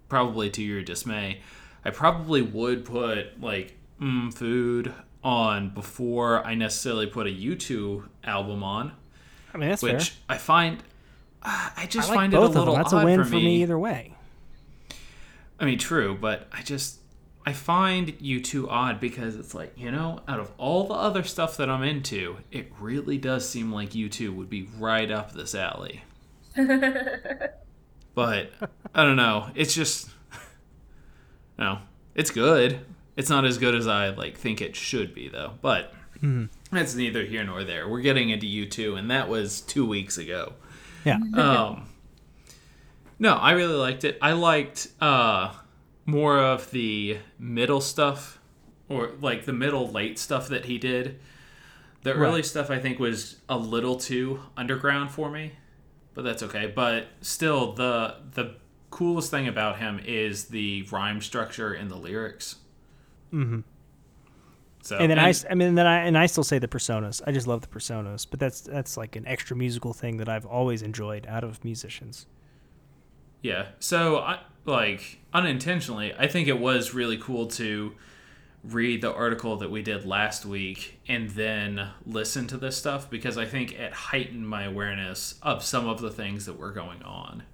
probably 0.09 0.51
to 0.51 0.63
your 0.63 0.83
dismay, 0.83 1.41
I 1.85 1.91
probably 1.91 2.43
would 2.43 2.85
put 2.85 3.41
like 3.41 3.77
mm, 4.01 4.33
food 4.33 4.93
on 5.23 5.71
before 5.71 6.45
I 6.47 6.55
necessarily 6.55 7.07
put 7.07 7.27
a 7.27 7.31
U2 7.31 8.05
album 8.25 8.63
on, 8.63 8.93
I 9.53 9.59
mean 9.59 9.69
that's 9.71 9.83
which 9.83 10.11
fair. 10.11 10.37
I 10.37 10.39
find 10.39 10.83
uh, 11.43 11.71
I 11.77 11.87
just 11.87 12.09
I 12.09 12.13
like 12.13 12.19
find 12.19 12.33
both 12.33 12.41
it 12.41 12.45
a 12.45 12.47
of 12.47 12.53
them. 12.55 12.61
little 12.61 12.77
That's 12.77 12.93
odd 12.93 13.03
a 13.03 13.07
win 13.07 13.19
for 13.21 13.29
for 13.31 13.35
me 13.37 13.63
either 13.63 13.79
way. 13.79 14.15
I 15.61 15.65
mean, 15.65 15.79
true, 15.79 16.17
but 16.19 16.49
I 16.53 16.63
just 16.63 17.01
I 17.45 17.53
find 17.53 18.09
U2 18.19 18.69
odd 18.69 19.01
because 19.01 19.37
it's 19.37 19.55
like 19.55 19.73
you 19.77 19.91
know, 19.91 20.21
out 20.29 20.41
of 20.41 20.53
all 20.59 20.87
the 20.87 20.95
other 20.95 21.23
stuff 21.23 21.57
that 21.57 21.71
I'm 21.71 21.83
into, 21.83 22.39
it 22.51 22.71
really 22.79 23.19
does 23.19 23.49
seem 23.49 23.73
like 23.73 23.91
U2 23.91 24.35
would 24.35 24.51
be 24.51 24.69
right 24.79 25.11
up 25.11 25.33
this 25.33 25.55
alley. 25.55 26.03
but 28.15 28.51
I 28.95 29.05
don't 29.05 29.17
know. 29.17 29.51
It's 29.55 29.75
just 29.75 30.11
no, 31.59 31.79
it's 32.15 32.31
good. 32.31 32.81
It's 33.17 33.31
not 33.31 33.45
as 33.45 33.59
good 33.59 33.75
as 33.75 33.87
I 33.87 34.11
like 34.11 34.37
think 34.37 34.61
it 34.61 34.77
should 34.77 35.15
be 35.15 35.29
though. 35.29 35.55
But 35.61 35.93
that's 36.71 36.95
neither 36.95 37.25
here 37.25 37.45
nor 37.45 37.65
there. 37.65 37.89
We're 37.89 38.01
getting 38.01 38.31
into 38.31 38.47
U2, 38.47 38.99
and 38.99 39.11
that 39.11 39.29
was 39.29 39.61
two 39.63 39.87
weeks 39.87 40.19
ago. 40.19 40.53
Yeah. 41.05 41.19
Um, 41.35 41.89
no, 43.19 43.35
I 43.35 43.53
really 43.53 43.75
liked 43.75 44.05
it. 44.05 44.19
I 44.23 44.33
liked 44.33 44.89
uh, 45.01 45.53
more 46.07 46.39
of 46.39 46.71
the 46.71 47.19
middle 47.39 47.81
stuff, 47.81 48.39
or 48.89 49.13
like 49.21 49.45
the 49.45 49.53
middle 49.53 49.89
late 49.91 50.19
stuff 50.19 50.49
that 50.49 50.67
he 50.67 50.79
did. 50.79 51.19
The 52.03 52.13
early 52.15 52.43
stuff 52.43 52.71
I 52.71 52.79
think 52.79 52.99
was 52.99 53.37
a 53.49 53.59
little 53.59 53.97
too 53.97 54.41
underground 54.57 55.11
for 55.11 55.31
me, 55.31 55.53
but 56.15 56.23
that's 56.23 56.43
okay. 56.45 56.73
But 56.75 57.09
still, 57.21 57.73
the 57.73 58.17
the 58.35 58.55
coolest 58.91 59.31
thing 59.31 59.49
about 59.49 59.79
him 59.79 60.01
is 60.05 60.47
the 60.47 60.83
rhyme 60.91 61.21
structure 61.21 61.75
in 61.75 61.89
the 61.89 61.97
lyrics. 61.97 62.57
Mm-hmm. 63.33 63.61
So 64.83 64.97
and 64.97 65.11
then 65.11 65.19
I, 65.19 65.35
I 65.51 65.55
mean, 65.55 65.75
then 65.75 65.87
I 65.87 66.05
and 66.05 66.17
I 66.17 66.27
still 66.27 66.45
say 66.45 66.59
the 66.59 66.69
personas. 66.69 67.21
I 67.27 67.33
just 67.33 67.47
love 67.47 67.61
the 67.61 67.67
personas, 67.67 68.27
but 68.31 68.41
that's 68.41 68.61
that's 68.61 68.97
like 68.97 69.17
an 69.17 69.27
extra 69.27 69.57
musical 69.57 69.93
thing 69.93 70.19
that 70.19 70.29
I've 70.29 70.47
always 70.47 70.83
enjoyed 70.83 71.27
out 71.27 71.45
of 71.45 71.63
musicians. 71.65 72.27
Yeah. 73.43 73.69
So 73.81 74.19
I 74.19 74.41
like 74.65 75.21
unintentionally, 75.33 76.15
I 76.19 76.27
think 76.27 76.49
it 76.49 76.59
was 76.59 76.95
really 76.95 77.19
cool 77.19 77.47
to 77.47 77.95
read 78.65 79.01
the 79.01 79.13
article 79.13 79.57
that 79.57 79.71
we 79.71 79.83
did 79.83 80.05
last 80.05 80.45
week 80.45 81.01
and 81.09 81.31
then 81.31 81.89
listen 82.05 82.47
to 82.49 82.57
this 82.57 82.77
stuff 82.77 83.09
because 83.09 83.39
I 83.39 83.47
think 83.47 83.73
it 83.73 83.93
heightened 83.93 84.49
my 84.49 84.65
awareness 84.65 85.37
of 85.43 85.63
some 85.63 85.89
of 85.89 86.01
the 86.01 86.11
things 86.11 86.47
that 86.47 86.59
were 86.59 86.73
going 86.73 87.03
on. 87.03 87.45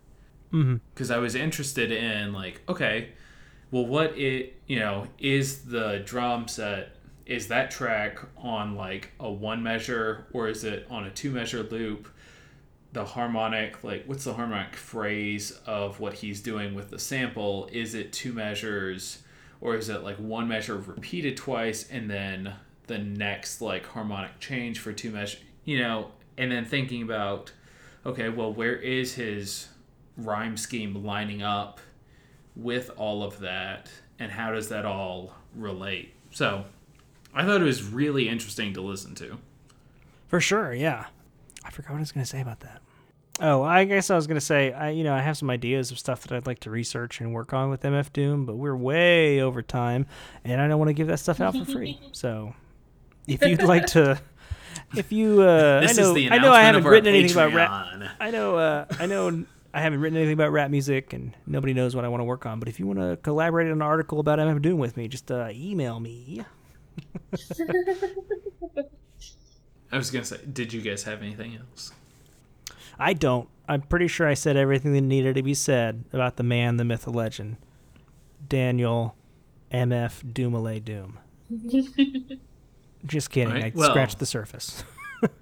Mm-hmm. 0.53 0.77
Because 0.95 1.11
I 1.11 1.19
was 1.19 1.35
interested 1.35 1.93
in 1.93 2.33
like, 2.33 2.63
okay, 2.69 3.11
well, 3.71 3.87
what 3.87 4.17
it 4.17 4.61
you 4.67 4.79
know 4.79 5.07
is 5.19 5.63
the 5.65 6.03
drum 6.05 6.49
set? 6.49 6.97
Is 7.27 7.49
that 7.49 7.71
track 7.71 8.19
on 8.37 8.77
like 8.77 9.13
a 9.19 9.31
one 9.31 9.63
measure 9.63 10.27
or 10.33 10.49
is 10.49 10.63
it 10.65 10.87
on 10.91 11.05
a 11.05 11.11
two 11.11 11.31
measure 11.31 11.63
loop? 11.63 12.09
The 12.95 13.05
harmonic 13.05 13.85
like 13.85 14.05
what's 14.07 14.25
the 14.25 14.33
harmonic 14.35 14.75
phrase 14.77 15.59
of 15.67 16.01
what 16.01 16.15
he's 16.15 16.41
doing 16.41 16.75
with 16.75 16.89
the 16.91 16.99
sample 16.99 17.69
is 17.73 17.95
it 17.95 18.13
two 18.13 18.33
measures 18.33 19.19
or 19.61 19.75
is 19.77 19.89
it 19.89 20.03
like 20.03 20.17
one 20.17 20.49
measure 20.49 20.77
repeated 20.77 21.37
twice 21.37 21.89
and 21.91 22.09
then 22.09 22.55
the 22.87 22.97
next 22.99 23.61
like 23.61 23.85
harmonic 23.85 24.39
change 24.41 24.79
for 24.79 24.93
two 24.93 25.11
measures 25.11 25.41
you 25.65 25.79
know 25.79 26.11
and 26.39 26.53
then 26.53 26.65
thinking 26.65 27.03
about 27.03 27.53
okay 28.07 28.29
well 28.29 28.53
where 28.53 28.77
is 28.77 29.15
his 29.15 29.69
rhyme 30.17 30.57
scheme 30.57 31.05
lining 31.05 31.43
up 31.43 31.81
with 32.55 32.91
all 32.97 33.25
of 33.25 33.41
that 33.41 33.91
and 34.21 34.31
how 34.31 34.53
does 34.53 34.69
that 34.69 34.85
all 34.85 35.35
relate 35.57 36.15
so 36.31 36.65
i 37.35 37.45
thought 37.45 37.61
it 37.61 37.65
was 37.65 37.83
really 37.83 38.29
interesting 38.29 38.73
to 38.73 38.81
listen 38.81 39.15
to 39.17 39.37
For 40.29 40.41
sure, 40.41 40.73
yeah. 40.73 41.07
I 41.65 41.71
forgot 41.71 41.91
what 41.93 41.97
I 41.97 42.01
was 42.01 42.13
going 42.13 42.25
to 42.25 42.31
say 42.31 42.41
about 42.41 42.61
that. 42.61 42.83
Oh, 43.41 43.63
I 43.63 43.85
guess 43.85 44.11
I 44.11 44.17
was 44.17 44.29
going 44.29 44.37
to 44.37 44.45
say, 44.45 44.73
I 44.73 44.91
you 44.91 45.03
know, 45.03 45.13
I 45.13 45.21
have 45.21 45.37
some 45.37 45.51
ideas 45.51 45.91
of 45.91 45.99
stuff 45.99 46.23
that 46.23 46.33
I'd 46.33 46.47
like 46.47 46.61
to 46.61 46.71
research 46.71 47.21
and 47.21 47.35
work 47.35 47.53
on 47.53 47.69
with 47.69 47.83
MF 47.83 48.13
Doom, 48.13 48.47
but 48.47 48.55
we're 48.55 48.77
way 48.77 49.41
over 49.41 49.61
time, 49.61 50.07
and 50.45 50.61
I 50.61 50.69
don't 50.69 50.79
want 50.79 50.89
to 50.91 50.95
give 50.95 51.09
that 51.09 51.19
stuff 51.19 51.41
out 51.41 51.57
for 51.57 51.65
free. 51.65 51.99
So, 52.13 52.55
if 53.27 53.43
you'd 53.43 53.63
like 53.63 53.87
to, 53.89 54.21
if 54.97 55.11
you, 55.11 55.43
uh, 55.43 55.81
this 55.87 55.99
I 55.99 56.03
know, 56.03 56.09
is 56.11 56.15
the 56.15 56.31
I 56.31 56.39
know, 56.39 56.53
I 56.53 56.63
haven't 56.63 56.83
of 56.83 56.87
our 56.87 56.93
written 56.93 57.13
anything 57.13 57.33
about 57.33 57.53
rap. 57.55 57.71
I 58.21 58.31
know, 58.31 58.57
uh, 58.57 58.85
I 59.01 59.07
know, 59.07 59.45
I 59.73 59.81
haven't 59.81 60.01
written 60.01 60.17
anything 60.17 60.35
about 60.35 60.53
rap 60.53 60.71
music, 60.71 61.13
and 61.13 61.35
nobody 61.45 61.75
knows 61.75 61.97
what 61.97 62.05
I 62.05 62.09
want 62.09 62.21
to 62.21 62.25
work 62.25 62.47
on. 62.47 62.61
But 62.61 62.69
if 62.69 62.79
you 62.79 62.87
want 62.87 63.01
to 63.01 63.17
collaborate 63.17 63.67
on 63.67 63.73
an 63.73 63.83
article 63.83 64.21
about 64.21 64.39
MF 64.39 64.63
Doom 64.63 64.79
with 64.79 64.97
me, 64.97 65.09
just 65.09 65.33
uh, 65.33 65.49
email 65.51 65.99
me. 65.99 66.45
I 69.91 69.97
was 69.97 70.13
gonna 70.13 70.25
say, 70.25 70.39
did 70.53 70.73
you 70.73 70.81
guys 70.81 71.03
have 71.03 71.21
anything 71.21 71.57
else? 71.57 71.93
I 72.99 73.13
don't. 73.13 73.49
I'm 73.69 73.83
pretty 73.83 74.09
sure 74.09 74.29
I 74.29 74.35
said 74.35 74.57
everything 74.57 74.93
that 74.93 75.01
needed 75.01 75.37
to 75.37 75.43
be 75.43 75.55
said 75.55 76.05
about 76.13 76.37
the 76.37 76.43
man, 76.43 76.77
the 76.77 76.85
myth, 76.85 77.03
the 77.03 77.11
legend. 77.11 77.57
Daniel 78.47 79.17
MF 79.73 80.23
Dumile 80.33 80.85
Doom. 80.85 81.19
Just 83.07 83.31
kidding. 83.31 83.53
Right, 83.55 83.65
I 83.65 83.73
well- 83.75 83.91
scratched 83.91 84.19
the 84.19 84.27
surface. 84.27 84.85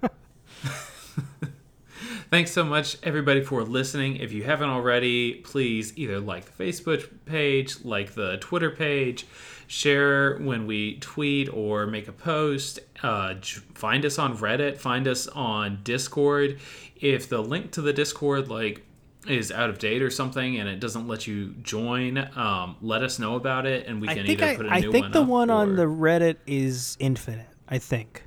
Thanks 2.29 2.51
so 2.51 2.63
much, 2.63 2.97
everybody, 3.03 3.43
for 3.43 3.61
listening. 3.63 4.15
If 4.17 4.31
you 4.31 4.43
haven't 4.43 4.69
already, 4.69 5.35
please 5.35 5.93
either 5.95 6.19
like 6.19 6.45
the 6.45 6.63
Facebook 6.63 7.07
page, 7.25 7.83
like 7.85 8.13
the 8.15 8.37
Twitter 8.37 8.71
page, 8.71 9.27
share 9.67 10.37
when 10.39 10.65
we 10.65 10.97
tweet 10.97 11.47
or 11.53 11.85
make 11.85 12.07
a 12.07 12.11
post. 12.11 12.79
Uh, 13.03 13.35
find 13.75 14.03
us 14.03 14.17
on 14.17 14.35
Reddit. 14.37 14.77
Find 14.79 15.07
us 15.07 15.27
on 15.27 15.81
Discord. 15.83 16.59
If 17.03 17.27
the 17.27 17.43
link 17.43 17.71
to 17.73 17.81
the 17.81 17.91
Discord, 17.91 18.47
like, 18.47 18.85
is 19.27 19.51
out 19.51 19.69
of 19.69 19.77
date 19.77 20.01
or 20.01 20.09
something 20.09 20.57
and 20.57 20.67
it 20.67 20.79
doesn't 20.79 21.07
let 21.07 21.27
you 21.27 21.53
join, 21.61 22.17
um, 22.37 22.77
let 22.81 23.03
us 23.03 23.19
know 23.19 23.35
about 23.35 23.65
it 23.65 23.87
and 23.87 24.01
we 24.01 24.07
can 24.07 24.25
either 24.25 24.45
I, 24.45 24.55
put 24.55 24.65
a 24.65 24.69
I 24.69 24.79
new 24.79 24.87
one. 24.87 24.95
I 24.95 25.01
think 25.01 25.13
the 25.13 25.23
one 25.23 25.49
on 25.49 25.75
the 25.75 25.85
Reddit 25.85 26.37
is 26.47 26.97
infinite. 26.99 27.47
I 27.67 27.77
think. 27.77 28.23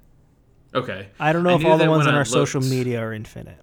Okay. 0.75 1.09
I 1.19 1.33
don't 1.33 1.43
know 1.43 1.57
if 1.57 1.65
all 1.65 1.79
the 1.79 1.89
ones 1.89 2.07
on 2.07 2.15
I 2.15 2.19
our 2.19 2.25
social 2.25 2.61
media 2.61 3.01
are 3.01 3.13
infinite. 3.13 3.59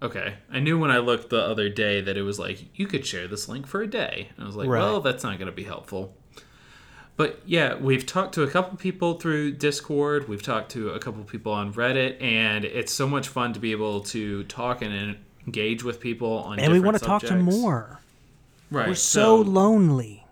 Okay. 0.00 0.34
I 0.50 0.60
knew 0.60 0.78
when 0.78 0.90
I 0.90 0.98
looked 0.98 1.30
the 1.30 1.42
other 1.42 1.68
day 1.68 2.00
that 2.00 2.16
it 2.16 2.22
was 2.22 2.38
like, 2.38 2.78
you 2.78 2.86
could 2.86 3.04
share 3.04 3.26
this 3.26 3.48
link 3.48 3.66
for 3.66 3.82
a 3.82 3.86
day. 3.86 4.28
And 4.36 4.44
I 4.44 4.46
was 4.46 4.56
like, 4.56 4.68
Right. 4.68 4.80
well, 4.80 5.00
that's 5.00 5.24
not 5.24 5.38
going 5.38 5.50
to 5.50 5.56
be 5.56 5.64
helpful. 5.64 6.14
But 7.18 7.42
yeah, 7.44 7.74
we've 7.74 8.06
talked 8.06 8.34
to 8.34 8.44
a 8.44 8.48
couple 8.48 8.78
people 8.78 9.14
through 9.14 9.54
Discord. 9.54 10.28
We've 10.28 10.42
talked 10.42 10.70
to 10.70 10.90
a 10.90 11.00
couple 11.00 11.24
people 11.24 11.52
on 11.52 11.74
Reddit. 11.74 12.22
And 12.22 12.64
it's 12.64 12.92
so 12.92 13.08
much 13.08 13.26
fun 13.26 13.52
to 13.54 13.60
be 13.60 13.72
able 13.72 14.02
to 14.02 14.44
talk 14.44 14.82
and 14.82 15.16
engage 15.44 15.82
with 15.82 15.98
people 15.98 16.38
on 16.38 16.60
And 16.60 16.72
we 16.72 16.78
want 16.78 16.96
to 16.96 17.04
talk 17.04 17.22
to 17.22 17.34
more. 17.34 18.00
Right. 18.70 18.86
We're 18.86 18.94
so 18.94 19.34
lonely. 19.34 20.24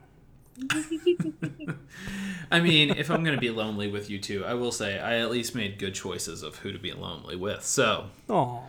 I 2.53 2.61
mean, 2.61 2.91
if 2.91 3.11
I'm 3.11 3.25
going 3.25 3.35
to 3.35 3.41
be 3.41 3.51
lonely 3.51 3.89
with 3.89 4.09
you 4.09 4.21
two, 4.21 4.45
I 4.45 4.55
will 4.55 4.71
say 4.71 5.01
I 5.01 5.19
at 5.19 5.29
least 5.29 5.57
made 5.57 5.81
good 5.81 5.95
choices 5.97 6.45
of 6.45 6.59
who 6.59 6.71
to 6.71 6.79
be 6.79 6.93
lonely 6.93 7.35
with. 7.35 7.65
So, 7.65 8.11
Aw. 8.29 8.63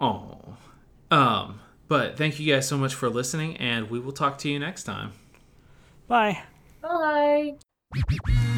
oh. 0.00 0.38
Um, 1.10 1.60
but 1.88 2.16
thank 2.16 2.38
you 2.38 2.54
guys 2.54 2.68
so 2.68 2.78
much 2.78 2.94
for 2.94 3.10
listening, 3.10 3.56
and 3.56 3.90
we 3.90 3.98
will 3.98 4.12
talk 4.12 4.38
to 4.38 4.48
you 4.48 4.60
next 4.60 4.84
time. 4.84 5.12
Bye. 6.06 6.44
Bye. 6.82 7.54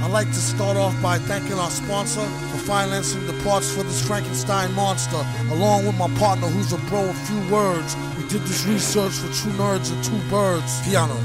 I'd 0.03 0.11
like 0.11 0.29
to 0.29 0.41
start 0.41 0.77
off 0.77 0.95
by 1.03 1.19
thanking 1.19 1.59
our 1.59 1.71
sponsor 1.71 2.25
for 2.51 2.59
financing 2.59 3.27
the 3.27 3.35
parts 3.45 3.71
for 3.71 3.83
this 3.83 4.07
Frankenstein 4.07 4.73
monster, 4.73 5.21
along 5.51 5.85
with 5.87 5.97
my 5.99 6.09
partner 6.17 6.47
who's 6.47 6.73
a 6.73 6.79
bro 6.89 7.09
of 7.09 7.17
few 7.29 7.41
words. 7.53 7.95
We 8.17 8.27
did 8.29 8.43
this 8.43 8.65
research 8.65 9.13
for 9.13 9.29
two 9.29 9.53
nerds 9.61 9.93
and 9.93 10.03
two 10.03 10.19
birds. 10.31 10.81
Piano, 10.89 11.17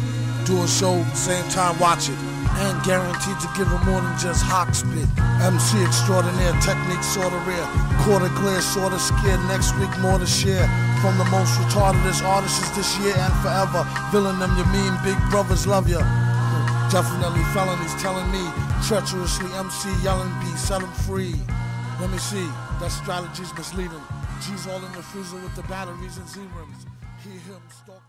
do 0.45 0.61
a 0.63 0.67
show, 0.67 1.03
same 1.13 1.47
time 1.49 1.79
watch 1.79 2.09
it. 2.09 2.17
And 2.59 2.83
guaranteed 2.83 3.39
to 3.39 3.49
give 3.55 3.71
it 3.71 3.81
more 3.87 4.01
than 4.01 4.17
just 4.19 4.43
hawk 4.43 4.75
spit. 4.75 5.07
MC 5.39 5.79
extraordinaire, 5.79 6.51
technique 6.59 7.03
sorta 7.03 7.39
rare. 7.47 7.67
Quarter 8.03 8.27
clear, 8.35 8.59
sorta 8.59 8.99
scared. 8.99 9.39
Next 9.47 9.71
week 9.79 9.93
more 9.99 10.19
to 10.19 10.25
share. 10.27 10.67
From 10.99 11.17
the 11.17 11.25
most 11.31 11.55
retardedest 11.61 12.25
artists 12.25 12.67
this 12.75 12.97
year 12.99 13.15
and 13.15 13.33
forever. 13.39 13.87
Villain 14.11 14.39
them, 14.39 14.51
you 14.57 14.65
mean 14.75 14.91
big 15.05 15.15
brothers 15.29 15.65
love 15.67 15.87
ya. 15.87 16.03
Definitely 16.91 17.43
felonies 17.53 17.93
telling 18.01 18.31
me 18.31 18.41
treacherously 18.87 19.45
MC 19.53 19.89
yelling 20.03 20.33
B, 20.39 20.47
set 20.57 20.81
him 20.81 20.91
free. 21.05 21.35
Let 22.01 22.09
me 22.09 22.17
see, 22.17 22.49
that 22.79 22.89
strategy's 22.89 23.53
misleading. 23.53 24.01
G's 24.41 24.65
all 24.65 24.77
in 24.77 24.91
the 24.93 25.03
freezer 25.03 25.37
with 25.37 25.55
the 25.55 25.61
batteries 25.63 26.17
and 26.17 26.27
Z 26.27 26.39
rims. 26.57 26.87
Hear 27.23 27.33
him 27.33 27.61
stalk 27.69 28.08